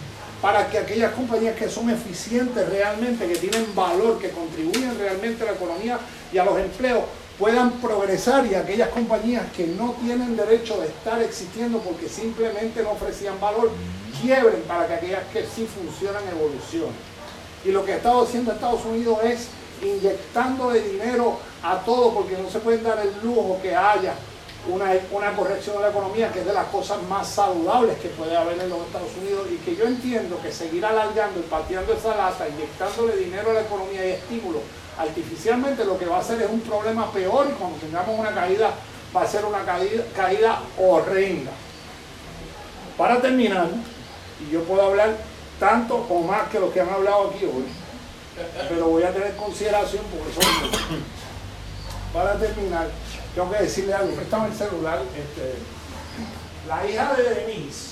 [0.41, 5.47] para que aquellas compañías que son eficientes realmente, que tienen valor, que contribuyen realmente a
[5.47, 5.99] la economía
[6.33, 7.03] y a los empleos,
[7.37, 12.91] puedan progresar y aquellas compañías que no tienen derecho de estar existiendo porque simplemente no
[12.91, 13.71] ofrecían valor,
[14.21, 17.11] quiebren para que aquellas que sí funcionan evolucionen.
[17.63, 19.47] Y lo que ha estado haciendo Estados Unidos es
[19.83, 24.13] inyectando de dinero a todo porque no se pueden dar el lujo que haya
[24.67, 28.35] una, una, corrección de la economía, que es de las cosas más saludables que puede
[28.37, 32.15] haber en los Estados Unidos y que yo entiendo que seguir alargando y pateando esa
[32.15, 34.59] lata, inyectándole dinero a la economía y estímulo
[34.97, 38.71] artificialmente, lo que va a hacer es un problema peor y cuando tengamos una caída,
[39.15, 41.51] va a ser una caída, caída horrenda.
[42.97, 43.67] Para terminar,
[44.39, 45.17] y yo puedo hablar
[45.59, 47.65] tanto o más que los que han hablado aquí hoy,
[48.69, 51.01] pero voy a tener consideración porque son...
[52.13, 52.89] Para terminar,
[53.33, 55.55] tengo que decirle algo, préstame el celular, este,
[56.67, 57.91] la hija de Denise,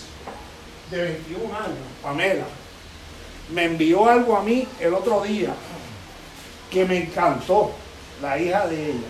[0.92, 2.46] de 21 años, Pamela,
[3.54, 5.54] me envió algo a mí el otro día
[6.70, 7.72] que me encantó,
[8.22, 9.08] la hija de ella.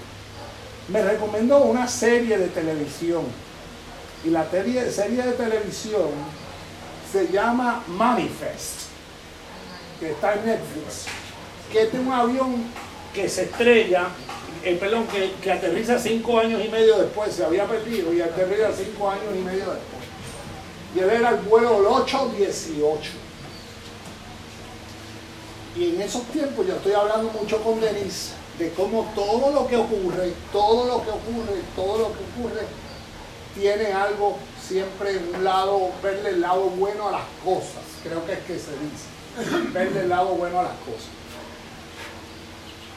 [0.87, 3.23] Me recomendó una serie de televisión
[4.23, 6.09] y la serie, serie de televisión
[7.11, 8.89] se llama Manifest,
[9.99, 11.05] que está en Netflix,
[11.71, 12.65] que es de un avión
[13.13, 14.09] que se estrella
[14.63, 19.09] el pelón que, aterriza cinco años y medio después, se había perdido y aterriza cinco
[19.09, 19.99] años y medio después.
[20.95, 23.11] Y él era el vuelo 818.
[25.77, 29.77] Y en esos tiempos yo estoy hablando mucho con Denise de cómo todo lo que
[29.77, 32.61] ocurre, todo lo que ocurre, todo lo que ocurre,
[33.55, 37.83] tiene algo siempre un lado, verle el lado bueno a las cosas.
[38.03, 39.71] Creo que es que se dice.
[39.71, 41.18] Verle el lado bueno a las cosas.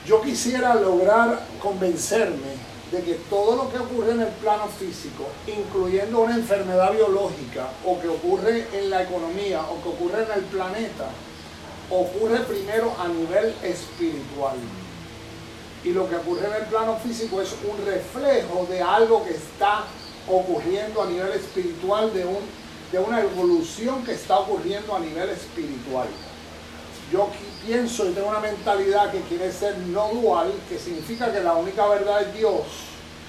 [0.04, 6.20] Yo quisiera lograr convencerme de que todo lo que ocurre en el plano físico, incluyendo
[6.20, 11.08] una enfermedad biológica o que ocurre en la economía o que ocurre en el planeta,
[11.88, 14.56] ocurre primero a nivel espiritual.
[15.84, 19.84] Y lo que ocurre en el plano físico es un reflejo de algo que está
[20.28, 22.40] ocurriendo a nivel espiritual, de, un,
[22.90, 26.08] de una evolución que está ocurriendo a nivel espiritual
[27.12, 27.28] yo
[27.64, 31.86] pienso y tengo una mentalidad que quiere ser no dual, que significa que la única
[31.86, 32.62] verdad es Dios,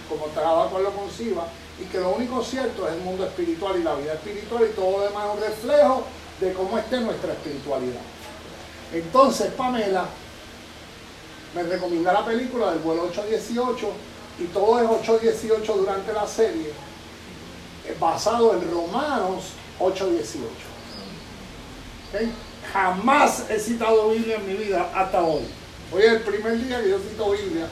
[0.07, 1.47] como cada cual lo conciba,
[1.79, 4.99] y que lo único cierto es el mundo espiritual y la vida espiritual y todo
[4.99, 6.03] lo demás es un reflejo
[6.39, 8.01] de cómo esté nuestra espiritualidad.
[8.93, 10.05] Entonces, Pamela
[11.55, 13.87] me recomienda la película del vuelo 818
[14.39, 16.71] y todo es 818 durante la serie,
[17.99, 19.43] basado en Romanos
[19.79, 20.47] 818.
[22.09, 22.31] ¿Okay?
[22.71, 25.43] Jamás he citado Biblia en mi vida hasta hoy.
[25.91, 27.67] Hoy es el primer día que yo cito Biblia.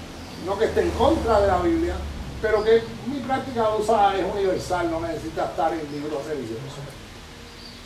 [0.46, 1.96] No que esté en contra de la Biblia,
[2.42, 6.84] pero que mi práctica usar es universal, no necesita estar en libros religiosos.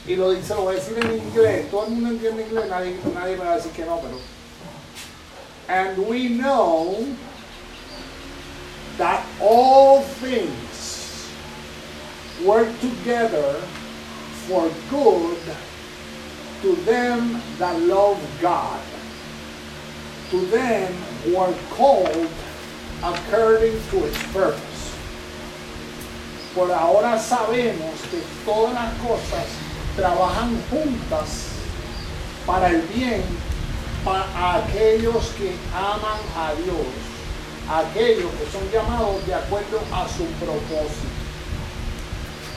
[0.08, 1.70] Y lo dice, lo voy a decir en inglés.
[1.70, 4.18] Todo el mundo entiende inglés, nadie, nadie me va a decir que no, pero.
[5.68, 7.08] And we know
[8.98, 11.28] that all things
[12.46, 13.56] work together
[14.48, 15.38] for good
[16.62, 18.82] to them that love God,
[20.32, 22.30] to them who are called
[23.04, 24.62] according to its purpose.
[26.56, 29.46] Por ahora sabemos que todas las cosas
[29.96, 31.52] trabajan juntas
[32.46, 33.24] para el bien
[34.06, 36.88] para aquellos que aman a Dios,
[37.68, 41.10] aquellos que son llamados de acuerdo a su propósito.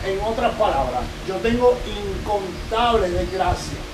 [0.04, 3.87] En otras palabras, yo tengo incontables de gracias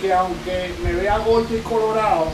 [0.00, 2.28] que aunque me vea gordo y colorado,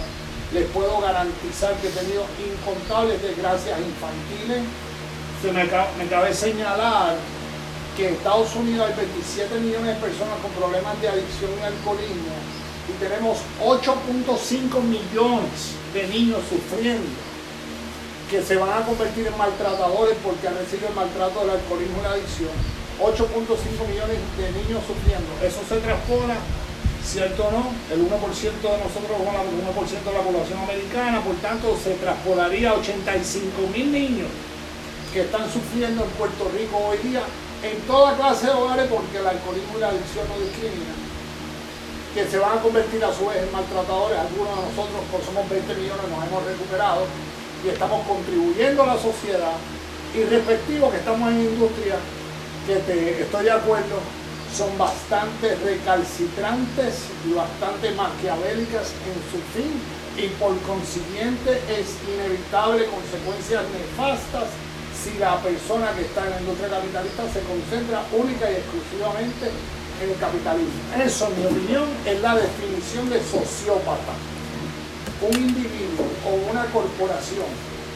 [0.52, 4.62] les puedo garantizar que he tenido incontables desgracias infantiles.
[5.42, 5.68] Se me,
[6.08, 7.16] cabe señalar
[7.96, 12.36] que en Estados Unidos hay 27 millones de personas con problemas de adicción y alcoholismo
[12.88, 17.10] y tenemos 8.5 millones de niños sufriendo
[18.30, 22.02] que se van a convertir en maltratadores porque han recibido el maltrato del alcoholismo y
[22.02, 22.54] la adicción.
[22.98, 25.30] 8.5 millones de niños sufriendo.
[25.42, 26.36] Eso se transpola
[27.06, 27.70] ¿cierto o no?
[27.94, 32.74] El 1% de nosotros el 1% de la población americana, por tanto se traspolaría a
[32.74, 34.28] 85 mil niños
[35.12, 37.22] que están sufriendo en Puerto Rico hoy día
[37.62, 40.98] en toda clase de hogares porque el alcoholismo y la adicción no discriminan
[42.12, 45.44] que se van a convertir a su vez en maltratadores, algunos de nosotros, por somos
[45.50, 47.04] 20 millones, nos hemos recuperado
[47.62, 49.52] y estamos contribuyendo a la sociedad
[50.16, 51.96] y respectivo que estamos en industria
[52.66, 54.00] que te, estoy de acuerdo
[54.56, 59.68] son bastante recalcitrantes y bastante maquiavélicas en su fin
[60.16, 64.48] y por consiguiente es inevitable consecuencias nefastas
[64.96, 69.52] si la persona que está en la industria capitalista se concentra única y exclusivamente
[70.00, 70.80] en el capitalismo.
[71.04, 74.16] Eso, en mi opinión, es la definición de sociópata.
[75.20, 77.44] Un individuo o una corporación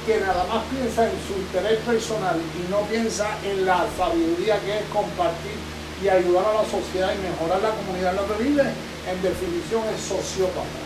[0.05, 4.77] que nada más piensa en su interés personal y no piensa en la sabiduría que
[4.77, 5.57] es compartir
[6.03, 9.85] y ayudar a la sociedad y mejorar la comunidad en la que vive, en definición
[9.93, 10.81] es sociópata.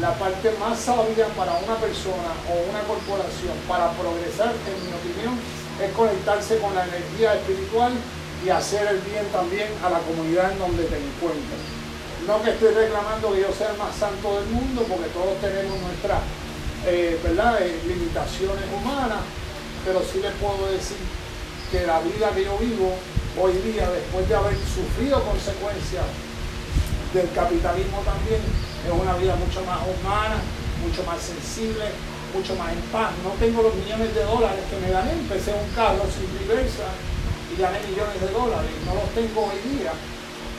[0.00, 5.34] La parte más sabia para una persona o una corporación para progresar, en mi opinión,
[5.82, 7.92] es conectarse con la energía espiritual
[8.46, 11.62] y hacer el bien también a la comunidad en donde te encuentras.
[12.26, 15.80] No que estoy reclamando que yo sea el más santo del mundo, porque todos tenemos
[15.80, 16.22] nuestras
[16.86, 19.26] eh, eh, limitaciones humanas,
[19.84, 20.98] pero sí les puedo decir
[21.72, 22.94] que la vida que yo vivo
[23.40, 26.04] hoy día, después de haber sufrido consecuencias
[27.14, 30.42] del capitalismo también, es una vida mucho más humana,
[30.82, 31.86] mucho más sensible,
[32.34, 33.14] mucho más en paz.
[33.22, 36.90] No tengo los millones de dólares que me gané, empecé un carro sin reversa
[37.54, 38.70] y gané millones de dólares.
[38.84, 39.92] No los tengo hoy día,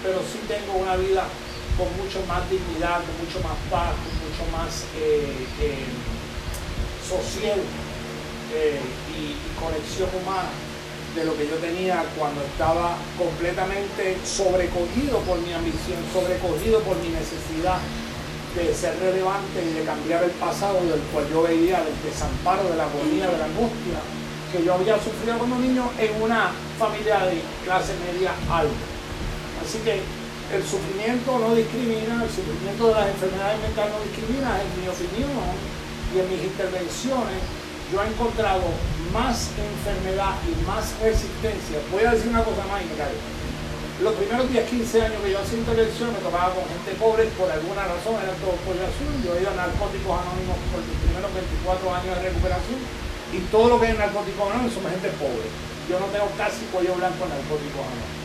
[0.03, 1.27] pero sí tengo una vida
[1.75, 5.87] con mucho más dignidad, con mucho más paz, con mucho más eh, eh,
[7.03, 7.59] social
[8.55, 8.79] eh,
[9.15, 10.68] y conexión humana
[11.15, 17.09] de lo que yo tenía cuando estaba completamente sobrecogido por mi ambición, sobrecogido por mi
[17.09, 17.79] necesidad
[18.55, 22.77] de ser relevante y de cambiar el pasado del cual yo veía el desamparo, de
[22.77, 23.99] la agonía, de la angustia
[24.51, 28.85] que yo había sufrido como niño en una familia de clase media alta.
[29.61, 30.01] Así que
[30.49, 35.29] el sufrimiento no discrimina, el sufrimiento de las enfermedades mentales no discrimina, en mi opinión
[36.09, 37.58] y en mis intervenciones
[37.91, 38.69] yo he encontrado
[39.13, 41.81] más enfermedad y más resistencia.
[41.91, 43.17] Voy a decir una cosa más y me callo.
[43.99, 47.51] Los primeros 10, 15 años que yo hacía intervención me tocaba con gente pobre, por
[47.51, 49.11] alguna razón era todo por azul.
[49.25, 52.79] Yo he ido a Narcóticos Anónimos por mis primeros 24 años de recuperación
[53.33, 55.49] y todo lo que es Narcóticos Anónimos son gente pobre.
[55.89, 58.18] Yo no tengo casi cuello blanco en Narcóticos Anónimos.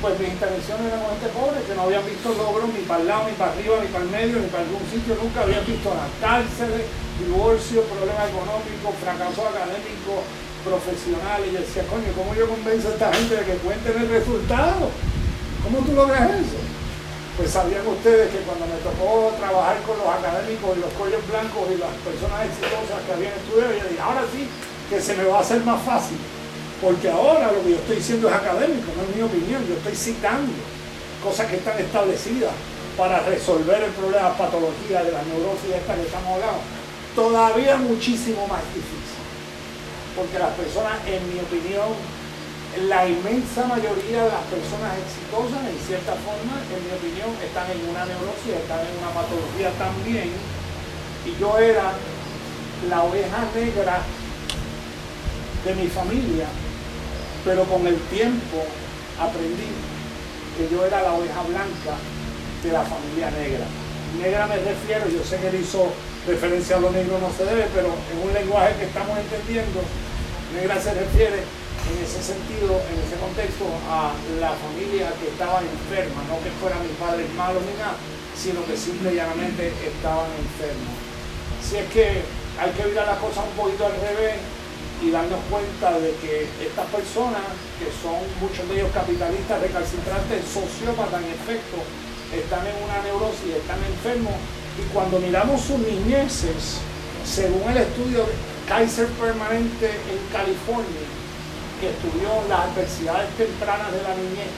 [0.00, 3.08] Pues mis intervenciones eran con gente pobre que no habían visto logros ni para el
[3.12, 5.92] lado, ni para arriba, ni para el medio, ni para algún sitio, nunca habían visto
[5.92, 6.08] nada.
[6.24, 6.88] Cárceles,
[7.20, 10.24] divorcio, problema económico, fracaso académico,
[10.64, 11.44] profesional.
[11.44, 14.88] Y yo decía, coño, ¿cómo yo convenzo a esta gente de que cuenten el resultado?
[15.68, 16.60] ¿Cómo tú logras eso?
[17.36, 21.68] Pues sabían ustedes que cuando me tocó trabajar con los académicos y los cuellos blancos
[21.68, 24.48] y las personas exitosas que habían estudiado, yo dije, ahora sí
[24.88, 26.16] que se me va a hacer más fácil.
[26.80, 29.94] Porque ahora lo que yo estoy diciendo es académico, no es mi opinión, yo estoy
[29.94, 30.52] citando
[31.22, 32.52] cosas que están establecidas
[32.96, 36.80] para resolver el problema de patología de la neurosis esta que estamos hablando
[37.14, 39.20] todavía muchísimo más difícil.
[40.16, 41.92] Porque las personas, en mi opinión,
[42.88, 47.88] la inmensa mayoría de las personas exitosas, en cierta forma, en mi opinión, están en
[47.88, 50.30] una neurosis, están en una patología también.
[51.26, 51.92] Y yo era
[52.88, 54.02] la oveja negra
[55.64, 56.46] de mi familia,
[57.44, 58.64] pero con el tiempo
[59.18, 59.70] aprendí
[60.56, 61.94] que yo era la oveja blanca
[62.62, 63.64] de la familia negra.
[64.20, 65.92] Negra me refiero, yo sé que él hizo
[66.26, 69.80] referencia a lo negro no se debe, pero en un lenguaje que estamos entendiendo,
[70.52, 76.20] negra se refiere en ese sentido, en ese contexto, a la familia que estaba enferma,
[76.28, 77.96] no que fueran mis padres malos ni nada,
[78.36, 80.92] sino que simple y llanamente estaban enfermos.
[81.64, 82.20] Si es que
[82.60, 84.36] hay que mirar las cosas un poquito al revés
[85.02, 87.42] y darnos cuenta de que estas personas,
[87.78, 91.80] que son muchos de ellos capitalistas recalcitrantes, sociópatas en efecto,
[92.32, 94.34] están en una neurosis, están enfermos.
[94.78, 96.78] Y cuando miramos sus niñeces,
[97.24, 98.24] según el estudio
[98.68, 101.04] Kaiser Permanente en California,
[101.80, 104.52] que estudió las adversidades tempranas de la niñez,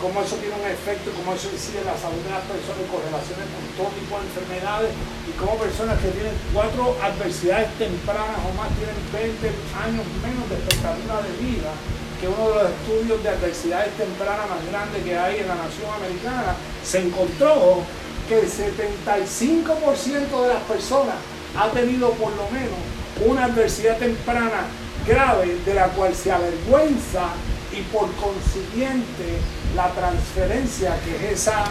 [0.00, 3.04] cómo eso tiene un efecto, cómo eso incide en la salud de las personas con
[3.04, 4.90] relaciones con todo tipo de enfermedades
[5.28, 9.44] y cómo personas que tienen cuatro adversidades tempranas o más tienen 20
[9.76, 11.72] años menos de expectativa de vida
[12.20, 15.88] que uno de los estudios de adversidades tempranas más grandes que hay en la nación
[15.88, 17.80] americana, se encontró
[18.28, 21.16] que el 75% de las personas
[21.56, 22.76] ha tenido por lo menos
[23.24, 24.68] una adversidad temprana
[25.06, 27.32] grave de la cual se avergüenza
[27.72, 29.40] y por consiguiente
[29.76, 31.64] la transferencia que es esa,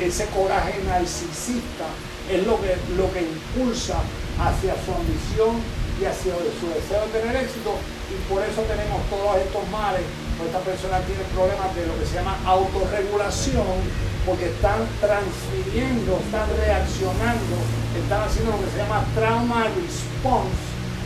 [0.00, 1.86] ese coraje narcisista
[2.30, 3.96] es lo que, lo que impulsa
[4.40, 5.56] hacia su ambición
[6.00, 7.72] y hacia su deseo de tener éxito.
[8.12, 10.04] Y por eso tenemos todos estos males,
[10.44, 13.80] esta persona tiene problemas de lo que se llama autorregulación
[14.26, 17.56] porque están transfiriendo, están reaccionando,
[17.96, 20.60] están haciendo lo que se llama trauma response,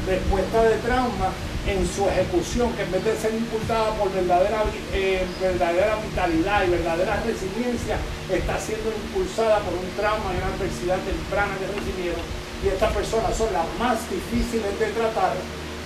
[0.08, 1.30] respuesta de trauma
[1.66, 4.64] en su ejecución, que en vez de ser impulsada por verdadera,
[4.94, 7.98] eh, verdadera vitalidad y verdadera resiliencia,
[8.32, 12.24] está siendo impulsada por un trauma y una adversidad temprana que recibieron.
[12.64, 15.36] Y estas personas son las más difíciles de tratar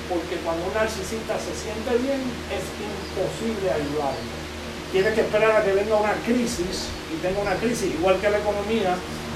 [0.09, 2.20] porque cuando un narcisista se siente bien
[2.52, 4.30] es imposible ayudarlo.
[4.92, 8.38] Tiene que esperar a que venga una crisis y tenga una crisis, igual que la
[8.38, 8.94] economía,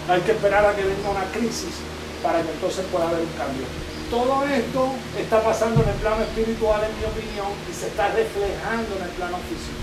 [0.09, 1.83] hay que esperar a que venga una crisis
[2.23, 3.65] para que entonces pueda haber un cambio
[4.11, 8.97] todo esto está pasando en el plano espiritual, en mi opinión, y se está reflejando
[8.97, 9.81] en el plano físico.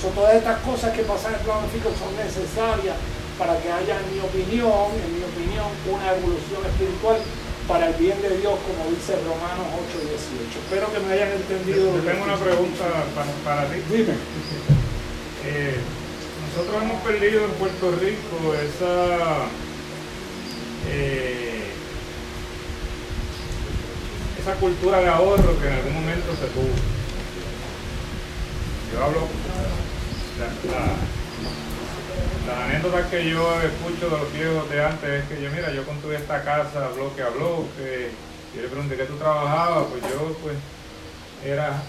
[0.00, 2.96] Son todas estas cosas que pasan en el plano físico son necesarias
[3.38, 7.16] para que haya, en mi opinión, en mi opinión, una evolución espiritual
[7.66, 10.58] para el bien de Dios, como dice Romanos 8 y 18.
[10.68, 11.96] Espero que me hayan entendido.
[11.96, 12.84] Yo tengo una pregunta
[13.44, 13.80] para, ti.
[13.90, 14.14] Dime.
[15.44, 15.74] Eh,
[16.54, 19.48] nosotros hemos perdido en Puerto Rico esa...
[20.88, 21.71] Eh,
[24.42, 26.74] esa cultura de ahorro que en algún momento se tuvo.
[28.92, 29.28] Yo hablo,
[30.38, 30.82] la,
[32.48, 35.86] la, anécdota que yo escucho de los viejos de antes es que yo, mira, yo
[35.86, 38.10] construí esta casa bloque a bloque,
[38.54, 40.56] yo le pregunté qué tú trabajabas, pues yo pues
[41.44, 41.80] era,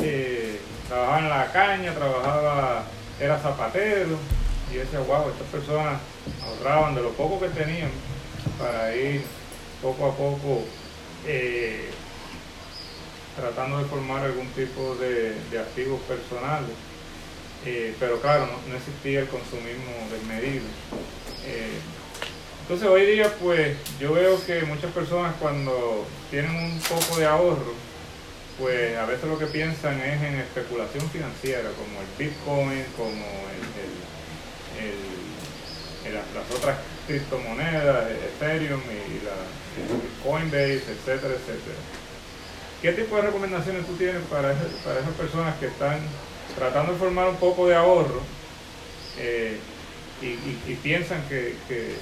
[0.00, 2.84] eh, trabajaba en la caña, trabajaba,
[3.18, 4.16] era zapatero,
[4.70, 6.00] y yo decía, wow, estas personas
[6.44, 7.90] ahorraban de lo poco que tenían
[8.60, 9.24] para ir
[9.82, 10.62] poco a poco
[11.26, 11.90] eh,
[13.36, 16.70] tratando de formar algún tipo de, activos personales.
[17.64, 20.64] Eh, pero claro, no, existía el consumismo desmedido.
[21.44, 21.78] Eh,
[22.62, 27.74] entonces hoy día pues yo veo que muchas personas cuando tienen un poco de ahorro,
[28.58, 33.24] pues a veces lo que piensan es en especulación financiera, como el Bitcoin, como
[36.34, 39.36] las otras criptomonedas, Ethereum y la
[40.24, 41.76] Coinbase, etcétera, etcétera.
[42.82, 44.52] ¿Qué tipo de recomendaciones tú tienes para,
[44.84, 45.98] para esas personas que están
[46.56, 48.20] tratando de formar un poco de ahorro
[49.18, 49.58] eh,
[50.22, 51.96] y, piensan que, eh,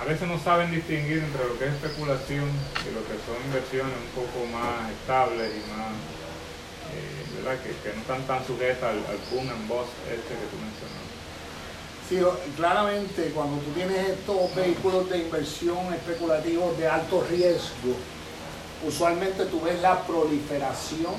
[0.00, 2.48] a veces no saben distinguir entre lo que es especulación
[2.82, 5.92] y lo que son inversiones un poco más estables y más,
[6.92, 7.22] eh.
[7.42, 11.11] Que, no están tan sujetas al, al boom and bust este que tú mencionaste?
[12.56, 17.96] Claramente cuando tú tienes estos vehículos de inversión especulativos de alto riesgo,
[18.86, 21.14] usualmente tú ves la proliferación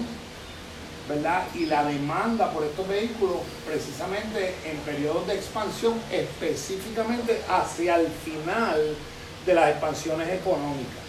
[1.07, 1.43] ¿verdad?
[1.55, 8.95] y la demanda por estos vehículos precisamente en periodos de expansión, específicamente hacia el final
[9.45, 11.03] de las expansiones económicas.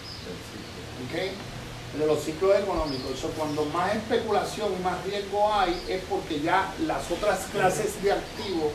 [1.99, 3.13] De los ciclos económicos.
[3.17, 8.11] Eso, cuando más especulación y más riesgo hay, es porque ya las otras clases de
[8.11, 8.73] activos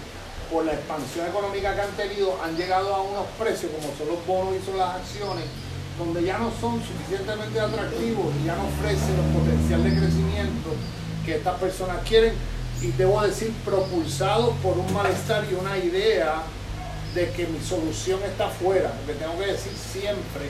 [0.52, 4.26] por la expansión económica que han tenido, han llegado a unos precios como son los
[4.26, 5.46] bonos y son las acciones,
[5.98, 10.70] donde ya no son suficientemente atractivos y ya no ofrecen el potencial de crecimiento
[11.26, 12.34] que estas personas quieren.
[12.82, 16.44] Y debo decir propulsados por un malestar y una idea
[17.14, 20.50] de que mi solución está fuera, porque tengo que decir siempre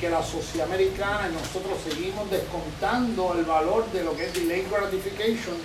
[0.00, 4.70] que la sociedad americana y nosotros seguimos descontando el valor de lo que es delayed
[4.70, 5.56] gratification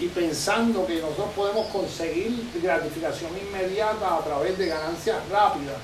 [0.00, 5.76] y pensando que nosotros podemos conseguir gratificación inmediata a través de ganancias rápidas.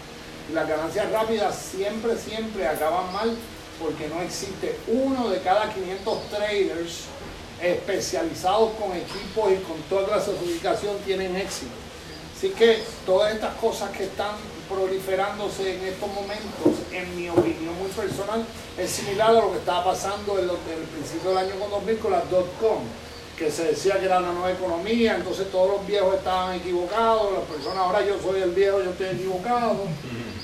[0.52, 3.36] Las ganancias rápidas siempre, siempre acaban mal
[3.80, 7.04] porque no existe uno de cada 500 traders
[7.60, 11.72] especializados con equipos y con toda la certificación tienen éxito.
[12.36, 14.36] Así que todas estas cosas que están
[14.68, 18.44] proliferándose en estos momentos, en mi opinión muy personal,
[18.78, 22.12] es similar a lo que estaba pasando en, el principio del año con 2000 con
[22.12, 22.80] las dot-com
[23.36, 27.42] que se decía que era una nueva economía, entonces todos los viejos estaban equivocados, las
[27.44, 29.76] personas, ahora yo soy el viejo, yo estoy equivocado,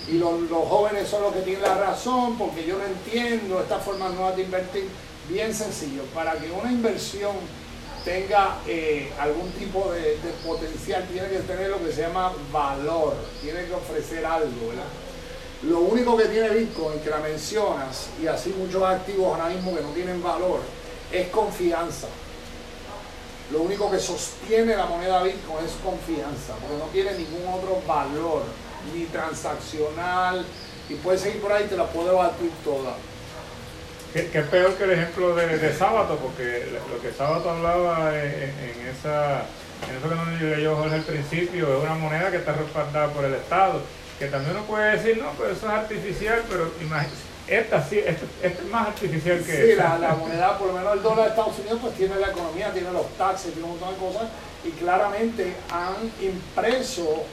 [0.09, 0.33] y los,
[0.69, 4.43] jóvenes son los que tienen la razón, porque yo no entiendo estas formas nuevas de
[4.43, 4.89] invertir.
[5.29, 7.37] Bien sencillo, para que una inversión
[8.05, 13.15] tenga eh, algún tipo de, de, potencial, tiene que tener lo que se llama valor,
[13.41, 14.83] tiene que ofrecer algo, ¿verdad?
[15.63, 19.83] Lo único que tiene Bitcoin, que la mencionas, y así muchos activos ahora mismo que
[19.83, 20.61] no tienen valor,
[21.13, 22.09] es confianza.
[23.53, 28.43] Lo único que sostiene la moneda Bitcoin es confianza, porque no tiene ningún otro valor,
[28.95, 30.47] ni transaccional,
[30.89, 32.95] y puedes seguir por ahí, te la puedo batir toda.
[34.13, 38.87] Que, es peor que el ejemplo de, de Sábato, porque lo que Sábato hablaba en,
[38.87, 39.43] esa,
[39.89, 43.25] en eso que nos leyó Jorge al principio, es una moneda que está respaldada por
[43.25, 43.83] el Estado,
[44.19, 48.25] que también uno puede decir, no, pero eso es artificial, pero imagínate esta sí, esta,
[48.43, 51.59] es más artificial que Sí, la, la, moneda, por lo menos el dólar de Estados
[51.59, 54.29] Unidos, pues tiene la economía, tiene los taxes, tiene un montón de cosas,
[54.65, 57.25] y claramente han impreso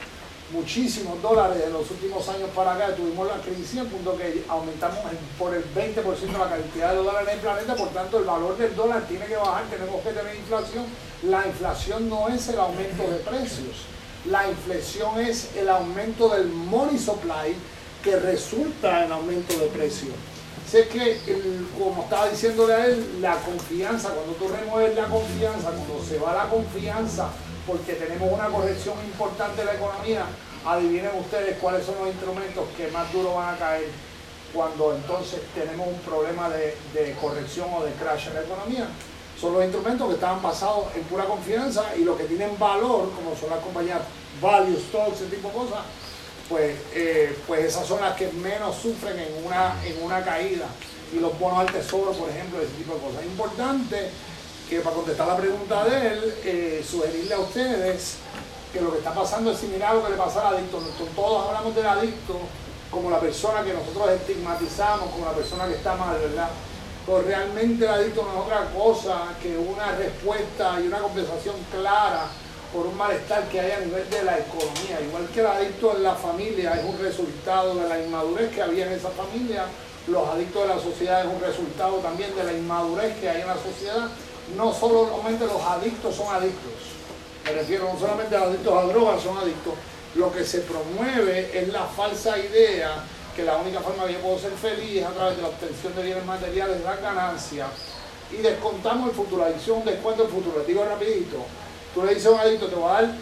[0.50, 2.94] muchísimos dólares en los últimos años para acá.
[2.94, 4.98] Tuvimos la crisis al punto que aumentamos
[5.38, 8.74] por el 20% la cantidad de dólares en el planeta, por tanto el valor del
[8.74, 10.84] dólar tiene que bajar, tenemos que tener inflación.
[11.24, 13.86] La inflación no es el aumento de precios,
[14.26, 17.56] la inflación es el aumento del money supply
[18.02, 20.08] que resulta en aumento de precio.
[20.70, 21.18] Sé que,
[21.78, 26.34] como estaba diciéndole a él, la confianza, cuando tú remueves la confianza, cuando se va
[26.34, 27.28] la confianza,
[27.66, 30.26] porque tenemos una corrección importante de la economía,
[30.66, 33.88] adivinen ustedes cuáles son los instrumentos que más duro van a caer
[34.52, 38.88] cuando entonces tenemos un problema de, de corrección o de crash en la economía.
[39.40, 43.36] Son los instrumentos que estaban basados en pura confianza y los que tienen valor, como
[43.36, 44.00] son las compañías
[44.40, 45.80] value stocks, ese tipo de cosas,
[46.48, 50.66] pues, eh, pues esas son las que menos sufren en una, en una caída.
[51.12, 53.20] Y los bonos al tesoro, por ejemplo, ese tipo de cosas.
[53.20, 54.10] Es importante
[54.68, 58.16] que para contestar la pregunta de él, eh, sugerirle a ustedes
[58.72, 60.78] que lo que está pasando es similar a lo que le pasa al adicto.
[61.14, 62.38] Todos hablamos del adicto
[62.90, 66.48] como la persona que nosotros estigmatizamos, como la persona que está mal, ¿verdad?
[67.06, 72.26] Pero realmente el adicto no es otra cosa que una respuesta y una conversación clara
[72.72, 75.00] por un malestar que hay a nivel de la economía.
[75.00, 78.86] Igual que el adicto en la familia es un resultado de la inmadurez que había
[78.86, 79.64] en esa familia,
[80.06, 83.46] los adictos de la sociedad es un resultado también de la inmadurez que hay en
[83.46, 84.08] la sociedad.
[84.56, 86.72] No solamente los adictos son adictos,
[87.44, 89.74] me refiero no solamente a los adictos a drogas son adictos,
[90.14, 93.04] lo que se promueve es la falsa idea
[93.36, 95.94] que la única forma que yo puedo ser feliz es a través de la obtención
[95.94, 97.66] de bienes materiales, la ganancia,
[98.32, 100.58] y descontamos el futuro, adicción, descuento el futuro.
[100.58, 101.46] Les digo rapidito,
[101.94, 103.14] Tú le dices a un adicto, te voy a dar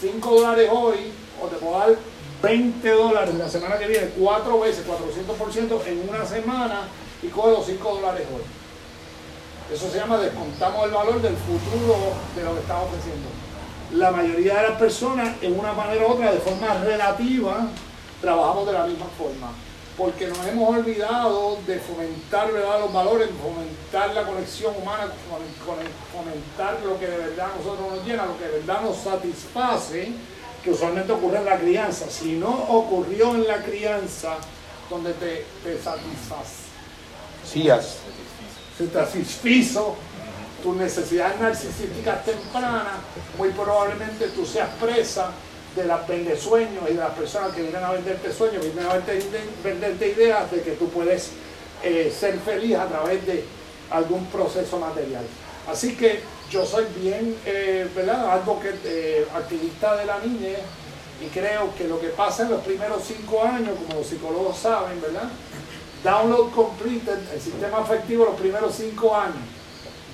[0.00, 1.12] 5 dólares hoy
[1.42, 1.94] o te puedo dar
[2.42, 6.88] 20 dólares la semana que viene, cuatro veces, 400% en una semana
[7.22, 8.42] y coge los 5 dólares hoy.
[9.74, 11.96] Eso se llama descontamos el valor del futuro
[12.36, 13.28] de lo que estamos ofreciendo.
[13.92, 17.68] La mayoría de las personas, en una manera u otra, de forma relativa,
[18.20, 19.52] trabajamos de la misma forma
[19.96, 25.12] porque nos hemos olvidado de fomentar los valores, fomentar la conexión humana,
[26.12, 30.12] fomentar lo que de verdad a nosotros nos llena, lo que de verdad nos satisface,
[30.64, 32.06] que usualmente ocurre en la crianza.
[32.10, 34.36] Si no ocurrió en la crianza,
[34.90, 36.64] donde te, te satisface.
[38.76, 39.94] Se satisfizo
[40.62, 42.94] tus necesidades narcisísticas tempranas,
[43.38, 45.30] muy probablemente tú seas presa
[45.74, 46.06] de las
[46.38, 50.62] sueños y de las personas que vienen a venderte sueños, vienen a venderte, ideas de
[50.62, 51.30] que tú puedes
[51.82, 53.44] eh, ser feliz a través de
[53.90, 55.24] algún proceso material.
[55.68, 56.20] Así que
[56.50, 58.30] yo soy bien, eh, ¿verdad?
[58.30, 60.60] Algo que eh, activista de la niñez
[61.24, 65.00] y creo que lo que pasa en los primeros cinco años, como los psicólogos saben,
[65.00, 65.28] ¿verdad?
[66.04, 69.53] Download completed, el sistema afectivo los primeros cinco años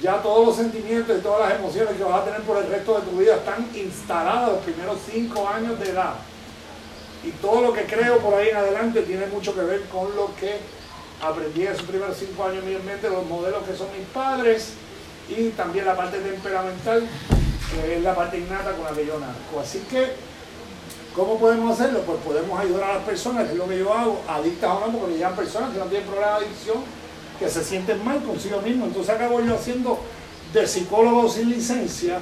[0.00, 2.98] ya todos los sentimientos y todas las emociones que vas a tener por el resto
[2.98, 6.14] de tu vida están instaladas los primeros cinco años de edad.
[7.22, 10.34] Y todo lo que creo por ahí en adelante tiene mucho que ver con lo
[10.36, 10.58] que
[11.22, 14.72] aprendí en esos primeros cinco años en mente, los modelos que son mis padres
[15.28, 17.06] y también la parte temperamental,
[17.70, 19.60] que es la parte innata con la que yo nazco.
[19.60, 20.12] Así que,
[21.14, 22.00] ¿cómo podemos hacerlo?
[22.06, 25.18] Pues podemos ayudar a las personas, es lo que yo hago, adictas o no, porque
[25.18, 26.99] me personas que no tienen problema de adicción
[27.40, 28.84] que se sienten mal consigo mismo.
[28.84, 29.98] Entonces acabo yo haciendo
[30.52, 32.20] de psicólogo sin licencia,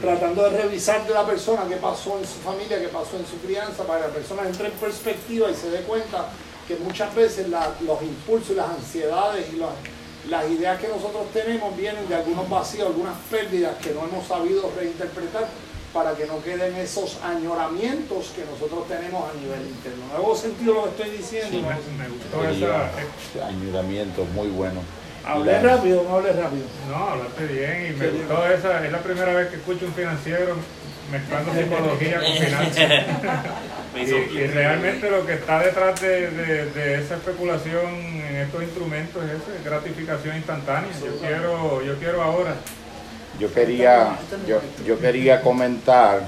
[0.00, 3.38] tratando de revisar de la persona qué pasó en su familia, qué pasó en su
[3.44, 6.28] crianza, para que la persona entre en perspectiva y se dé cuenta
[6.68, 12.08] que muchas veces los impulsos y las ansiedades y las ideas que nosotros tenemos vienen
[12.08, 15.48] de algunos vacíos, algunas pérdidas que no hemos sabido reinterpretar
[15.92, 20.06] para que no queden esos añoramientos que nosotros tenemos a nivel interno.
[20.08, 21.50] ¿No hago sentido lo que estoy diciendo?
[21.50, 21.64] Sí,
[21.98, 24.80] me, gustó ese añoramiento, muy bueno.
[25.24, 26.64] Hablé rápido, no hablé rápido.
[26.88, 28.84] No, hablaste bien y me gustó esa.
[28.84, 30.56] Es la primera vez que escucho un financiero
[31.12, 32.90] mezclando psicología con finanzas.
[34.34, 40.36] y, realmente lo que está detrás de, esa especulación en estos instrumentos es eso, gratificación
[40.36, 40.90] instantánea.
[41.04, 42.56] Yo quiero, yo quiero ahora.
[43.38, 46.22] Yo quería, yo, yo quería comentar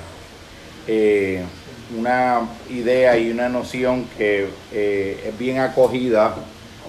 [0.87, 1.43] eh,
[1.97, 6.35] una idea y una noción que eh, es bien acogida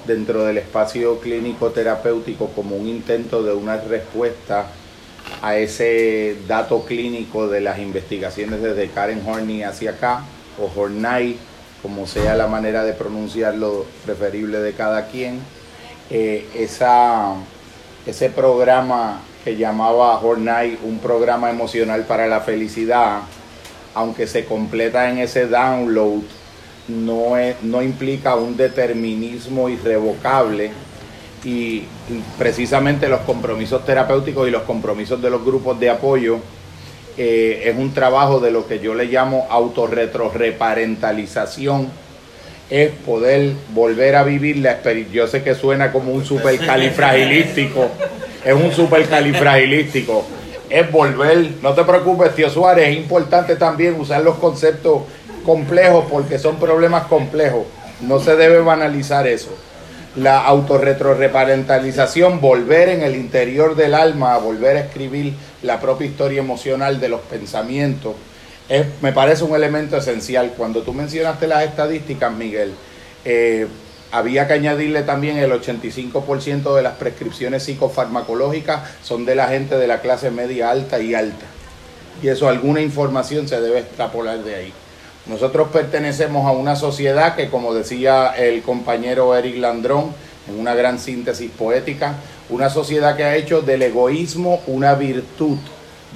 [0.07, 4.67] dentro del espacio clínico terapéutico como un intento de una respuesta
[5.41, 10.23] a ese dato clínico de las investigaciones desde Karen Horney hacia acá,
[10.59, 11.37] o Hornay,
[11.81, 15.39] como sea la manera de pronunciarlo preferible de cada quien,
[16.09, 17.33] eh, esa,
[18.05, 23.19] ese programa que llamaba Hornay un programa emocional para la felicidad,
[23.93, 26.23] aunque se completa en ese download,
[26.87, 30.71] no, no implica un determinismo irrevocable.
[31.43, 31.83] Y
[32.39, 36.39] precisamente los compromisos terapéuticos y los compromisos de los grupos de apoyo
[37.15, 41.87] eh, es un trabajo de lo que yo le llamo autorretroreparentalización,
[42.71, 45.13] es poder volver a vivir la experiencia.
[45.13, 47.91] Yo sé que suena como un supercalifragilístico,
[48.45, 50.23] es un supercalifragilístico,
[50.69, 55.01] es volver, no te preocupes, tío Suárez, es importante también usar los conceptos
[55.43, 57.65] complejos porque son problemas complejos,
[58.01, 59.49] no se debe banalizar eso.
[60.15, 66.39] La autorretroreparentalización, volver en el interior del alma a volver a escribir la propia historia
[66.39, 68.13] emocional de los pensamientos,
[69.01, 70.53] me parece un elemento esencial.
[70.55, 72.71] Cuando tú mencionaste las estadísticas, Miguel,
[73.25, 73.67] eh,
[74.11, 79.87] había que añadirle también el 85% de las prescripciones psicofarmacológicas son de la gente de
[79.87, 81.45] la clase media alta y alta.
[82.23, 84.73] Y eso, alguna información se debe extrapolar de ahí.
[85.25, 90.13] Nosotros pertenecemos a una sociedad que, como decía el compañero Eric Landrón,
[90.47, 92.15] en una gran síntesis poética,
[92.49, 95.57] una sociedad que ha hecho del egoísmo una virtud,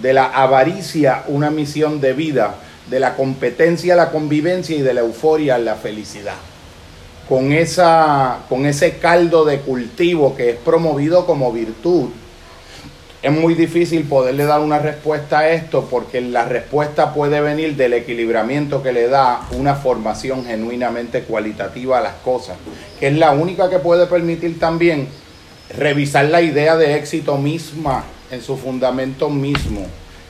[0.02, 2.56] de la avaricia una misión de vida,
[2.90, 6.36] de la competencia la convivencia y de la euforia la felicidad.
[7.30, 12.10] Con, esa, con ese caldo de cultivo que es promovido como virtud,
[13.22, 17.94] es muy difícil poderle dar una respuesta a esto porque la respuesta puede venir del
[17.94, 22.58] equilibramiento que le da una formación genuinamente cualitativa a las cosas,
[23.00, 25.10] que es la única que puede permitir también
[25.78, 29.86] revisar la idea de éxito misma en su fundamento mismo.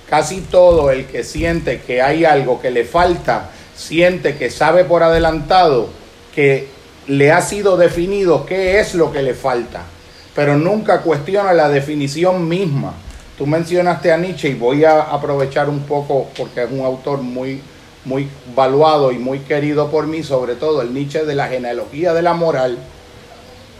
[0.09, 5.03] Casi todo el que siente que hay algo que le falta, siente que sabe por
[5.03, 5.89] adelantado
[6.33, 6.78] que
[7.09, 9.83] le ha sido definido qué es lo que le falta
[10.39, 12.93] pero nunca cuestiona la definición misma.
[13.37, 17.61] Tú mencionaste a Nietzsche y voy a aprovechar un poco porque es un autor muy,
[18.05, 22.21] muy valuado y muy querido por mí, sobre todo el Nietzsche de la genealogía de
[22.21, 22.77] la moral,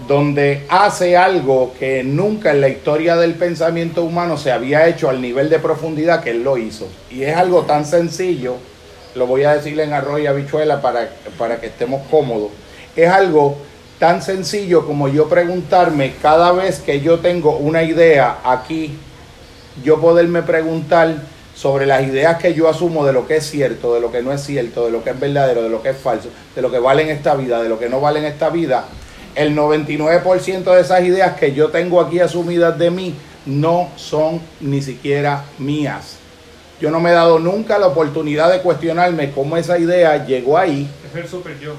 [0.06, 5.22] donde hace algo que nunca en la historia del pensamiento humano se había hecho al
[5.22, 6.90] nivel de profundidad que él lo hizo.
[7.10, 8.56] Y es algo tan sencillo,
[9.16, 12.52] lo voy a decir en arroz y habichuela para, para que estemos cómodos,
[13.04, 13.58] es algo
[14.00, 18.98] tan sencillo como yo preguntarme cada vez que yo tengo una idea aquí,
[19.84, 21.16] yo poderme preguntar
[21.54, 24.32] sobre las ideas que yo asumo de lo que es cierto, de lo que no
[24.32, 26.80] es cierto, de lo que es verdadero, de lo que es falso, de lo que
[26.80, 28.86] vale en esta vida, de lo que no vale en esta vida,
[29.36, 33.14] el 99% de esas ideas que yo tengo aquí asumidas de mí
[33.46, 36.16] no son ni siquiera mías.
[36.80, 40.90] Yo no me he dado nunca la oportunidad de cuestionarme cómo esa idea llegó ahí.
[41.12, 41.74] Es el super yo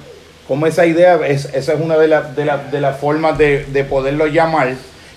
[0.51, 4.75] como esa idea, es, esa es una de, de, las formas de, de, poderlo llamar,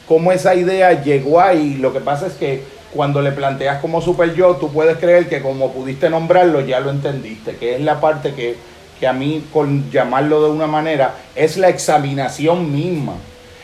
[0.07, 1.73] cómo esa idea llegó ahí.
[1.73, 2.61] Lo que pasa es que
[2.93, 6.91] cuando le planteas como super yo, tú puedes creer que como pudiste nombrarlo, ya lo
[6.91, 8.57] entendiste, que es la parte que,
[8.99, 13.13] que a mí, con llamarlo de una manera, es la examinación misma.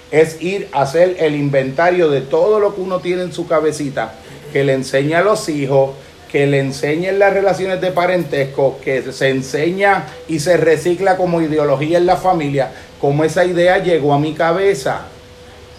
[0.10, 4.14] Es ir a hacer el inventario de todo lo que uno tiene en su cabecita,
[4.52, 5.92] que le enseña a los hijos,
[6.32, 11.98] que le enseñen las relaciones de parentesco, que se enseña y se recicla como ideología
[11.98, 15.02] en la familia, como esa idea llegó a mi cabeza.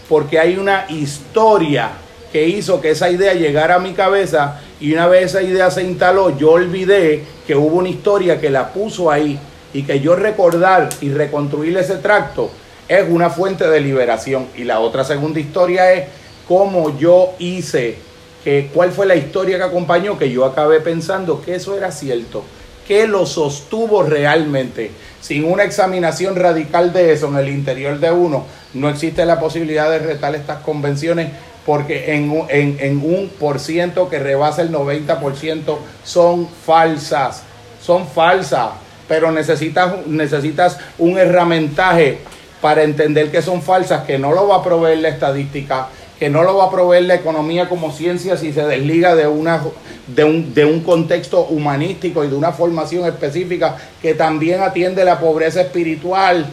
[0.08, 1.90] Porque hay una historia
[2.32, 5.82] que hizo que esa idea llegara a mi cabeza y una vez esa idea se
[5.82, 9.38] instaló, yo olvidé que hubo una historia que la puso ahí
[9.72, 12.50] y que yo recordar y reconstruir ese tracto
[12.88, 14.48] es una fuente de liberación.
[14.56, 16.08] Y la otra segunda historia es
[16.48, 18.09] cómo yo hice
[18.44, 22.44] que cuál fue la historia que acompañó, que yo acabé pensando que eso era cierto,
[22.86, 24.90] que lo sostuvo realmente.
[25.20, 29.90] Sin una examinación radical de eso en el interior de uno, no existe la posibilidad
[29.90, 31.30] de retar estas convenciones
[31.66, 37.42] porque en, en un por ciento que rebasa el 90% son falsas,
[37.82, 38.70] son falsas,
[39.06, 42.18] pero necesitas, necesitas un herramientaje
[42.60, 45.88] para entender que son falsas, que no lo va a proveer la estadística,
[46.20, 49.62] que no lo va a proveer la economía como ciencia si se desliga de, una,
[50.06, 55.18] de, un, de un contexto humanístico y de una formación específica que también atiende la
[55.18, 56.44] pobreza espiritual,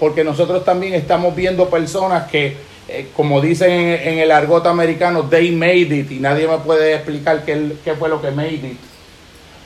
[0.00, 2.56] porque nosotros también estamos viendo personas que,
[2.88, 7.44] eh, como dicen en, el argot americano, they made it, y nadie me puede explicar
[7.44, 8.78] qué, qué fue lo que made it.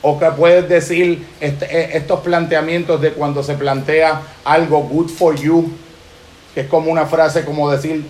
[0.03, 5.35] O que puedes decir este, eh, estos planteamientos de cuando se plantea algo good for
[5.35, 5.71] you,
[6.53, 8.05] que es como una frase como decir,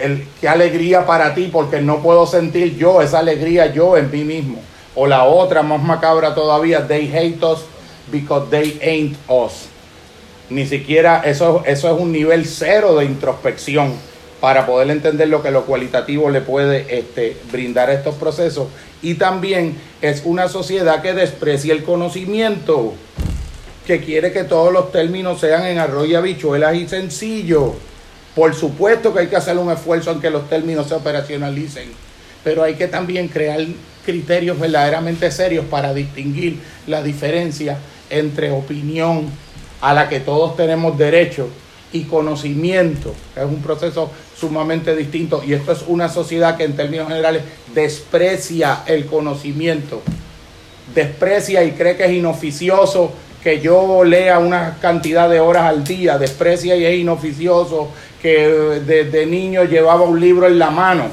[0.00, 4.24] el, qué alegría para ti, porque no puedo sentir yo esa alegría yo en mí
[4.24, 4.60] mismo.
[4.94, 7.60] O la otra, más macabra todavía, they hate us
[8.10, 9.66] because they ain't us.
[10.50, 13.92] Ni siquiera eso, eso es un nivel cero de introspección
[14.40, 18.68] para poder entender lo que lo cualitativo le puede este, brindar a estos procesos.
[19.02, 22.94] Y también es una sociedad que desprecia el conocimiento,
[23.86, 27.72] que quiere que todos los términos sean en arroyo y habichuelas y sencillos
[28.38, 31.88] por supuesto que hay que hacer un esfuerzo en que los términos se operacionalicen,
[32.44, 33.58] pero hay que también crear
[34.06, 37.78] criterios verdaderamente serios para distinguir la diferencia
[38.08, 39.26] entre opinión
[39.80, 41.48] a la que todos tenemos derecho
[41.92, 44.08] y conocimiento, que es un proceso
[44.38, 45.42] sumamente distinto.
[45.44, 47.42] Y esto es una sociedad que en términos generales
[47.74, 50.00] desprecia el conocimiento,
[50.94, 53.10] desprecia y cree que es inoficioso
[53.42, 57.88] que yo lea una cantidad de horas al día, desprecia y es inoficioso
[58.20, 58.48] que
[58.84, 61.04] desde niño llevaba un libro en la mano,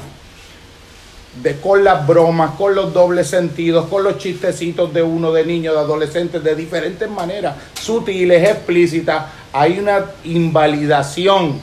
[1.42, 5.72] de, con las bromas, con los dobles sentidos, con los chistecitos de uno, de niño,
[5.72, 9.26] de adolescentes, de diferentes maneras, sutiles, explícitas.
[9.52, 11.60] Hay una invalidación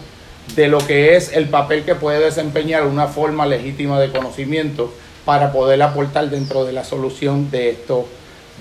[0.55, 4.93] de lo que es el papel que puede desempeñar una forma legítima de conocimiento
[5.25, 7.77] para poder aportar dentro de la solución de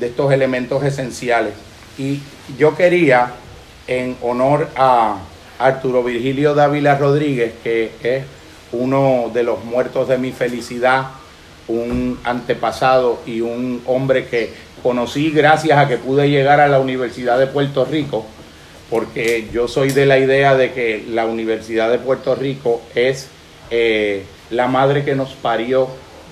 [0.00, 1.52] de estos elementos esenciales.
[1.98, 2.20] Y
[2.58, 3.32] yo quería,
[3.86, 5.18] en honor a,
[5.58, 8.24] Arturo Virgilio Dávila Rodríguez, que es
[8.72, 11.08] uno de los muertos de mi felicidad,
[11.68, 14.52] un antepasado y un hombre que
[14.82, 18.26] conocí gracias a que pude llegar a la Universidad de Puerto Rico,
[18.90, 23.28] porque yo soy de la idea de que la Universidad de Puerto Rico es
[23.70, 25.88] eh, la madre que nos parió,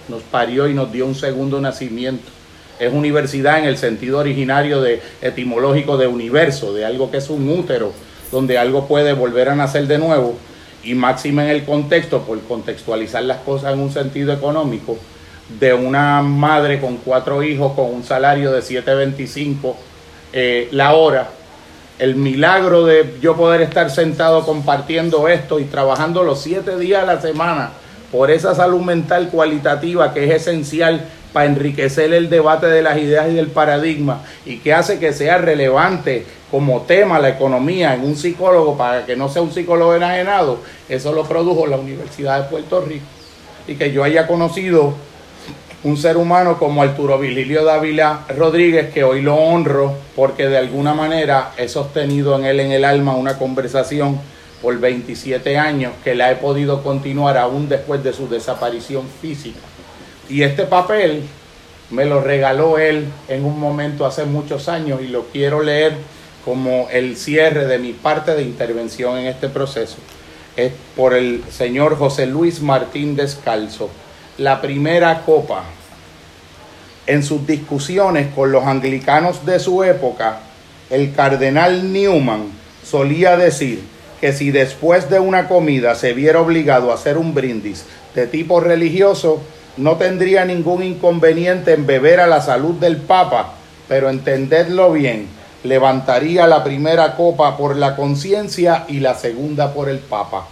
[0.09, 2.40] nos parió y nos dio un segundo nacimiento.
[2.81, 7.48] Es universidad en el sentido originario de etimológico de universo, de algo que es un
[7.48, 7.93] útero,
[8.32, 10.35] donde algo puede volver a nacer de nuevo
[10.82, 14.98] y máxima en el contexto, por contextualizar las cosas en un sentido económico,
[15.59, 19.75] de una madre con cuatro hijos con un salario de 7.25
[20.33, 21.28] eh, la hora,
[21.99, 27.07] el milagro de yo poder estar sentado compartiendo esto y trabajando los siete días a
[27.07, 27.73] la semana
[28.12, 33.28] por esa salud mental cualitativa que es esencial para enriquecer el debate de las ideas
[33.31, 38.17] y del paradigma y que hace que sea relevante como tema la economía en un
[38.17, 42.81] psicólogo para que no sea un psicólogo enajenado, eso lo produjo la Universidad de Puerto
[42.81, 43.05] Rico.
[43.68, 44.94] Y que yo haya conocido
[45.83, 50.92] un ser humano como Arturo Vigilio Dávila Rodríguez, que hoy lo honro porque de alguna
[50.92, 54.20] manera he sostenido en él en el alma una conversación
[54.60, 59.60] por 27 años que la he podido continuar aún después de su desaparición física.
[60.31, 61.25] Y este papel
[61.91, 65.94] me lo regaló él en un momento hace muchos años y lo quiero leer
[66.44, 69.97] como el cierre de mi parte de intervención en este proceso.
[70.57, 73.91] Es por el señor José Luis Martín Descalzo.
[74.39, 75.65] La primera copa.
[77.07, 80.41] En sus discusiones con los anglicanos de su época,
[80.91, 82.52] el cardenal Newman
[82.84, 83.83] solía decir
[84.20, 87.84] que si después de una comida se viera obligado a hacer un brindis
[88.15, 89.42] de tipo religioso,
[89.81, 93.55] no tendría ningún inconveniente en beber a la salud del Papa,
[93.89, 95.26] pero entendedlo bien,
[95.65, 100.47] levantaría la primera copa por la conciencia y la segunda por el Papa.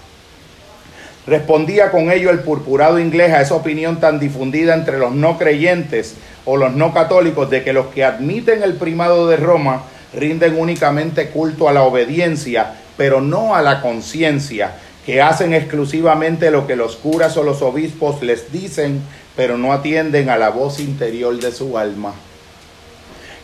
[1.26, 6.14] Respondía con ello el purpurado inglés a esa opinión tan difundida entre los no creyentes
[6.46, 9.82] o los no católicos de que los que admiten el primado de Roma
[10.14, 14.72] rinden únicamente culto a la obediencia, pero no a la conciencia,
[15.08, 19.00] que hacen exclusivamente lo que los curas o los obispos les dicen,
[19.36, 22.12] pero no atienden a la voz interior de su alma.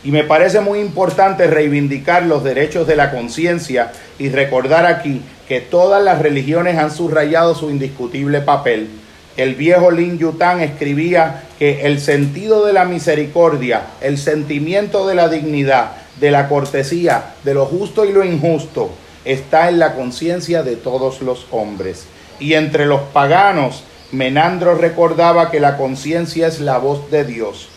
[0.05, 5.63] Y me parece muy importante reivindicar los derechos de la conciencia y recordar aquí que
[5.63, 8.91] todas las religiones han subrayado su indiscutible papel.
[9.39, 15.31] El viejo Lin Yutang escribía que el sentido de la misericordia, el sentimiento de la
[15.31, 18.91] dignidad, de la cortesía, de lo justo y lo injusto,
[19.25, 22.07] está en la conciencia de todos los hombres.
[22.39, 27.69] Y entre los paganos, Menandro recordaba que la conciencia es la voz de Dios,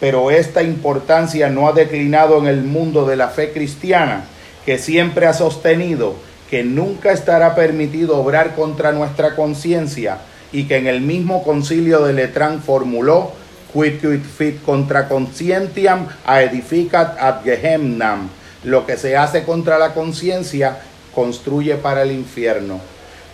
[0.00, 4.24] pero esta importancia no ha declinado en el mundo de la fe cristiana,
[4.64, 6.14] que siempre ha sostenido
[6.50, 10.18] que nunca estará permitido obrar contra nuestra conciencia
[10.52, 13.32] y que en el mismo concilio de Letrán formuló
[13.72, 18.28] quid fit contra conscientiam edificat ad gehennam
[18.64, 20.78] lo que se hace contra la conciencia
[21.16, 22.78] construye para el infierno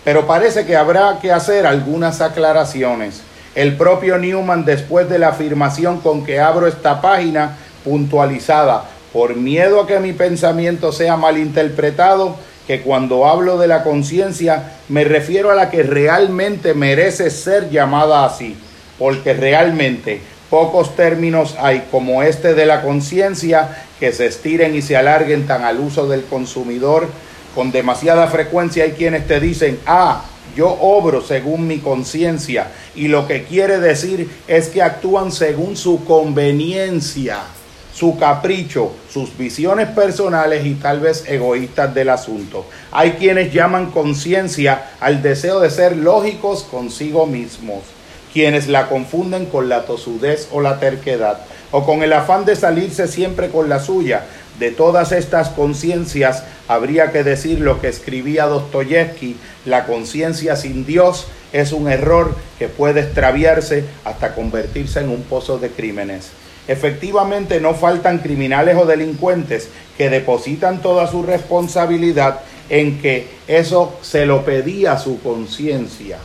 [0.05, 3.20] pero parece que habrá que hacer algunas aclaraciones
[3.55, 9.83] el propio Newman después de la afirmación con que abro esta página puntualizada por miedo
[9.83, 12.36] a que mi pensamiento sea malinterpretado
[12.67, 18.25] que cuando hablo de la conciencia me refiero a la que realmente merece ser llamada
[18.25, 18.57] así,
[18.99, 24.97] porque realmente pocos términos hay como este de la conciencia que se estiren y se
[24.97, 27.09] alarguen tan al uso del consumidor.
[27.55, 30.25] Con demasiada frecuencia hay quienes te dicen, ah,
[30.57, 36.05] yo obro según mi conciencia y lo que quiere decir es que actúan según su
[36.05, 37.39] conveniencia
[37.95, 42.67] su capricho, sus visiones personales y tal vez egoístas del asunto.
[42.91, 47.83] Hay quienes llaman conciencia al deseo de ser lógicos consigo mismos,
[48.33, 51.39] quienes la confunden con la tosudez o la terquedad,
[51.71, 54.25] o con el afán de salirse siempre con la suya.
[54.59, 61.27] De todas estas conciencias habría que decir lo que escribía Dostoyevsky, la conciencia sin Dios
[61.53, 66.31] es un error que puede extraviarse hasta convertirse en un pozo de crímenes.
[66.69, 74.27] Efectivamente no faltan criminales o delincuentes que depositan toda su responsabilidad en que eso se
[74.27, 76.19] lo pedía su conciencia.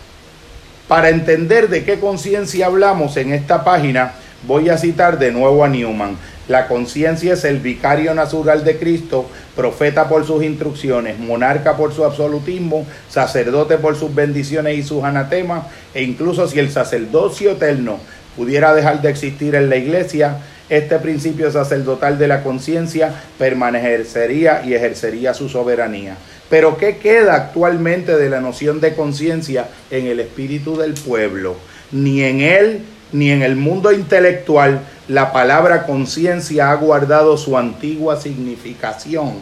[0.88, 4.14] Para entender de qué conciencia hablamos en esta página,
[4.48, 6.18] voy a citar de nuevo a Newman.
[6.48, 12.06] La conciencia es el vicario natural de Cristo, profeta por sus instrucciones, monarca por su
[12.06, 18.00] absolutismo, sacerdote por sus bendiciones y sus anatemas, e incluso si el sacerdocio eterno
[18.38, 20.38] pudiera dejar de existir en la iglesia,
[20.70, 26.18] este principio sacerdotal de la conciencia permanecería y ejercería su soberanía.
[26.50, 31.56] Pero ¿qué queda actualmente de la noción de conciencia en el espíritu del pueblo?
[31.92, 38.20] Ni en él ni en el mundo intelectual la palabra conciencia ha guardado su antigua
[38.20, 39.36] significación.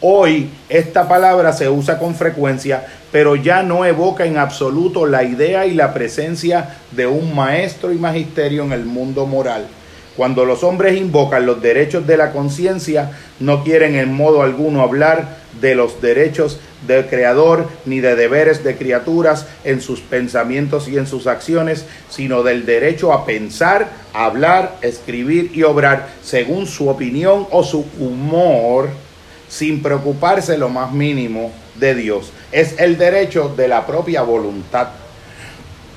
[0.00, 5.66] Hoy esta palabra se usa con frecuencia pero ya no evoca en absoluto la idea
[5.66, 9.66] y la presencia de un maestro y magisterio en el mundo moral.
[10.20, 15.38] Cuando los hombres invocan los derechos de la conciencia, no quieren en modo alguno hablar
[15.62, 21.06] de los derechos del creador ni de deberes de criaturas en sus pensamientos y en
[21.06, 27.64] sus acciones, sino del derecho a pensar, hablar, escribir y obrar según su opinión o
[27.64, 28.90] su humor,
[29.48, 32.30] sin preocuparse lo más mínimo de Dios.
[32.52, 34.88] Es el derecho de la propia voluntad.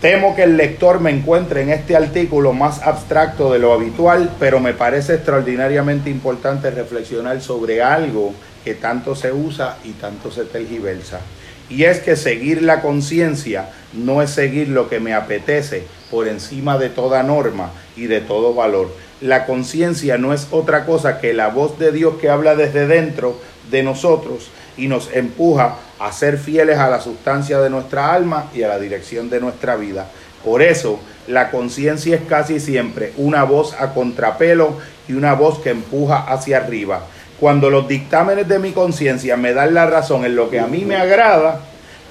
[0.03, 4.59] Temo que el lector me encuentre en este artículo más abstracto de lo habitual, pero
[4.59, 8.33] me parece extraordinariamente importante reflexionar sobre algo
[8.65, 11.22] que tanto se usa y tanto se tergiversa.
[11.69, 16.77] Y es que seguir la conciencia no es seguir lo que me apetece por encima
[16.77, 18.93] de toda norma y de todo valor.
[19.22, 23.40] La conciencia no es otra cosa que la voz de Dios que habla desde dentro
[23.72, 28.64] de nosotros y nos empuja a ser fieles a la sustancia de nuestra alma y
[28.64, 30.07] a la dirección de nuestra vida.
[30.43, 35.69] Por eso, la conciencia es casi siempre una voz a contrapelo y una voz que
[35.69, 37.03] empuja hacia arriba.
[37.40, 40.83] Cuando los dictámenes de mi conciencia me dan la razón en lo que a mí
[40.83, 41.61] me agrada,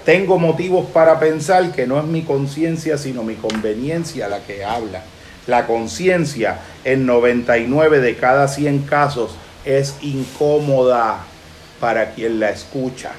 [0.07, 5.03] tengo motivos para pensar que no es mi conciencia, sino mi conveniencia la que habla.
[5.47, 9.33] La conciencia en 99 de cada 100 casos
[9.67, 11.25] es incómoda
[11.79, 13.11] para quien la escucha,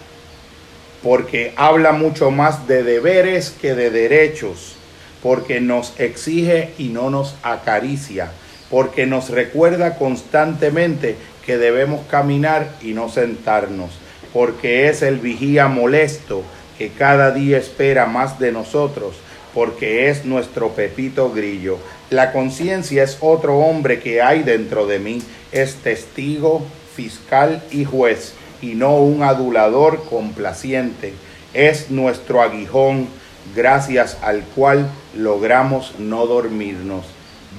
[1.04, 4.76] porque habla mucho más de deberes que de derechos,
[5.22, 8.32] porque nos exige y no nos acaricia,
[8.70, 13.92] porque nos recuerda constantemente que debemos caminar y no sentarnos,
[14.32, 16.44] porque es el vigía molesto
[16.78, 19.18] que cada día espera más de nosotros,
[19.54, 21.78] porque es nuestro pepito grillo.
[22.10, 26.66] La conciencia es otro hombre que hay dentro de mí, es testigo,
[26.96, 28.34] fiscal y juez
[28.64, 31.14] y no un adulador complaciente.
[31.54, 33.10] Es nuestro aguijón,
[33.54, 37.06] gracias al cual logramos no dormirnos.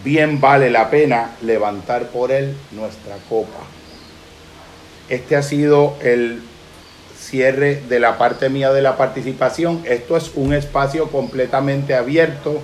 [0.02, 3.60] Bien vale la pena levantar por él nuestra copa.
[5.10, 6.42] Este ha sido el
[7.18, 9.82] cierre de la parte mía de la participación.
[9.84, 12.60] Esto es un espacio completamente abierto.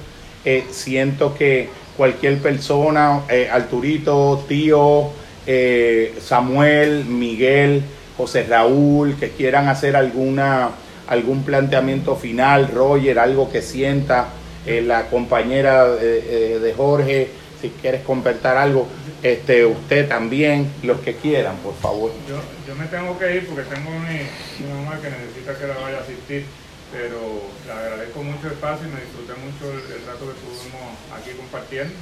[0.46, 5.10] Eh, siento que cualquier persona, eh, Arturito, tío,
[5.46, 7.82] eh, Samuel, Miguel,
[8.20, 10.72] José Raúl, que quieran hacer alguna,
[11.08, 14.28] algún planteamiento final, Roger, algo que sienta,
[14.66, 17.30] eh, la compañera eh, eh, de Jorge,
[17.62, 18.86] si quieres comentar algo,
[19.22, 22.12] este, usted también, los que quieran, por favor.
[22.28, 22.36] Yo,
[22.68, 26.00] yo me tengo que ir porque tengo mi, mamá que necesita que la vaya a
[26.02, 26.44] asistir,
[26.92, 31.30] pero le agradezco mucho el espacio y me disfruté mucho el, rato que estuvimos aquí
[31.38, 31.94] compartiendo.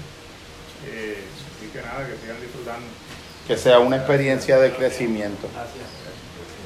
[0.91, 1.23] Eh,
[1.59, 2.87] así que nada, que sigan disfrutando.
[3.47, 5.49] Que sea una experiencia de crecimiento.
[5.55, 5.98] Gracias.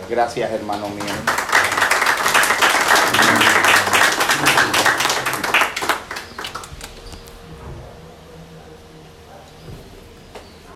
[0.08, 1.05] Gracias, hermano mío.